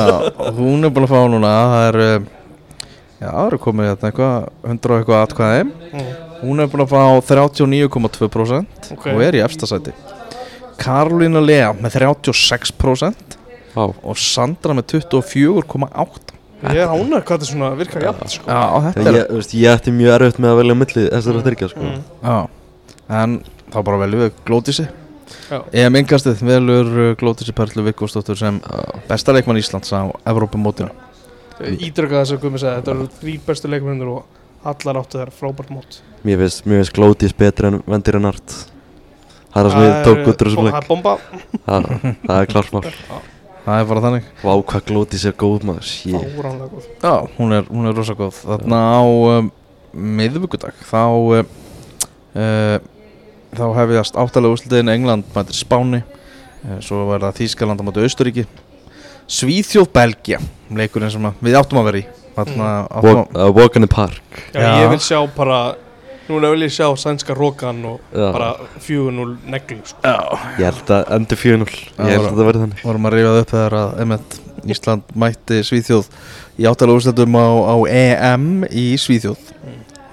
Hún 0.57 0.85
er 0.85 0.91
búin 0.91 1.07
að 1.07 1.11
fá 1.11 1.21
núna 1.29 1.51
það 1.51 1.89
er 1.89 2.01
eh, 2.01 2.21
já, 3.21 3.29
það 3.29 3.47
eru 3.47 3.61
komið 3.67 3.91
hérna 3.91 4.11
eitthvað 4.11 4.37
100 4.73 4.91
og 4.91 4.97
eitthvað 5.01 5.25
atkvæði. 5.27 5.67
Mm, 5.91 6.09
hún 6.41 6.65
er 6.65 6.71
búin 6.73 6.85
að 6.87 6.95
fá 6.95 7.03
39,2% 7.31 8.91
Ok. 8.97 9.07
og 9.13 9.23
er 9.27 9.39
í 9.39 9.45
efsta 9.45 9.69
sæti. 9.71 9.95
Karolína 10.81 11.43
Lea 11.45 11.73
með 11.77 11.99
36% 12.01 13.37
Vá, 13.75 13.85
og 13.87 14.17
Sandra 14.19 14.75
með 14.75 14.97
24,8% 14.97 16.37
Ég 16.61 16.77
er 16.83 16.91
ánægð 16.93 17.23
hvað 17.25 17.39
þetta 17.39 17.49
svona 17.49 17.69
virkar 17.79 18.05
jafn 18.05 18.29
sko. 18.29 18.45
Já, 18.45 18.65
þetta 18.91 19.05
ég, 19.07 19.17
er 19.17 19.29
þú 19.31 19.37
veist, 19.39 19.53
ég 19.57 19.77
ætti 19.79 19.93
mjög 19.97 20.15
erfitt 20.19 20.41
með 20.45 20.51
að 20.51 20.59
velja 20.61 20.75
á 20.77 20.81
milli 20.81 21.05
þessara 21.07 21.45
þyrkja 21.47 21.69
sko. 21.73 21.85
Mm. 21.87 22.03
Já, 22.21 22.35
en 23.21 23.37
þá 23.73 23.79
bara 23.87 24.01
veljum 24.03 24.25
við 24.27 24.43
Glódísi. 24.49 24.85
Já. 25.49 25.61
EM 25.81 25.97
yngastið 26.03 26.43
velur 26.45 26.91
uh, 26.93 27.13
Glódísi 27.21 27.55
Perlu 27.57 27.87
Vikkostóttur 27.87 28.37
sem 28.39 28.59
besta 29.09 29.33
leikmann 29.33 29.61
Íslands 29.63 29.95
á 29.95 30.11
Evrópumótinu 30.29 30.93
Ídröka 31.61 32.23
þess 32.23 32.37
að 32.37 32.43
Gumi 32.45 32.61
segja 32.61 32.81
Þetta 32.81 32.93
eru 32.95 33.09
þrý 33.21 33.35
bestu 33.47 33.71
leikmennir 33.71 34.11
og 34.13 34.39
allar 34.71 35.01
áttu 35.01 35.21
þær 35.21 35.33
frábært 35.33 35.73
mót. 35.73 36.01
Mér 36.27 36.43
finnst, 36.43 36.67
mér 36.69 36.83
finnst 36.83 36.95
Glódís 36.97 37.35
betri 37.37 37.71
en 37.71 37.81
Vendir 37.89 38.19
en 38.19 38.29
Art 38.29 38.55
Það 39.51 39.61
er 39.61 39.67
það 39.67 39.73
sem 39.75 39.85
ég 39.85 40.05
tók 40.07 40.21
út 40.31 40.43
úr 40.43 40.49
þessum 40.49 40.67
leik. 40.69 40.87
bomba. 40.87 41.15
Það 41.67 41.89
það 42.23 42.37
er 42.37 42.51
klárt 42.53 42.75
mál. 42.75 42.85
Það 43.65 43.81
er 43.81 43.89
bara 43.91 44.03
þannig. 44.05 44.29
Vá 44.45 44.53
hvað 44.71 44.85
Glódís 44.87 45.25
er 45.27 45.35
góð 45.41 45.67
maður. 45.67 45.91
Já, 47.03 47.15
hún 47.39 47.57
er, 47.57 47.67
hún 47.67 47.91
er 47.91 47.99
rosa 47.99 48.15
góð. 48.19 48.39
Þarna 48.45 48.79
á 48.79 49.03
um, 49.03 49.51
miðvikudag 50.21 50.79
þá 50.87 51.03
uh, 51.11 51.43
uh, 52.39 52.77
þá 53.59 53.67
hefjast 53.81 54.21
áttalega 54.23 54.55
úrslitin. 54.55 54.93
England 54.95 55.27
mætir 55.35 55.59
Spáni. 55.59 56.05
Uh, 56.63 56.79
svo 56.85 57.09
var 57.11 57.27
það 57.27 57.43
Þýskaland 57.43 57.83
á 57.83 57.85
móti 57.89 58.07
Austuríki 58.07 58.47
Svíþjóð 59.31 59.91
Belgia 59.95 60.41
leikurinn 60.75 61.11
sem 61.13 61.29
við 61.43 61.59
áttum 61.61 61.79
að 61.83 61.87
vera 61.91 62.01
í. 62.01 62.09
Þarna 62.35 62.67
áttum 62.89 63.07
Walk, 63.07 63.31
uh, 63.37 63.47
walk 63.55 63.77
in 63.79 63.85
the 63.87 63.91
park. 63.91 64.21
Já, 64.55 64.61
Já. 64.61 64.73
ég 64.85 64.91
vil 64.95 65.01
sjá 65.05 65.21
bara 65.37 65.61
Núna 66.31 66.47
vil 66.53 66.63
ég 66.63 66.71
sjá 66.71 66.87
sænska 66.95 67.35
rókan 67.35 67.81
og 67.91 68.01
Já. 68.15 68.29
bara 68.31 68.51
4-0 68.79 69.33
neglu 69.51 69.81
sko. 69.83 69.99
Ég 70.61 70.63
held 70.69 70.93
að 70.95 71.09
endur 71.17 71.41
4-0 71.41 71.73
Ég 71.75 72.13
held 72.15 72.27
að 72.29 72.37
það 72.37 72.47
verði 72.47 72.61
þannig. 72.63 72.83
vorum 72.87 73.09
að 73.09 73.17
rifað 73.17 73.39
upp 73.41 73.51
þegar 73.51 73.77
að 73.81 73.97
einmitt, 74.05 74.37
Ísland 74.71 75.03
mætti 75.19 75.59
Svíþjóð 75.67 76.07
í 76.61 76.69
áttalega 76.71 77.01
úrslitum 77.01 77.35
á, 77.35 77.47
á 77.67 77.77
EM 77.91 78.47
í 78.71 78.87
Svíþjóð. 79.01 79.43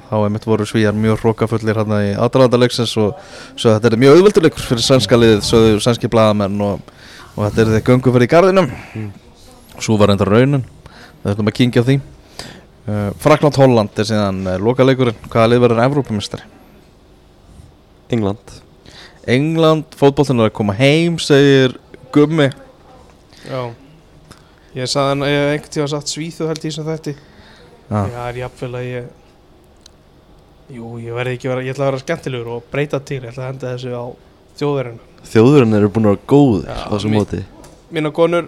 Þá 0.07 0.15
einmitt 0.23 0.45
voru 0.47 0.65
Svíjar 0.65 0.95
mjög 0.97 1.19
hrókafullir 1.21 1.75
hérna 1.77 1.97
í 2.07 2.11
aðdraðandarleiksins 2.15 2.93
og 2.97 3.13
svo 3.59 3.75
þetta 3.75 3.91
er 3.91 3.99
mjög 4.01 4.17
auðvölduleikur 4.17 4.65
fyrir 4.71 4.85
sænska 4.87 5.19
liðið, 5.19 5.41
sögðu 5.45 5.81
sænski 5.85 6.09
blaðamenn 6.09 6.61
og, 6.63 6.79
og 7.37 7.45
þetta 7.45 7.63
er 7.63 7.71
þeir 7.75 7.87
göngu 7.91 8.13
fyrir 8.15 8.27
í 8.27 8.33
garðinum. 8.33 8.69
Mm. 8.97 9.09
svo 9.77 9.97
var 10.01 10.09
enda 10.09 10.25
raunin. 10.25 10.65
Við 11.21 11.31
ætlum 11.31 11.51
að 11.51 11.57
kingja 11.61 11.83
því. 11.85 11.97
Uh, 12.87 13.09
Frakland-Holland 13.21 13.99
er 14.01 14.07
síðan 14.09 14.39
uh, 14.47 14.55
lokaleikurinn. 14.63 15.17
Hvaða 15.29 15.51
lið 15.51 15.63
verður 15.65 15.83
Evrópumistari? 15.85 16.47
England. 18.09 18.55
England, 19.27 19.97
fótbollin 19.99 20.41
er 20.41 20.49
að 20.49 20.55
koma 20.57 20.73
heim 20.77 21.19
segir 21.21 21.75
Gummi. 22.15 22.47
Já. 23.45 23.61
Ég 24.77 24.89
sagði 24.89 25.13
hann, 25.13 25.25
ég 25.27 25.37
hef 25.37 25.53
einhvern 25.53 25.73
tíma 25.73 25.87
sagt 25.91 26.11
Svíþjóð 26.11 26.51
held 26.51 26.65
ég 26.67 26.73
sem 26.75 26.85
þetta 26.87 27.13
Já. 27.13 28.01
Það 28.03 28.23
er 28.27 28.39
jafnvel 28.41 28.73
að 28.77 28.87
ég 28.87 29.05
Jú, 30.67 30.89
ég 30.99 31.15
verði 31.15 31.37
ekki 31.37 31.47
að 31.47 31.53
vera, 31.53 31.63
ég 31.63 31.75
ætla 31.75 31.85
að 31.85 31.91
vera 31.93 32.01
skemmtilegur 32.01 32.49
og 32.57 32.65
breyta 32.73 32.99
til, 32.99 33.21
ég 33.21 33.29
ætla 33.31 33.45
að 33.45 33.51
henda 33.53 33.69
þessu 33.71 33.93
á 33.95 34.05
þjóðverðin 34.59 34.99
Þjóðurinn 35.27 35.77
eru 35.77 35.89
búin 35.91 36.05
að 36.07 36.13
vera 36.15 36.27
góð 36.31 36.59
Já, 36.67 36.75
á 36.77 36.89
þessum 36.93 37.11
mi- 37.11 37.17
móti. 37.21 37.41
Mína 37.91 38.11
konur, 38.15 38.45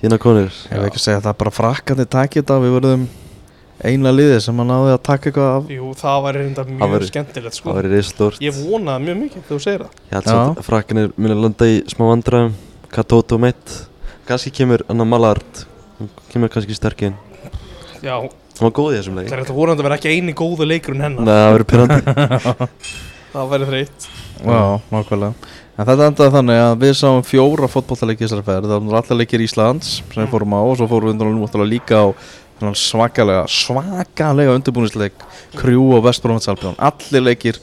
Hérna 0.00 0.16
konur. 0.22 0.48
Ég 0.70 0.78
vil 0.78 0.86
ekki 0.88 1.00
segja 1.02 1.18
að 1.20 1.24
það 1.26 1.32
er 1.34 1.38
bara 1.42 1.50
frakkandi 1.52 2.04
takið 2.08 2.40
þetta. 2.42 2.54
Við 2.64 2.74
verðum 2.78 3.02
eina 3.84 4.12
liði 4.14 4.38
sem 4.40 4.56
að 4.62 4.68
náði 4.70 4.92
að 4.94 5.02
taka 5.08 5.28
eitthvað 5.30 5.50
af. 5.58 5.66
Jú, 5.74 5.90
það 6.00 6.22
væri 6.26 6.40
reynda 6.44 6.64
mjög 6.70 6.94
væri- 6.94 7.08
skemmtilegt 7.10 7.54
sko. 7.58 7.68
Það 7.70 7.78
verið 7.80 7.94
reistlórt 7.96 8.40
Ég 8.40 8.56
vonaði 8.64 9.04
mjög 9.04 9.18
mikið 9.20 9.42
þegar 9.42 9.50
þú 9.50 9.60
segir 9.66 9.84
það. 9.84 9.92
Ég 10.00 10.14
held 10.16 10.24
svo 10.30 10.38
að 10.40 10.62
frakkanir 10.70 11.12
muni 11.16 11.36
landa 11.42 11.64
í 11.68 11.76
smá 11.92 12.04
vandræðum. 12.14 12.52
Katoto 12.90 13.38
meitt 13.38 13.76
Kanski 14.26 14.50
kemur 14.54 14.82
Anna 14.88 15.04
Malart 15.04 15.64
Hún 16.00 16.08
kemur 16.32 16.48
kannski 16.48 16.74
sterk 16.74 17.02
inn. 17.02 17.14
Já, 18.02 18.16
Hún 18.60 18.66
var 18.68 18.72
góð 18.76 18.94
í 18.94 18.98
þessum 19.00 19.16
leik. 19.20 19.28
Það 19.28 19.36
er 19.38 19.44
þetta 19.44 19.54
vonandi 19.56 19.80
að 19.80 19.88
vera 19.88 19.96
ekki 20.00 20.10
eini 20.16 20.32
góðu 20.34 20.66
leikur 20.68 20.94
en 20.96 21.00
hennar. 21.00 21.24
Nei, 21.24 21.36
það 21.36 21.52
verið 21.56 21.68
pyrrandi 21.72 22.68
Það 23.30 23.50
væri 23.52 23.68
þreytt. 23.68 24.06
Já, 24.40 24.62
nákvæmlega. 24.90 25.50
En 25.80 25.86
þetta 25.88 26.06
endaði 26.10 26.32
þannig 26.34 26.58
að 26.60 26.72
við 26.82 26.90
sáum 26.98 27.22
fjóra 27.24 27.68
fótbollaleiki 27.70 28.24
í 28.24 28.26
þessari 28.26 28.44
ferð. 28.44 28.68
Það 28.68 28.88
var 28.90 28.98
allar 29.00 29.18
leikir 29.20 29.44
Íslands 29.44 29.92
sem 30.02 30.18
við 30.20 30.32
fórum 30.34 30.56
á 30.58 30.60
og 30.60 30.74
svo 30.76 30.88
fórum 30.90 31.08
við 31.08 31.14
undan 31.14 31.30
og 31.30 31.38
náttúrulega 31.38 31.70
líka 31.70 32.02
á 32.04 32.06
svakalega, 32.60 33.46
svakalega 33.48 34.52
undirbúnisleik 34.52 35.14
Krjú 35.56 35.94
og 35.96 36.04
Vestbrónvatsalbjörn 36.04 36.76
Allir 36.76 37.24
leikir 37.24 37.60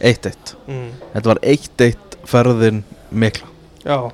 1-1 0.00 0.54
mm. 0.64 0.88
Þetta 1.12 1.28
var 1.28 1.40
1-1 1.42 2.16
ferðin 2.28 2.80
mikla. 3.10 3.50
Já, 3.84 4.08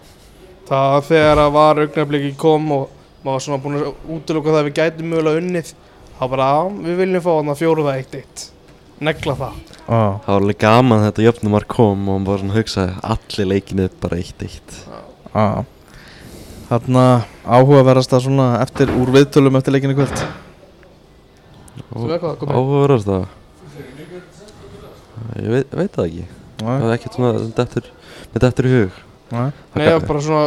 það 0.69 0.99
þegar 1.11 1.43
að 1.45 1.55
var 1.55 1.83
augnabliki 1.85 2.35
kom 2.41 2.67
og 2.75 2.91
maður 3.25 3.37
var 3.37 3.47
svona 3.47 3.63
búin 3.63 3.79
að 3.79 4.11
útiloka 4.17 4.51
það 4.51 4.61
að 4.61 4.69
við 4.69 4.77
gætum 4.81 5.13
mögulega 5.13 5.45
unnið 5.45 5.73
þá 6.19 6.27
bara, 6.35 6.51
við 6.89 7.01
viljum 7.03 7.25
fá 7.25 7.31
þarna 7.31 7.57
fjóruða 7.59 7.97
eitt 8.01 8.19
eitt. 8.19 8.45
Negla 9.05 9.39
það 9.39 9.74
ah. 9.89 10.17
Það 10.25 10.31
var 10.31 10.41
alveg 10.41 10.59
gaman 10.65 11.05
þetta 11.07 11.27
jöfnumar 11.27 11.69
kom 11.71 12.09
og 12.09 12.19
hann 12.19 12.27
bara 12.29 12.43
svona 12.43 12.57
hugsaði 12.59 12.97
allir 13.15 13.51
leikinu 13.53 13.89
bara 14.03 14.19
eitt 14.23 14.45
eitt. 14.47 14.77
Ah. 15.35 15.63
Þarna 16.71 17.05
áhugaverðast 17.45 18.17
að 18.17 18.27
svona 18.29 18.49
eftir 18.65 18.93
úr 18.97 19.13
viðtölum 19.15 19.61
eftir 19.61 19.77
leikinu 19.77 19.97
kvöld. 19.99 20.27
Áhugaverðast 21.95 23.11
það 23.11 23.27
Ég 25.35 25.51
veit, 25.51 25.73
veit 25.75 25.95
það 25.95 26.09
ekki. 26.09 26.25
Það 26.61 26.85
er 26.85 26.93
ekkert 26.95 27.17
svona 27.17 27.45
dettur, 27.57 27.87
með 28.33 28.45
dettur 28.45 28.69
í 28.69 28.73
hug. 28.75 28.99
Nei. 29.35 29.47
Nei, 29.75 29.87
já, 29.89 29.97
bara 30.05 30.23
svona 30.23 30.45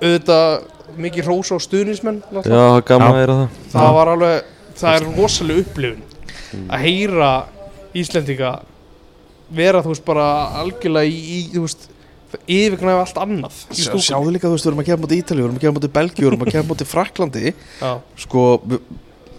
auðvitað 0.00 0.54
mikið 1.04 1.28
hrós 1.28 1.50
á 1.54 1.56
stuðnismenn 1.62 2.20
Já, 2.32 2.40
það 2.42 2.76
er 2.78 2.86
gaman 2.88 3.08
að 3.08 3.20
heyra 3.20 3.36
það. 3.38 3.58
Það 3.74 3.90
var 3.98 4.10
alveg, 4.14 4.50
það 4.80 4.96
er 4.98 5.06
rosalega 5.18 5.64
upplifun. 5.64 6.02
Að 6.64 6.86
heyra 6.86 7.30
Íslendinga 7.94 8.52
vera 9.54 9.82
þú 9.84 9.92
veist 9.92 10.06
bara 10.06 10.28
algjörlega 10.62 11.10
í, 11.10 11.18
í 11.20 11.38
þú 11.54 11.64
veist 11.66 11.90
yfirgnæfa 12.50 13.04
allt 13.04 13.18
annað 13.22 13.58
sjáðu 13.74 14.32
líka, 14.34 14.48
þú 14.48 14.56
veist, 14.56 14.66
við 14.66 14.72
erum 14.72 14.82
að 14.82 14.88
gefa 14.88 15.02
móti 15.04 15.18
Ítalíu, 15.20 15.42
við 15.42 15.48
erum 15.48 15.58
að 15.58 15.64
gefa 15.64 15.76
móti 15.76 15.90
Belgíu, 15.94 16.24
við 16.24 16.30
erum 16.32 16.44
að 16.44 16.54
gefa 16.54 16.68
móti 16.70 16.86
Fraklandi 16.90 17.52
sko, 18.24 18.44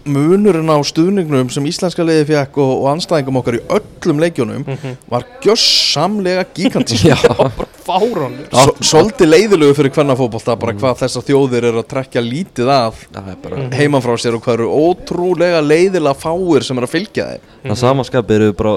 munurinn 0.05 0.69
á 0.69 0.77
stuðningnum 0.85 1.49
sem 1.53 1.65
íslenska 1.65 2.03
liði 2.05 2.27
fekk 2.29 2.59
og, 2.61 2.73
og 2.83 2.89
anstæðingum 2.93 3.39
okkar 3.41 3.57
í 3.57 3.61
öllum 3.77 4.19
leikjónum 4.21 4.65
Mhm. 4.65 4.97
var 5.09 5.25
gjössamlega 5.41 6.45
gigantísk 6.53 7.05
fáránur 7.85 8.47
Svolítið 8.81 9.29
leiðilegu 9.29 9.75
fyrir 9.77 9.91
hvenna 9.93 10.15
fótbolta 10.17 10.55
bara 10.57 10.73
hvað 10.77 11.01
þessar 11.03 11.25
þjóðir 11.27 11.67
eru 11.69 11.81
að 11.83 11.89
trekja 11.91 12.21
lítið 12.25 12.69
af 12.73 13.03
er 13.13 13.35
Mhm. 13.55 13.71
heiman 13.77 14.01
frá 14.05 14.15
sér 14.17 14.35
og 14.37 14.41
hvað 14.45 14.53
eru 14.59 14.69
ótrúlega 14.69 15.61
leiðilega 15.65 16.15
fáir 16.17 16.63
sem 16.63 16.77
eru 16.77 16.87
að 16.87 16.95
fylgja 16.95 17.27
þeir 17.29 17.39
Það 17.65 17.81
samanskapið 17.81 18.35
eru 18.35 18.53
bara, 18.53 18.73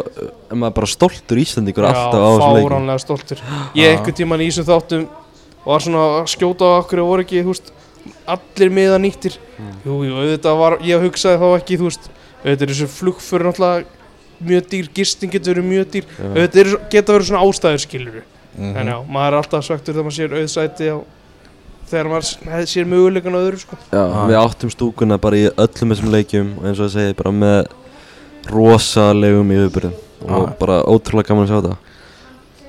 er 0.51 0.57
maður 0.57 0.75
bara 0.81 0.87
stoltur 0.87 1.37
Íslandingur 1.45 1.85
alltaf 1.85 2.21
á 2.21 2.29
Já, 2.29 2.37
þessum 2.39 2.55
leikum 2.57 2.71
fáránlega 2.73 3.01
stoltur. 3.05 3.39
Ég 3.77 3.97
einhvern 3.99 4.17
tíman 4.17 4.41
í 4.41 4.49
þessum 4.49 4.65
þáttum 4.69 5.09
var 5.67 5.81
svona 5.85 6.05
að 6.23 6.31
skjóta 6.33 6.65
á 6.65 6.73
okkur 6.81 7.03
og 7.03 7.09
voru 7.13 7.25
ekki, 7.27 7.43
veist, 7.45 7.73
allir 8.27 8.71
miða 8.71 8.99
nýttir. 9.03 9.37
Jú, 9.85 9.99
jú, 10.07 10.15
auðvitað 10.15 10.59
var, 10.59 10.79
ég 10.87 11.03
hugsaði 11.03 11.39
þá 11.43 11.47
ekki, 11.59 11.79
þú 11.81 11.89
veist 11.91 12.09
auðvitað 12.45 12.63
er 12.69 12.73
þessu 12.75 12.89
flugfur 12.95 13.45
náttúrulega 13.49 13.85
mjög 14.49 14.67
dýr, 14.71 14.89
gisting 14.95 15.33
getur 15.33 15.55
verið 15.55 15.67
mjög 15.73 15.87
dýr. 15.95 16.05
Já. 16.19 16.27
auðvitað 16.31 16.61
er, 16.63 16.73
geta 16.91 17.13
verið 17.17 17.27
svona 17.31 17.45
ástæður 17.47 17.83
skilur 17.87 18.23
Mhm. 18.59 18.77
en 18.77 18.87
já, 18.87 18.97
maður 19.07 19.33
er 19.33 19.37
alltaf 19.39 19.65
svektur 19.65 19.95
þegar 19.95 20.05
maður 20.09 20.19
sér 20.19 20.33
auðsæti 20.39 20.87
á 20.91 20.97
þegar 21.89 22.09
maður 22.11 22.67
sér 22.67 22.85
möguleikan 22.91 23.35
á 23.35 23.41
öðru 23.45 23.59
sko. 23.63 23.77
Já, 23.93 24.05
við 24.27 24.39
áttum 24.39 24.71
stúkuna 24.71 25.19
bara 25.21 25.37
í 25.37 25.49
öllum 25.51 25.93
þessum 25.95 26.11
leikjum 26.11 26.49
og 26.59 26.65
eins 26.67 26.81
og 26.81 26.89
það 26.89 26.95
segi 26.97 27.15
bara 27.17 27.31
með 27.31 27.67
rosalegum 28.51 29.51
yfirbyrðum 29.53 29.95
og 30.29 30.49
Já. 30.49 30.59
bara 30.59 30.79
ótrúlega 30.89 31.29
gaman 31.29 31.47
að 31.47 31.51
sjá 31.53 31.61
þetta. 31.63 31.77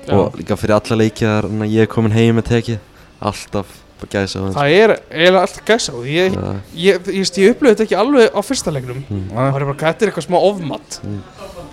Já. 0.08 0.14
og 0.16 0.34
líka 0.40 0.56
fyrir 0.56 0.74
alla 0.74 0.96
leikjar 0.96 1.44
en 1.44 1.60
ég 1.68 1.82
er 1.82 1.86
komin 1.86 2.12
heim 2.14 2.36
með 2.40 2.46
tekið 2.50 2.78
alltaf 3.20 3.66
gæsa 4.08 4.40
á 4.40 4.42
Það 4.56 4.70
er 4.76 4.90
eiginlega 5.10 5.42
alltaf 5.44 5.64
gæsa 5.68 5.92
og 5.98 6.04
ég, 6.08 6.32
Já, 6.34 6.54
ég, 6.74 7.00
ég, 7.06 7.10
ég, 7.20 7.32
ég 7.44 7.50
upplöði 7.54 7.74
þetta 7.74 7.84
ekki 7.86 7.98
alveg 8.00 8.30
á 8.32 8.40
fyrsta 8.42 8.72
leiknum. 8.72 9.02
Mm, 9.10 9.26
það 9.34 9.52
var 9.56 9.64
bara, 9.68 9.76
þetta 9.82 10.04
er 10.06 10.10
eitthvað 10.12 10.26
smá 10.28 10.38
ofmatt 10.40 11.00
Mm. 11.04 11.20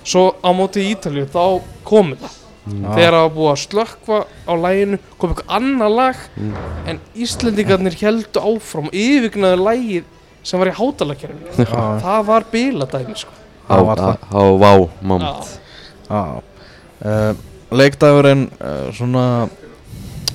svo 0.04 0.24
á 0.44 0.50
móti 0.56 0.84
í 0.84 0.92
Ítalíu 0.96 1.26
þá 1.32 1.62
kom 1.84 2.14
þetta 2.16 2.30
mm, 2.68 2.84
þegar 2.96 3.14
það 3.18 3.24
var 3.26 3.34
búið 3.38 3.52
að 3.52 3.62
slökkva 3.64 4.20
á 4.48 4.54
læginu 4.66 5.00
kom 5.18 5.30
eitthvað 5.34 5.56
annað 5.58 5.96
lag 5.98 6.16
mm. 6.38 6.54
en 6.88 7.00
Íslendingarnir 7.16 7.98
heldu 8.02 8.40
áfram 8.40 8.88
yfirgnaði 8.92 9.60
lægið 9.64 10.04
sem 10.48 10.60
var 10.60 10.72
í 10.72 10.76
hátalagkerfinu 10.78 11.52
Já, 11.68 12.00
það 12.04 12.22
var 12.30 12.46
biladæmi 12.52 13.16
sko. 13.20 13.32
Á, 13.68 13.76
Það 13.76 13.86
var 13.90 14.00
á, 14.00 14.04
það. 14.08 14.18
á 14.32 14.44
vá 14.64 14.72
moment. 15.02 15.50
Já. 16.08 16.22
Uh, 17.04 17.34
Leikdagurinn 17.76 18.46
uh, 18.64 18.88
svona 18.96 19.24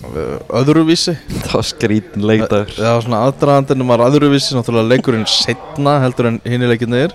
öðruvísi. 0.03 1.14
Það 1.46 1.55
var 1.55 1.66
skrítin 1.68 2.26
leikdagur. 2.26 2.76
Það 2.76 2.94
var 2.96 3.05
svona 3.07 3.22
aðdraðandinn 3.28 3.88
var 3.88 4.05
öðruvísi 4.09 4.57
Náttúrulega 4.57 4.90
leikurinn 4.96 5.26
setna 5.30 5.98
heldur 6.03 6.32
en 6.32 6.38
hinni 6.46 6.70
leikinnir 6.70 7.14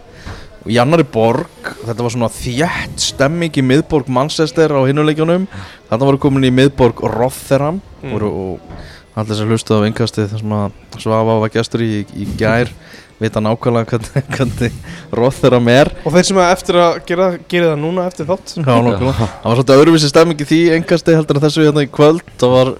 Og 0.64 0.72
í 0.72 0.80
annari 0.82 1.06
borg 1.08 1.72
Þetta 1.84 2.06
var 2.06 2.16
svona 2.16 2.32
þjætt 2.34 3.08
stemming 3.10 3.60
í 3.60 3.66
miðborg 3.66 4.12
Manchester 4.12 4.72
á 4.72 4.82
hinnu 4.88 5.06
leikjunum. 5.08 5.48
Þetta 5.90 6.10
voru 6.10 6.22
komin 6.28 6.48
í 6.48 6.54
miðborg 6.54 7.04
Rotherham. 7.14 7.82
Mm. 8.02 8.14
voru, 8.16 8.32
Og 8.32 9.18
allir 9.18 9.40
sem 9.40 9.50
hlustuðu 9.50 9.84
á 9.84 9.88
innkastið 9.90 10.32
Það 10.34 10.42
sem 10.44 10.56
að 10.58 11.02
Svafa 11.02 11.38
var 11.44 11.54
gestur 11.54 11.84
í, 11.86 11.92
í 12.18 12.28
gær 12.40 12.72
Vita 13.18 13.42
nákvæmlega 13.42 13.98
hvernig, 13.98 14.26
hvernig 14.36 14.76
Rotherham 15.18 15.70
er 15.74 15.90
og 16.04 16.14
þeir 16.14 16.28
sem 16.28 16.38
að 16.38 16.52
eftir 16.54 16.78
að 16.84 16.98
gera, 17.08 17.30
gera 17.50 17.72
það 17.72 17.80
núna 17.82 18.04
eftir 18.06 18.28
þátt. 18.30 18.54
Já, 18.60 18.76
nákvæmlega. 18.86 19.16
Það 19.18 19.48
var 19.48 19.58
svolítið 19.58 19.82
öðruvísi 19.82 20.12
stemming 20.12 20.44
í 20.44 20.48
því 20.52 20.60
Innkastið 20.76 21.18
heldur 21.18 21.40
en 21.40 21.46
þessu 21.48 21.66
hérna 21.66 21.86
í 21.88 21.90
kvöld. 21.90 22.22
Það 22.38 22.54
var 22.54 22.72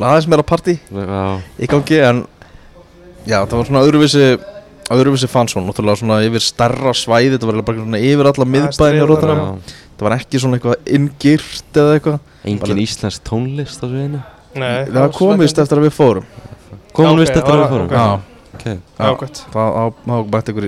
aðeins 0.00 0.26
meira 0.32 0.46
partí 0.46 0.74
Já, 0.90 1.22
í 1.62 1.70
gangi 1.70 2.02
en 2.08 2.24
já, 3.22 3.38
það 3.38 3.56
var 3.60 3.70
svona 3.70 3.84
öðruvísi 3.86 4.26
öðruvísi 4.98 5.30
fansón, 5.30 5.68
náttúrulega 5.68 6.02
svona 6.02 6.18
yfir 6.26 6.44
starra 6.44 6.96
svæði. 6.98 7.36
Þetta 7.36 7.52
var 7.52 7.62
bara 7.62 7.84
svona 7.84 8.02
yfir 8.10 8.32
alla 8.32 8.50
miðbæðin 8.50 9.00
já. 9.00 9.08
það 9.94 10.06
var 10.08 10.18
ekki 10.18 10.42
svona 10.42 10.58
eitthvað 10.58 10.92
inngirt 10.98 11.80
eða 11.84 11.96
eitthvað. 12.00 12.20
Engin 12.50 12.82
íslensk 12.82 13.24
tónlist 13.30 13.78
á 13.80 13.86
sviðinu? 13.86 14.26
Nei, 14.58 14.84
það 14.90 15.10
komist 15.16 15.58
eftir 15.62 15.80
að 15.80 15.88
við 15.88 15.98
fórum. 16.02 16.30
Við 16.94 17.26
eftir 17.30 17.46
að 17.46 17.62
við 17.62 17.74
fórum 17.78 18.32
ok. 18.54 18.64
já, 18.64 18.74
Ok, 18.74 19.04
Já, 19.04 19.12
gott. 19.20 19.44
Það 19.52 19.76
það- 19.76 19.94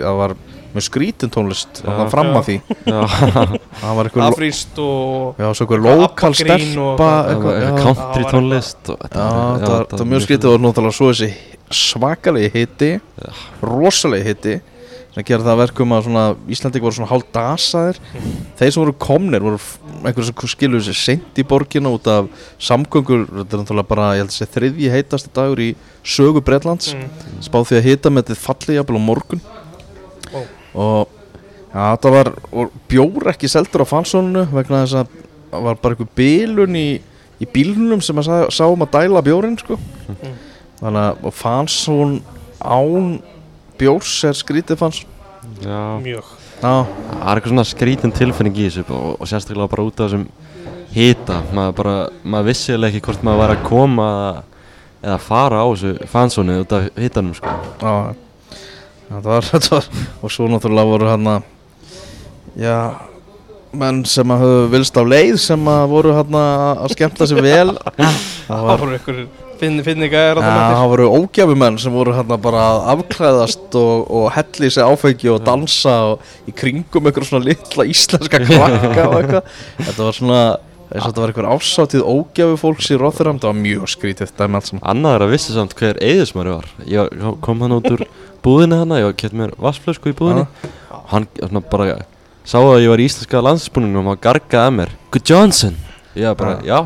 það 0.04 0.16
var 0.20 0.34
með 0.76 0.84
skrítin 0.84 1.30
tónlist 1.32 1.78
Já. 1.80 1.88
það 1.88 2.10
fram 2.12 2.30
að 2.36 2.44
því. 2.50 2.56
Það 2.84 3.94
var 3.96 4.04
eitthvað 4.10 4.26
Afríst 4.26 4.78
og 4.84 5.40
já, 5.40 5.46
svo 5.56 5.64
eitthvað 5.66 5.86
lokal 5.86 6.34
stelpa 6.36 7.10
var 7.40 7.78
country 7.80 8.24
tónlist 8.28 8.90
var, 8.92 9.86
það 9.88 9.98
var 10.02 10.10
mjög 10.12 10.26
skrítið 10.26 10.50
og 10.52 10.60
náttúrulega 10.66 10.98
svo 10.98 11.08
þessi 11.12 11.30
svakalegi 11.72 12.50
hitti 12.54 12.90
rosalegi 13.62 14.28
hitti 14.28 14.54
sem 15.16 15.24
gerði 15.24 15.46
það 15.46 15.54
að 15.54 15.60
verkum 15.62 15.92
að 15.96 16.02
svona 16.04 16.22
Íslandi 16.52 16.80
voru 16.84 16.96
svona 16.98 17.08
hálf 17.08 17.28
dasaðir 17.32 17.98
þeir 18.58 18.72
sem 18.74 18.80
voru 18.82 18.92
komnir 19.00 19.44
voru 19.44 19.60
einhverjum 20.02 20.26
sem 20.28 20.50
skiluðu 20.52 20.84
sér 20.90 20.98
seint 21.00 21.38
í 21.40 21.44
borgina 21.48 21.88
út 21.88 22.08
af 22.12 22.26
samgöngur 22.60 23.24
þetta 23.30 23.56
er 23.56 23.62
náttúrulega 23.62 23.88
bara, 23.88 24.10
ég 24.18 24.26
held 24.26 24.34
að 24.34 24.36
sé 24.36 24.48
þriðji 24.52 24.90
heitasti 24.92 25.32
dagur 25.32 25.62
í 25.64 25.70
sögu 26.04 26.42
Bretlands 26.44 26.92
mm. 26.92 27.06
spáð 27.46 27.70
því 27.70 27.78
að 27.78 27.88
hita 27.88 28.12
með 28.12 28.26
þetta 28.28 28.42
falli 28.42 28.76
jafnvel 28.76 29.00
á 29.00 29.08
morgun 29.08 29.40
Ó. 30.36 30.40
og 30.84 31.14
ja, 31.72 31.86
þetta 31.94 32.12
var 32.12 32.32
bjór 32.92 33.30
ekki 33.32 33.48
seldur 33.48 33.86
á 33.88 33.92
fansónu 33.94 34.44
vegna 34.52 34.82
þess 34.84 34.98
að 35.00 35.14
það 35.54 35.64
var 35.70 35.80
bara 35.80 35.96
einhver 35.96 36.10
bilun 36.18 36.76
í, 36.76 36.88
í 37.40 37.48
bílnum 37.56 38.04
sem 38.04 38.20
að 38.20 38.28
sá, 38.28 38.36
sá 38.60 38.64
um 38.68 38.84
að 38.84 38.98
dæla 38.98 39.24
bjórin 39.24 39.56
sko. 39.62 39.78
Mm. 40.12 40.36
þannig 40.82 41.08
að 41.08 41.32
fansón 41.40 42.18
án 42.60 43.16
bjórs 43.80 44.16
er 44.28 44.36
skrítið 44.38 44.80
fansón 44.80 45.12
Já, 45.62 45.98
mjög. 46.02 46.26
Já, 46.56 46.72
það 46.82 47.30
er 47.30 47.38
eitthvað 47.38 47.52
svona 47.52 47.64
skrítin 47.68 48.14
tilfinning 48.14 48.58
í 48.58 48.66
þessu 48.66 48.84
og, 48.90 49.08
og 49.20 49.30
sérstaklega 49.30 49.70
bara 49.72 49.86
út 49.86 50.00
af 50.00 50.08
þessum 50.10 50.26
hita. 50.96 51.40
Maður 51.54 51.74
bara, 51.80 51.96
maður 52.24 52.48
vissi 52.50 52.72
eiginlega 52.72 52.94
ekki 52.94 53.06
hvort 53.06 53.26
maður 53.26 53.42
var 53.42 53.54
að 53.54 53.66
koma 53.66 54.08
eða 55.02 55.18
fara 55.22 55.62
á 55.62 55.66
þessu 55.70 56.08
fansónu 56.12 56.60
út 56.64 56.76
af 56.76 56.88
hitanum 56.96 57.36
sko. 57.36 57.56
Já. 57.82 57.94
Þetta 59.06 59.26
var, 59.28 59.48
þetta 59.52 59.74
var 59.76 59.90
og 60.20 60.34
svo 60.34 60.48
náttúrulega 60.50 60.92
voru 60.92 61.10
hann 61.12 61.32
að 61.36 61.52
já 62.56 62.78
menn 63.76 64.04
sem 64.08 64.30
að 64.32 64.42
höfðu 64.46 64.68
vilst 64.72 64.96
á 64.96 65.02
leið 65.04 65.34
sem 65.42 65.66
að 65.68 65.90
voru 65.92 66.14
hann 66.16 66.38
að 66.40 66.86
skemmta 66.96 67.28
sér 67.28 67.44
vel. 67.44 67.74
Það 68.00 68.22
það 68.48 68.70
var 68.70 68.82
voru 68.84 69.00
ykkur 69.00 69.26
finni, 69.60 69.82
finni 69.86 70.08
gæðir 70.12 70.40
Já, 70.42 70.50
það 70.76 70.90
voru 70.92 71.08
ógjafumenn 71.20 71.78
sem 71.82 71.94
voru 71.96 72.14
hérna 72.16 72.36
bara 72.42 72.62
að 72.72 72.78
afklæðast 72.94 73.76
og, 73.80 74.06
og 74.18 74.26
helli 74.36 74.70
sig 74.72 74.86
áfengi 74.86 75.30
og 75.32 75.42
dansa 75.46 75.94
og 76.12 76.48
í 76.48 76.54
kringum 76.56 77.08
einhver 77.10 77.26
svona 77.28 77.48
litla 77.48 77.86
íslenska 77.90 78.40
krakka 78.44 79.06
og 79.10 79.16
eitthvað. 79.20 79.52
Þetta 79.82 80.08
var 80.08 80.18
svona, 80.18 80.40
eins 80.90 81.00
og 81.02 81.06
þetta 81.08 81.22
var 81.24 81.32
einhver 81.34 81.48
ásátið 81.54 82.04
ógjafu 82.12 82.58
fólks 82.62 82.90
í 82.92 82.98
Rotherham 83.00 83.40
Það 83.42 83.50
var 83.52 83.60
mjög 83.62 83.88
skrítið 83.94 84.34
dæmi 84.38 84.60
allt 84.60 84.70
saman. 84.70 84.84
Annað 84.94 85.16
er 85.18 85.26
að 85.26 85.32
vissi 85.36 85.56
samt 85.56 85.76
hver 85.80 86.02
eðismari 86.04 86.54
var. 86.56 86.68
Ég 86.90 87.24
kom 87.44 87.64
hann 87.64 87.76
út 87.78 87.90
úr 87.94 88.04
búðinu 88.46 88.82
hana 88.84 89.00
Ég 89.02 89.16
kett 89.18 89.34
mér 89.36 89.56
vassflösku 89.58 90.12
í 90.12 90.16
búðinu 90.18 90.46
Hann 91.10 91.26
svona 91.38 91.62
bara 91.70 91.98
sá 92.46 92.60
að 92.60 92.84
ég 92.84 92.92
var 92.92 93.02
í 93.02 93.08
íslenska 93.08 93.42
landsbúninu 93.42 93.98
og 94.04 94.12
hann 94.12 94.22
gargaði 94.22 94.62
að 94.62 94.76
mér. 94.80 94.94
Good 95.14 95.26
Johnson 95.32 95.74
Ég 96.16 96.36
bara, 96.38 96.60
já, 96.64 96.78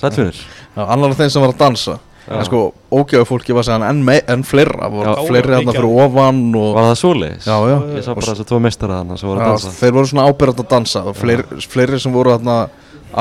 sælfinir 0.00 0.38
Já, 0.76 0.82
annar 0.86 1.14
af 1.14 1.18
þeim 1.20 1.32
sem 1.34 1.44
var 1.44 1.54
að 1.54 1.62
dansa. 1.64 1.98
En 2.28 2.44
sko, 2.44 2.58
ógjafu 2.92 3.24
fólki 3.24 3.54
var 3.56 3.64
segjan 3.64 3.86
enn, 3.88 4.02
enn 4.28 4.42
fleira 4.44 4.90
voru 4.92 5.14
Já. 5.14 5.22
fleiri 5.30 5.54
hérna 5.54 5.72
fyrir 5.72 5.94
ofan 6.04 6.42
og 6.60 6.74
Var 6.76 6.90
það 6.90 6.98
svoleiðis? 7.00 7.46
Já, 7.48 7.56
já. 7.70 7.78
Ég 7.96 8.04
sá 8.04 8.10
bara 8.12 8.26
þess 8.26 8.42
að 8.44 8.50
tvo 8.50 8.58
meistara 8.60 8.98
þarna 9.00 9.16
sem 9.16 9.30
voru 9.30 9.40
að 9.40 9.46
Já, 9.46 9.54
dansa. 9.54 9.72
þeir 9.78 9.94
voru 9.96 10.10
svona 10.10 10.26
ábyrgand 10.28 10.60
að 10.60 10.68
dansa 10.74 11.02
og 11.08 11.16
fleiri, 11.16 11.62
fleiri 11.72 12.00
sem 12.04 12.12
voru 12.12 12.34
hérna 12.34 12.58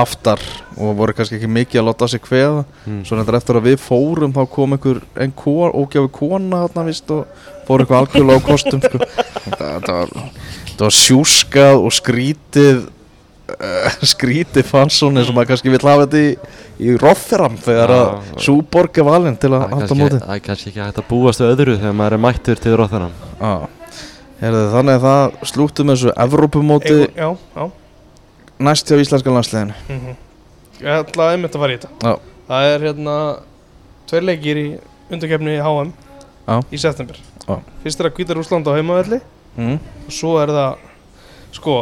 aftar 0.03 0.43
og 0.75 0.97
voru 0.99 1.15
kannski 1.15 1.37
ekki 1.37 1.47
mikið 1.47 1.79
að 1.79 1.87
láta 1.87 2.09
sig 2.11 2.21
kveða. 2.25 2.65
Mm. 2.85 2.99
svo 3.07 3.15
nefndir 3.15 3.37
eftir 3.39 3.55
að 3.61 3.69
við 3.69 3.77
fórum 3.79 4.33
þá 4.35 4.41
kom 4.51 4.75
einhver 4.75 4.99
ein 5.15 5.31
ko, 5.31 5.55
ógjafi 5.71 6.11
kona 6.11 6.65
hérna 6.65 6.83
vist 6.89 7.11
og 7.15 7.25
fór 7.67 7.85
eitthvað 7.85 8.03
algjörlega 8.03 8.43
á 8.43 8.47
kostum 8.49 8.83
sko. 8.83 8.99
þetta, 9.47 9.71
þetta, 9.77 9.95
var, 10.01 10.11
þetta 10.67 10.83
var 10.89 10.97
sjúskað 10.99 11.79
og 11.87 11.95
skrítið 11.95 12.83
uh, 13.55 13.97
skrítið 14.13 14.67
fansón 14.67 15.17
eins 15.19 15.31
og 15.31 15.37
maður 15.37 15.53
kannski 15.53 15.73
vill 15.73 15.83
hafa 15.85 16.05
þetta 16.05 16.21
í, 16.21 16.29
í 16.83 16.97
Rotherham 17.01 17.57
þegar 17.63 17.95
að 17.95 18.05
Já. 18.11 18.37
Súborg 18.47 19.01
er 19.01 19.07
valinn 19.07 19.39
til 19.39 19.51
að 19.53 19.65
halda 19.65 19.81
kannski- 19.81 19.99
móti 20.03 20.21
það 20.21 20.35
er 20.35 20.45
kannski 20.49 20.71
ekki 20.73 20.83
hægt 20.85 21.01
að 21.01 21.09
búast 21.09 21.43
við 21.43 21.51
öðru 21.55 21.79
þegar 21.81 21.97
maður 22.01 22.17
er 22.19 22.23
mættur 22.27 22.63
til 22.63 22.77
Róþanam 22.77 23.17
Herðu, 24.37 24.63
þannig 24.69 24.99
að 24.99 25.05
það 25.07 25.49
slúttum 25.49 25.91
þessu 25.91 26.11
Evrópumóti 26.13 26.93
Eigu- 26.93 27.11
já, 27.17 27.29
já 27.57 27.65
næst 28.67 28.89
hjá 28.89 28.99
íslenska 29.01 29.33
landsliðinu 29.33 29.73
mm 29.89 30.15
ég 30.77 31.01
ætlaði 31.01 31.37
einmitt 31.37 31.55
að 31.55 31.63
fara 31.63 31.73
í 31.73 31.79
þetta 31.81 31.89
Já. 32.05 32.19
það 32.47 32.71
er 32.71 32.85
hérna 32.85 33.15
tveir 34.09 34.25
leikir 34.27 34.59
í 34.61 34.65
undarkefni 35.09 35.55
í 35.55 35.61
HM 35.63 35.93
Já. 36.47 36.57
í 36.69 36.81
september 36.81 37.17
Já. 37.47 37.55
fyrst 37.83 38.01
er 38.03 38.09
að 38.09 38.19
Hvítar 38.19 38.41
Úsland 38.41 38.69
á 38.69 38.77
heimavelli 38.77 39.19
mm. 39.57 39.79
og 40.05 40.13
svo 40.13 40.35
er 40.41 40.53
það 40.53 40.83
sko 41.57 41.77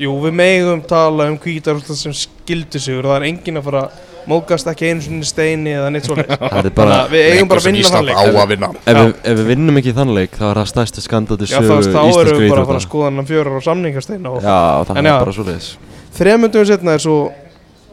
jú 0.00 0.14
við 0.22 0.32
megum 0.38 0.80
tala 0.88 1.28
um 1.30 1.36
Úsland 1.36 1.98
sem 1.98 2.14
skildu 2.16 2.80
sigur 2.80 3.06
og 3.06 3.12
það 3.12 3.20
er 3.20 3.28
enginn 3.28 3.60
að 3.60 3.68
fara 3.68 3.84
að 3.86 4.00
móðgast 4.30 4.68
ekki 4.70 4.88
einu 4.92 5.02
sinni 5.02 5.26
steini 5.26 5.72
eða 5.74 5.90
neitt 5.92 6.06
Það 6.12 6.68
er 6.70 6.92
að 6.94 7.12
við 7.12 7.28
eigum 7.32 7.48
bara 7.50 7.60
að 7.60 7.66
vinna 7.68 7.90
þann 7.90 8.06
leik. 8.06 8.16
á 8.16 8.24
að 8.24 8.52
vinna. 8.52 8.68
Ef, 8.86 8.98
við, 8.98 9.14
ef 9.32 9.38
við 9.40 9.48
vinnum 9.50 9.80
ekki 9.82 9.94
þann 9.96 10.12
leik 10.16 10.36
þá 10.38 10.44
er 10.50 10.60
það 10.60 10.68
stærsti 10.72 11.04
skandandi 11.04 11.48
Já, 11.50 11.56
sögu 11.58 11.78
þá, 11.82 11.96
þá 11.96 12.20
erum 12.22 12.42
við 12.42 12.52
bara 12.52 12.62
að 12.62 12.70
fara 12.70 12.80
að 12.80 12.86
skoða 12.86 13.10
hann 13.10 13.28
fjórar 13.32 13.58
á 13.58 13.62
samningasteina 13.66 14.32
og 14.32 14.46
Já, 14.46 14.58
það 14.88 15.00
er 15.02 15.08
já. 15.10 15.16
bara 15.18 15.34
svo 15.36 15.46
leiðis 15.48 15.70
þrejumundum 16.12 16.68
setna 16.68 16.94
er 16.96 17.02
svo 17.02 17.16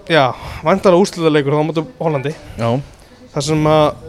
já, 0.10 0.24
vandalega 0.66 1.02
úrslutaleikur 1.04 1.56
þá 1.56 1.66
mútum 1.68 1.90
Hollandi. 2.02 2.34
Já, 2.60 2.70
þar 3.34 3.46
sem 3.50 3.68
að 3.74 4.09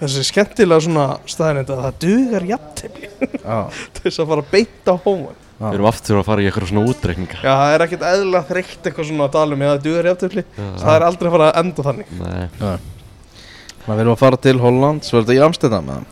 þessi 0.00 0.24
skemmtilega 0.28 0.84
svona 0.84 1.06
staðinenda 1.26 1.74
að 1.76 1.84
það 1.86 1.96
dugar 2.04 2.44
jafntefli. 2.52 3.08
Já, 3.42 3.58
til 3.94 4.02
þess 4.06 4.18
að 4.22 4.28
fara 4.32 4.44
beint 4.52 4.86
á 4.90 4.94
hóman. 5.04 5.36
Við 5.58 5.74
erum 5.74 5.88
aftur 5.90 6.20
að 6.20 6.28
fara 6.28 6.42
í 6.42 6.46
eitthvað 6.46 6.68
svona 6.70 6.86
útreikninga. 6.86 7.38
Já, 7.42 7.50
það 7.58 7.72
er 7.74 7.82
ekkert 7.88 8.04
eðlilega 8.12 8.46
þreytt 8.52 8.84
eitthvað 8.86 9.08
svona 9.08 9.24
að 9.26 9.32
tala 9.34 9.56
um 9.56 9.62
eða 9.66 9.72
það 9.74 9.82
dugar 9.88 10.08
jafntefli. 10.12 10.44
Já. 10.54 10.68
það 10.84 10.92
er 10.94 11.02
aldrei 11.08 11.26
að 11.28 11.34
fara 11.34 11.48
að 11.48 11.58
enda 11.64 11.82
þannig. 11.88 12.06
Að 13.88 13.96
við 13.96 14.02
erum 14.04 14.12
að 14.14 14.20
fara 14.20 14.36
til 14.44 14.58
Holland 14.60 15.00
Svo 15.08 15.16
er 15.18 15.24
þetta 15.24 15.34
í 15.38 15.42
Amsterdam 15.48 15.86
eða? 15.88 16.02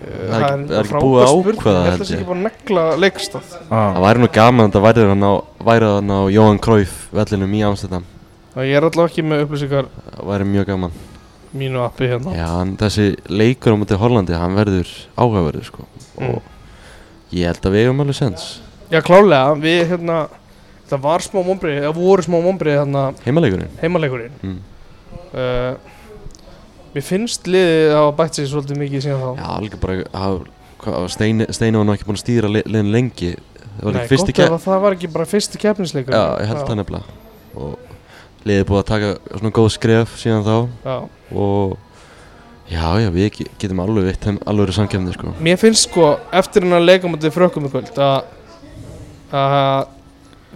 Það 0.00 0.34
er 0.36 0.44
ekki- 0.44 0.76
er 0.80 0.86
búið 1.02 1.20
að 1.20 1.30
ákveða, 1.30 1.80
Ég 1.80 1.90
held 1.90 2.00
að 2.00 2.00
það 2.00 2.10
ég. 2.10 2.14
ekki 2.14 2.28
bara 2.30 2.38
að 2.38 2.46
negla 2.46 2.82
leikstað. 3.02 3.46
Það 3.70 4.00
væri 4.04 4.18
nú 4.20 4.28
gaman 4.32 4.66
að 4.70 4.74
það 4.76 4.84
væri 4.86 5.88
hann 5.90 6.10
á, 6.10 6.20
Jóhann 6.30 6.60
Cruyff 6.62 6.94
Það 11.50 11.60
mínu 11.60 11.82
appi 11.82 12.08
hérna. 12.10 12.34
Já, 12.38 12.48
en 12.62 12.76
þessi 12.78 13.06
leikur 13.28 13.74
á 13.74 13.80
mútið 13.80 14.00
Hollandi, 14.02 14.36
hann 14.38 14.54
verður 14.58 14.90
áhugaverður 15.18 15.66
sko. 15.66 15.86
Mm. 16.20 16.34
Og 16.36 17.34
ég 17.34 17.46
held 17.50 17.66
að 17.66 17.74
við 17.76 17.86
eigum 17.86 18.04
alveg 18.04 18.18
sens 18.18 18.48
Já, 18.90 18.98
klálega, 19.06 19.54
við 19.62 19.80
hérna 19.92 20.18
það 20.90 21.02
var 21.04 21.22
smá 21.22 21.40
mombrið, 21.46 21.76
eða 21.84 21.92
voru 21.94 22.24
smá 22.26 22.36
mombrið 22.42 22.78
hérna. 22.80 23.02
Heimaleikurinn? 23.22 23.74
Heimaleikurinn. 23.82 24.32
Mm. 24.42 24.56
uh, 25.30 25.98
Mér 26.90 27.04
finnst 27.06 27.46
liðið 27.46 27.92
að 27.92 28.00
hafa 28.00 28.14
bætt 28.18 28.38
sig 28.40 28.48
svolítið 28.50 28.80
mikið 28.80 29.04
síðan 29.04 29.20
þá. 29.22 29.30
Já, 29.38 29.46
alveg 29.60 29.76
bara 29.84 31.12
Steini, 31.12 31.46
var 31.76 31.86
nú 31.86 31.94
ekki 31.94 32.08
búin 32.08 32.18
að 32.18 32.24
stýra 32.24 32.50
li- 32.50 32.64
liðin 32.66 32.90
lengi. 32.90 33.34
Það 33.76 33.84
var 33.84 33.94
Nei, 33.94 34.00
ekki 34.00 34.10
fyrsti 34.10 34.34
kepp 34.34 34.56
það 34.64 34.82
var 34.82 34.96
ekki 34.96 35.10
bara 35.14 35.26
fyrsti 35.28 35.60
keppnisleikur. 35.62 36.16
Já, 36.16 36.24
ég 36.42 36.50
held 36.50 36.64
það 36.66 36.78
nefnilega. 36.80 37.18
Og 37.54 37.89
liðið 38.48 38.62
er 38.64 38.68
búið 38.70 38.82
að 38.82 38.90
taka 38.90 39.12
svona 39.38 39.54
góð 39.60 39.70
skref 39.76 40.16
síðan 40.20 40.44
þá. 40.46 40.56
Já. 40.84 40.96
Og 41.36 41.76
já, 42.70 42.84
já, 43.04 43.08
við 43.14 43.30
ge- 43.36 43.48
getum 43.60 43.82
alveg 43.84 44.06
veitt 44.10 44.26
þeim 44.28 44.38
alveg 44.50 44.74
samkefni 44.76 45.16
sko. 45.16 45.34
Mér 45.42 45.58
finnst 45.60 45.88
sko, 45.88 46.12
eftir 46.40 46.64
hennar 46.66 46.84
leikamöndið 46.84 47.34
frökkum 47.36 47.66
í 47.68 47.72
kvöld 47.72 47.92
að 47.98 48.22
að 49.30 49.90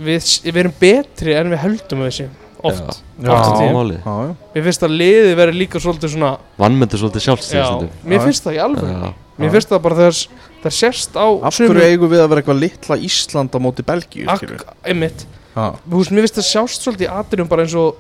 við, 0.03 0.30
við 0.49 0.62
erum 0.64 0.74
betri 0.80 1.37
en 1.39 1.53
við 1.53 1.62
höldum 1.62 2.03
við 2.07 2.16
séum 2.16 2.32
oft. 2.64 3.03
Já. 3.20 3.30
oft 3.30 3.61
já, 3.61 3.68
já. 3.68 4.32
Mér 4.55 4.64
finnst 4.66 4.87
að 4.87 4.97
liðið 4.99 5.35
verið 5.39 5.59
líka 5.61 5.82
svolítið 5.85 6.14
svona 6.14 6.30
Vannmyndir 6.59 7.03
svolítið 7.03 7.24
sjálfstíð 7.28 7.59
Já, 7.61 7.66
stundum 7.68 8.11
mér 8.11 8.24
finnst 8.24 8.47
það 8.49 8.57
í 8.57 8.61
alveg 8.64 8.89
Já, 8.89 9.12
Mér 9.35 9.53
finnst 9.55 9.70
það 9.74 9.82
bara 9.85 9.99
þegar 10.01 10.18
það 10.64 10.74
sérst 10.78 11.18
á 11.20 11.26
Af 11.51 11.59
hverju 11.61 11.85
eigum 11.91 12.11
við 12.14 12.22
að 12.24 12.28
vera 12.32 12.43
eitthvað 12.43 12.61
litla 12.64 12.99
Ísland 13.11 13.55
á 13.55 13.59
móti 13.62 13.85
Belgíu 13.87 14.26
Ak, 14.32 14.45
einmitt 14.89 15.26
Þú 15.55 16.01
veist, 16.01 16.11
mér 16.15 16.27
finnst 16.27 16.39
það 16.41 16.49
sjást 16.51 16.83
svolítið 16.87 17.07
í 17.07 17.13
atriðum 17.15 17.49
bara 17.49 17.63
eins 17.63 17.75
og 17.79 17.97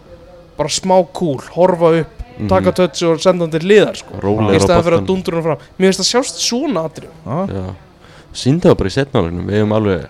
bara 0.58 0.68
smá 0.68 0.96
kúl, 1.14 1.40
horfa 1.54 1.92
upp 2.00 2.20
Mhm. 2.34 2.48
taka 2.50 2.72
tötts 2.74 3.02
og 3.06 3.20
senda 3.22 3.44
hann 3.44 3.50
til 3.50 3.60
liðar 3.68 3.94
sko. 3.94 4.14
í 4.18 4.58
staðan 4.58 4.82
fyrir 4.82 4.98
að 4.98 5.06
dundur 5.06 5.34
hann 5.34 5.42
fram. 5.44 5.58
Mér 5.78 5.92
finnst 5.92 6.00
það 6.02 6.10
sjást 6.10 6.40
svona 6.42 6.82
atriðum. 6.88 7.14
Já, 7.24 7.46
Já, 7.54 7.74
síndi 8.34 8.66
það 8.66 8.76
bara 8.76 8.88
í 8.90 8.96
setnálegnum 8.98 9.46
Við 9.46 9.54
hefum 9.60 9.72
alveg 9.72 10.08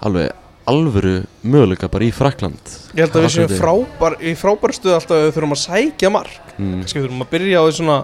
Alveg 0.00 0.32
alvöru 0.68 1.26
möguleika 1.42 1.88
bara 1.90 2.04
í 2.04 2.12
Frakland. 2.12 2.60
Ég 2.94 3.06
held 3.06 3.16
að 3.16 3.24
við 3.24 3.32
séum 3.34 3.54
frábær, 3.58 4.16
í 4.20 4.34
frábær 4.36 4.74
stuð 4.76 4.94
alltaf 4.98 5.16
að 5.16 5.24
við 5.24 5.32
þurfum 5.38 5.54
að 5.56 5.62
sækja 5.64 6.10
mark. 6.12 6.52
Mm. 6.58 6.74
Kannski 6.82 6.98
við 7.00 7.06
þurfum 7.08 7.24
að 7.24 7.30
byrja 7.32 7.56
á 7.58 7.62
því 7.64 7.72
svona 7.78 7.96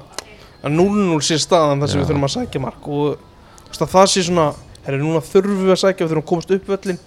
að 0.64 0.72
0-0 0.72 1.20
sé 1.29 1.39
staðan 1.45 1.81
þar 1.85 1.93
sem 1.93 2.01
við 2.01 2.09
þurfum 2.09 2.25
að 2.25 2.35
sækja 2.39 2.61
mark. 2.64 2.89
Og 2.89 3.18
það 3.75 4.09
sé 4.14 4.25
svona 4.25 4.47
herri, 4.87 4.99
núna 4.99 5.20
þurfum 5.20 5.61
við 5.68 5.75
að 5.77 5.83
sækja, 5.85 6.07
við 6.07 6.11
þurfum 6.14 6.25
að 6.25 6.31
komast 6.33 6.55
upp 6.57 6.66
völlin 6.72 6.99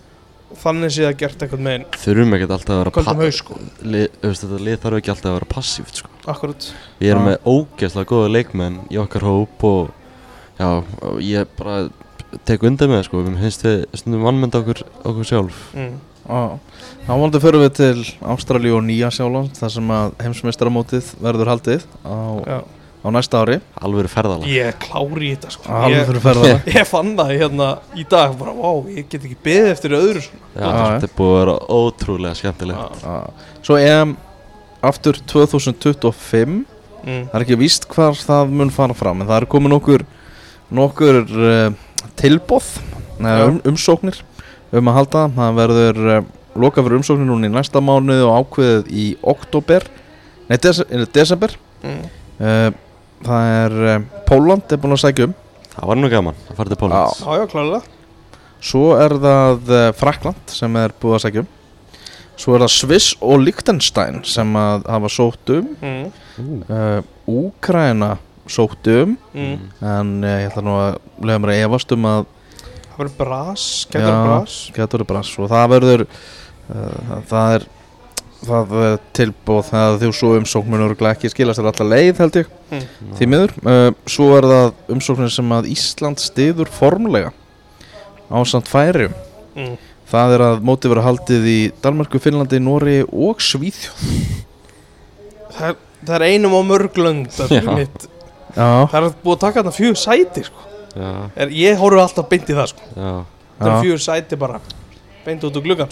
þannig 0.63 0.93
sé 0.93 1.05
það 1.05 1.15
gert 1.21 1.43
eitthvað 1.43 1.63
með 1.67 1.85
Þurfum 2.01 2.35
ekkert 2.37 2.53
alltaf 2.55 2.73
að 2.73 2.81
vera 2.81 2.93
Köldum 2.97 3.21
haus, 3.23 3.39
sko. 3.41 3.59
lið, 3.83 4.05
Þetta 4.23 4.59
lið 4.67 4.81
þarf 4.83 4.99
ekki 4.99 5.13
alltaf 5.13 5.29
að 5.29 5.37
vera 5.37 5.49
passíft 5.51 6.01
sko. 6.01 6.11
Akkurat 6.27 6.67
Við 6.99 7.13
erum 7.13 7.27
með 7.27 7.49
ógeðslega 7.53 8.11
góða 8.11 8.33
leikmenn 8.33 8.77
í 8.93 8.99
okkar 9.01 9.27
hóp 9.27 9.65
og 9.67 9.89
já, 10.57 10.69
og 10.69 11.17
ég 11.23 11.55
bara 11.59 11.79
tek 12.47 12.63
undir 12.67 12.91
með 12.91 13.01
það, 13.01 13.07
sko, 13.09 13.23
við 13.23 13.41
finnst 13.43 13.67
við 13.67 13.83
stundum 14.01 14.27
vannmynda 14.27 14.63
okkur, 14.63 14.83
okkur 15.03 15.29
sjálf 15.31 15.59
mm. 15.77 15.97
já 16.27 16.41
Þá 17.07 17.11
vonandi 17.13 17.39
förum 17.39 17.61
við 17.63 17.75
til 17.77 18.07
Ástralíu 18.33 18.73
og 18.75 18.83
Nýja 18.83 19.07
Sjáland 19.15 19.53
þar 19.55 19.71
sem 19.77 19.93
að 19.95 20.09
heimsmeistaramótið 20.25 21.13
verður 21.23 21.51
haldið 21.53 21.85
á, 22.03 22.15
Já. 22.43 22.57
Á 23.07 23.09
næsta 23.15 23.39
ári 23.43 23.57
Alveg 23.79 24.09
ferðalag 24.11 24.49
Ég 24.51 24.67
er 24.71 24.77
klári 24.83 25.29
í 25.29 25.33
þetta 25.35 25.51
sko 25.55 25.81
ég, 25.93 26.11
ég 26.77 26.87
fann 26.89 27.13
það 27.17 27.33
hérna 27.33 27.67
í 27.95 28.05
dag 28.09 28.35
bara, 28.39 28.53
vá, 28.57 28.71
ég 28.91 29.07
get 29.09 29.23
ekki 29.23 29.37
beðið 29.47 29.71
eftir 29.71 29.95
öðru 29.97 30.23
svona. 30.25 30.43
Já, 30.53 30.67
þetta 30.67 31.07
er 31.09 31.13
búið 31.17 31.33
að 31.33 31.39
vera 31.41 31.57
ótrúlega 31.79 32.39
skemmtilegt 32.41 33.03
Já. 33.03 33.11
Já. 33.11 33.51
Svo 33.67 33.79
EM 33.81 34.15
aftur 34.91 35.19
2025 35.33 36.55
mm. 36.55 37.27
Það 37.31 37.35
er 37.39 37.45
ekki 37.47 37.59
víst 37.63 37.87
hvar 37.91 38.17
það 38.19 38.55
mun 38.61 38.73
fara 38.73 38.97
fram 38.97 39.23
en 39.23 39.29
það 39.29 39.41
er 39.41 39.49
komið 39.55 39.73
nokkur 39.75 40.05
nokkur 40.77 41.21
uh, 41.23 41.69
tilbóð 42.19 42.71
Já. 43.23 43.47
um, 43.47 43.61
umsóknir 43.71 44.19
um 44.75 44.91
að 44.91 44.97
halda 44.99 45.21
það 45.37 45.55
verður 45.61 46.01
uh, 46.17 46.19
loka 46.57 46.83
fyrir 46.83 46.99
umsóknir 46.99 47.29
núna 47.29 47.47
í 47.47 47.53
næsta 47.53 47.79
mánuð 47.83 48.25
og 48.27 48.35
ákveðið 48.41 48.91
í 48.91 49.05
oktober 49.35 49.85
nei, 50.49 50.57
des 50.59 50.83
desember 51.15 51.55
Mm. 51.77 52.05
uh, 52.41 52.71
það 53.25 53.51
er 53.57 53.75
uh, 53.87 53.99
Póland 54.27 54.73
er 54.73 54.81
búin 54.81 54.95
að 54.97 55.03
sækja 55.05 55.27
um. 55.29 55.35
Það 55.77 55.91
var 55.91 55.99
nú 56.01 56.09
gaman 56.11 56.39
að 56.49 56.57
fara 56.57 56.73
til 56.73 56.79
Pólans 56.81 57.19
Já, 57.21 57.29
já, 57.37 57.45
klálega. 57.51 57.81
Svo 58.67 58.85
er 58.97 59.13
það 59.21 59.71
uh, 59.73 59.83
Frakland 59.97 60.53
sem 60.53 60.79
er 60.81 60.95
búið 61.01 61.17
að 61.17 61.23
sækja 61.25 61.43
um. 61.45 61.51
Svo 62.37 62.53
er 62.53 62.63
það 62.65 62.73
Sviss 62.75 63.11
og 63.25 63.41
Liechtenstein 63.41 64.21
sem 64.29 64.57
að 64.61 64.87
hafa 64.93 65.09
sótt 65.09 65.53
um. 65.55 65.69
Mm. 65.81 66.63
uh, 66.69 66.99
Úkraina 67.29 68.15
sótt 68.49 68.89
um. 68.93 69.15
Mm. 69.33 69.69
En 69.81 70.11
uh, 70.21 70.33
ég 70.43 70.49
ætla 70.51 70.65
nú 70.65 70.75
að 70.81 70.99
lega 71.25 71.43
mér 71.43 71.53
að 71.55 71.63
efast 71.67 71.95
um 71.97 72.09
að 72.09 72.25
Það 72.97 73.01
verður 73.03 73.17
bras, 73.19 73.63
getur 74.73 75.03
bras. 75.05 75.31
og 75.37 75.49
það 75.51 75.67
verður 75.75 76.03
uh, 76.07 77.17
það 77.29 77.57
er 77.57 77.65
það 78.45 78.73
er 78.85 78.95
tilbúð 79.17 79.63
það 79.71 79.97
þú 80.03 80.11
svo 80.15 80.31
umsóknur 80.37 80.83
og 80.85 81.03
ekki 81.09 81.31
skilast 81.33 81.61
þér 81.61 81.69
alltaf 81.71 81.89
leið 81.89 82.21
held 82.21 82.39
ég. 82.41 82.53
Mm. 82.67 82.85
því 83.17 83.27
miður 83.31 83.53
uh, 83.63 83.89
svo 84.09 84.29
er 84.37 84.47
það 84.51 84.71
umsóknir 84.95 85.33
sem 85.33 85.53
að 85.57 85.69
Ísland 85.73 86.21
stiður 86.21 86.71
formlega 86.73 87.31
ásamt 88.29 88.69
færi 88.69 89.07
mm. 89.09 89.75
það 90.11 90.35
er 90.37 90.45
að 90.49 90.65
mótið 90.67 90.93
vera 90.93 91.05
haldið 91.07 91.49
í 91.49 91.59
Danmarku, 91.83 92.21
Finnlandi, 92.23 92.59
Nóri 92.63 92.97
og 93.07 93.41
Svíþjóð. 93.43 94.03
Það, 95.57 95.69
er, 95.71 95.77
það 96.03 96.15
er 96.19 96.27
einum 96.27 96.57
á 96.59 96.61
mörglönd 96.67 97.31
Það 97.33 97.55
er 97.57 97.69
er 99.05 99.15
búið 99.23 99.35
að 99.35 99.41
taka 99.43 99.61
þarna 99.61 99.75
fjögur 99.75 99.99
sæti 100.01 100.43
sko. 100.47 100.63
Já, 100.97 101.09
er, 101.37 101.51
Ég 101.53 101.77
horfi 101.77 102.01
alltaf 102.01 102.29
beint 102.31 102.49
í 102.49 102.55
það 102.57 102.71
sko. 102.73 102.91
já, 102.95 103.11
Það 103.57 103.71
er 103.71 103.83
fjögur 103.85 104.03
sæti 104.03 104.39
bara 104.39 104.61
Beint 105.27 105.43
út 105.47 105.57
úr 105.59 105.65
gluggan 105.65 105.89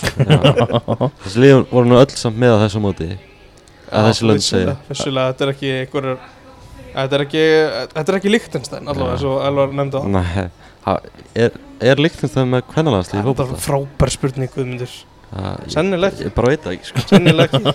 Þessi 1.26 1.42
lið 1.44 1.56
voru 1.72 1.90
nú 1.92 1.98
öll 2.00 2.14
samt 2.16 2.40
með 2.40 2.56
á 2.56 2.58
þessu 2.66 2.82
móti 2.84 3.10
Að 3.86 4.08
þessi 4.10 4.26
lönd 4.30 4.44
segja. 4.46 4.76
Vissulega, 4.90 5.34
þetta 5.34 5.46
er 5.46 5.52
ekki 5.54 5.72
einhverjar 5.82 6.22
Þetta 6.96 7.18
er 7.20 7.24
ekki, 7.26 7.42
þetta 7.92 8.06
er 8.14 8.18
ekki 8.22 8.32
Lichtenstein 8.32 8.88
allavega, 8.92 9.28
og 9.28 9.42
Elvar 9.50 9.74
nefndi 9.76 10.00
á 10.00 10.04
Nei, 10.16 10.46
ha, 10.86 10.94
er, 11.36 11.58
er 11.92 12.02
líktast 12.02 12.40
með 12.48 12.64
kvennalandsli 12.72 13.18
í 13.18 13.20
Þetta 13.20 13.28
er 13.28 13.36
fótbolta? 13.52 13.64
frábær 13.66 14.14
spurning, 14.16 14.52
Guðmundur. 14.54 14.94
Sennilega 15.74 16.14
ekki. 16.16 16.28
Ég 16.30 16.36
bara 16.38 16.52
veit 16.54 16.64
það 16.64 16.76
ekki, 16.78 16.88
sko. 16.94 17.04
Sennilega 17.10 17.60
ekki 17.60 17.74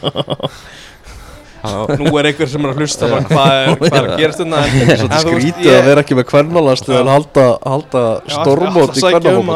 Nú 2.00 2.12
er 2.20 2.28
einhver 2.30 2.48
sem 2.50 2.64
er 2.66 2.70
að 2.72 2.78
hlusta 2.80 3.08
bara, 3.10 3.24
hvað 3.28 3.54
er, 3.56 3.72
hvað 3.80 3.96
er 4.00 4.06
að 4.10 4.20
gerast 4.22 4.42
þetta 4.42 4.60
en, 4.60 4.76
en 4.80 5.00
þú 5.00 5.08
veist, 5.10 5.26
skrítið 5.26 5.72
að 5.76 5.88
vera 5.90 6.04
ekki 6.04 6.16
með 6.18 6.26
kvennalast 6.30 6.92
en 6.96 7.10
halda, 7.12 7.46
halda 7.66 8.04
Já, 8.24 8.34
stormót 8.38 8.76
í 8.76 8.84
alltaf 8.84 9.00
sækja 9.04 9.34
um 9.40 9.50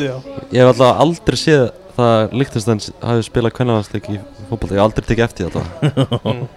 já. 0.00 0.14
Ég 0.52 0.60
hef 0.62 0.70
alltaf 0.72 1.02
aldrei 1.06 1.40
séð 1.40 1.64
það 1.96 2.12
að 2.12 2.36
Liechtenstein 2.40 2.84
hafi 3.10 3.26
spilað 3.26 3.56
kvennalandsleik 3.56 4.08
í 4.12 4.18
fótbolta. 4.50 4.76
Ég 4.76 4.80
hef 4.80 4.86
aldrei 4.86 5.08
tekið 5.10 5.26
eftir 5.28 5.46
því 5.46 5.50
alltaf. 5.50 6.22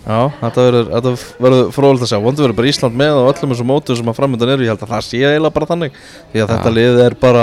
Mm. 0.00 0.14
Já, 0.16 0.30
þetta 0.40 0.62
verður, 0.64 0.86
þetta 0.94 1.10
verður 1.44 1.66
fróðilegt 1.76 2.04
að 2.06 2.08
sjá. 2.08 2.18
Vondur 2.24 2.44
verður 2.46 2.56
bara 2.56 2.68
Ísland 2.70 2.94
með 2.96 3.18
á 3.20 3.22
öllum 3.28 3.50
þessum 3.52 3.68
mótum 3.68 3.98
sem 3.98 4.08
að 4.08 4.16
framöndan 4.16 4.52
eru. 4.54 4.64
Ég 4.64 4.72
held 4.72 4.84
að 4.86 4.92
það 4.94 5.02
sé 5.04 5.18
eiginlega 5.20 5.52
bara 5.58 5.68
þannig. 5.68 5.98
Því 6.32 6.40
að 6.40 6.40
Já. 6.40 6.50
þetta 6.54 6.72
lið 6.78 7.00
er 7.04 7.16
bara 7.20 7.42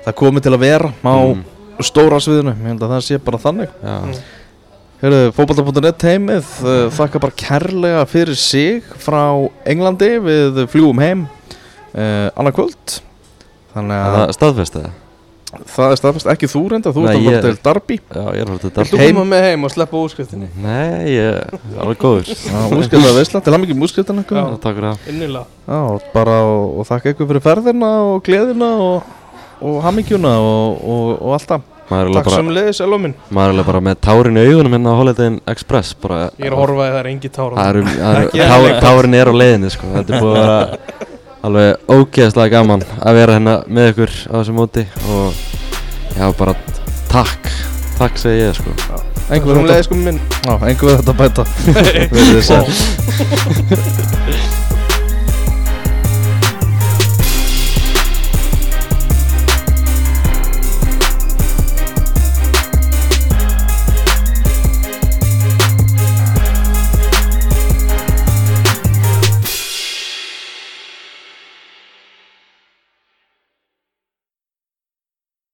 Það 0.00 0.12
er 0.12 0.16
komið 0.16 0.44
til 0.46 0.52
að 0.54 0.62
vera 0.64 0.90
á 1.02 1.14
Mm. 1.20 1.40
stóra 1.84 2.20
sviðinu. 2.22 2.54
Ég 2.56 2.68
held 2.70 2.84
að 2.86 2.92
það 2.94 3.02
sé 3.08 3.18
bara 3.26 3.38
þannig. 3.42 3.72
Já, 3.82 3.96
Mm. 4.00 4.14
Heyrðu, 5.00 5.30
fótbolta.net 5.32 6.02
heimið 6.04 6.48
uh, 6.60 6.80
Þakka 6.92 7.20
bara 7.22 7.36
kærlega 7.40 8.00
fyrir 8.10 8.36
sig 8.36 8.84
Frá 9.00 9.22
Englandi. 9.64 10.10
Við 10.20 10.58
fljúum 10.72 11.00
heim 11.00 11.22
uh, 11.94 12.26
Annað 12.36 12.58
kvöld. 12.58 12.98
Þannig 13.72 13.96
Er 13.96 14.10
að 14.10 14.16
það 14.18 14.34
staðfest 14.36 14.76
það? 14.76 14.90
Það 15.70 15.92
er 15.94 15.98
staðfest. 15.98 16.28
Ekki 16.30 16.50
þú 16.52 16.60
reynda, 16.70 16.92
þú 16.94 17.06
ert 17.08 17.16
að 17.16 17.24
fara 17.30 17.40
til 17.46 17.62
Darby 17.64 17.96
Já, 17.96 18.20
ég 18.36 18.42
er 18.44 18.44
að 18.44 18.52
fara 18.52 18.60
til 18.60 18.70
Þú 18.70 18.74
Dalby 18.76 19.00
Heim- 19.00 19.16
koma 19.16 19.24
með 19.32 19.46
heim 19.48 19.64
og 19.66 19.72
sleppa 19.72 20.02
úrskriftinni 20.04 20.50
Nei, 20.62 21.14
ég 21.16 21.38
er 21.40 21.80
alveg 21.80 22.04
góður. 22.04 22.30
Útskipta 22.76 23.14
veisla, 23.16 23.40
til 23.42 23.56
hann 23.56 23.66
ekki 23.66 23.78
múskiptana 23.80 24.22
Já. 24.28 24.36
Já, 24.36 24.60
Takk 24.62 24.76
fyrir 24.78 24.88
það. 24.92 25.08
Innilega. 25.14 25.46
Já, 25.64 25.80
bara 26.12 26.36
og, 26.46 26.76
og 26.82 26.90
þakka 26.92 27.14
ykkur 27.16 27.32
fyrir 27.32 27.46
ferðina 27.48 27.90
og 28.12 28.20
gleðina 28.28 28.70
og, 28.84 29.10
og 29.64 29.80
hamingjuna 29.88 30.36
og, 30.44 30.86
og, 30.94 31.10
og 31.18 31.34
allt 31.40 31.50
það. 31.56 31.66
er 31.66 31.69
Takk 31.90 32.24
bara, 32.24 32.36
sem 32.36 32.50
leiðis, 32.54 32.80
Elva 32.84 32.98
minn. 33.02 33.14
Maður 33.34 33.48
er 33.48 33.54
alveg 33.54 33.66
bara 33.70 33.80
með 33.88 33.96
tárin 34.06 34.38
í 34.38 34.44
augunum 34.46 34.74
hérna 34.76 34.90
á 34.94 34.98
Holiday 35.00 35.26
Inn 35.30 35.38
Express 35.50 35.90
bara, 36.00 36.18
Ég 36.38 36.46
er 36.46 36.54
að 36.54 36.60
horfa 36.62 36.82
að 36.84 36.90
það 36.94 37.00
er 37.00 37.08
engi 37.10 37.30
tára 37.34 37.54
Það 37.56 37.70
eru, 37.70 37.82
það 37.90 38.18
Ekki 38.20 38.40
eru, 38.40 38.50
eðlilegt. 38.54 38.80
tá, 38.80 38.86
tárin 38.86 39.14
er 39.20 39.26
á 39.30 39.34
leiðinni 39.40 39.70
sko. 39.74 39.86
Þetta 39.96 40.10
er 40.10 40.20
búið 40.22 40.36
að 40.36 40.44
vera 40.44 40.58
alveg 41.40 41.70
ógeðslega 41.96 42.52
gaman 42.54 42.82
að 43.00 43.12
vera 43.20 43.36
hérna 43.38 43.54
með 43.66 43.84
ykkur 43.94 44.12
á 44.28 44.34
þessu 44.38 44.54
móti 44.60 44.82
og 45.10 45.26
já, 46.14 46.26
bara 46.38 46.54
takk, 47.10 47.42
takk 47.98 48.14
segi 48.20 48.42
ég 48.44 48.54
sko. 48.60 48.70
Sem 49.30 49.38
við 49.46 49.50
þetta, 49.54 49.66
leiðis, 49.70 49.86
sko 49.90 49.94
minn. 49.98 50.18
Já, 50.46 50.52
einhver 50.58 50.86
við 50.90 50.96
þetta 51.00 51.14
bæta. 51.20 51.42
Verið 52.14 52.30
þið 52.34 52.44
sæl. 52.50 52.66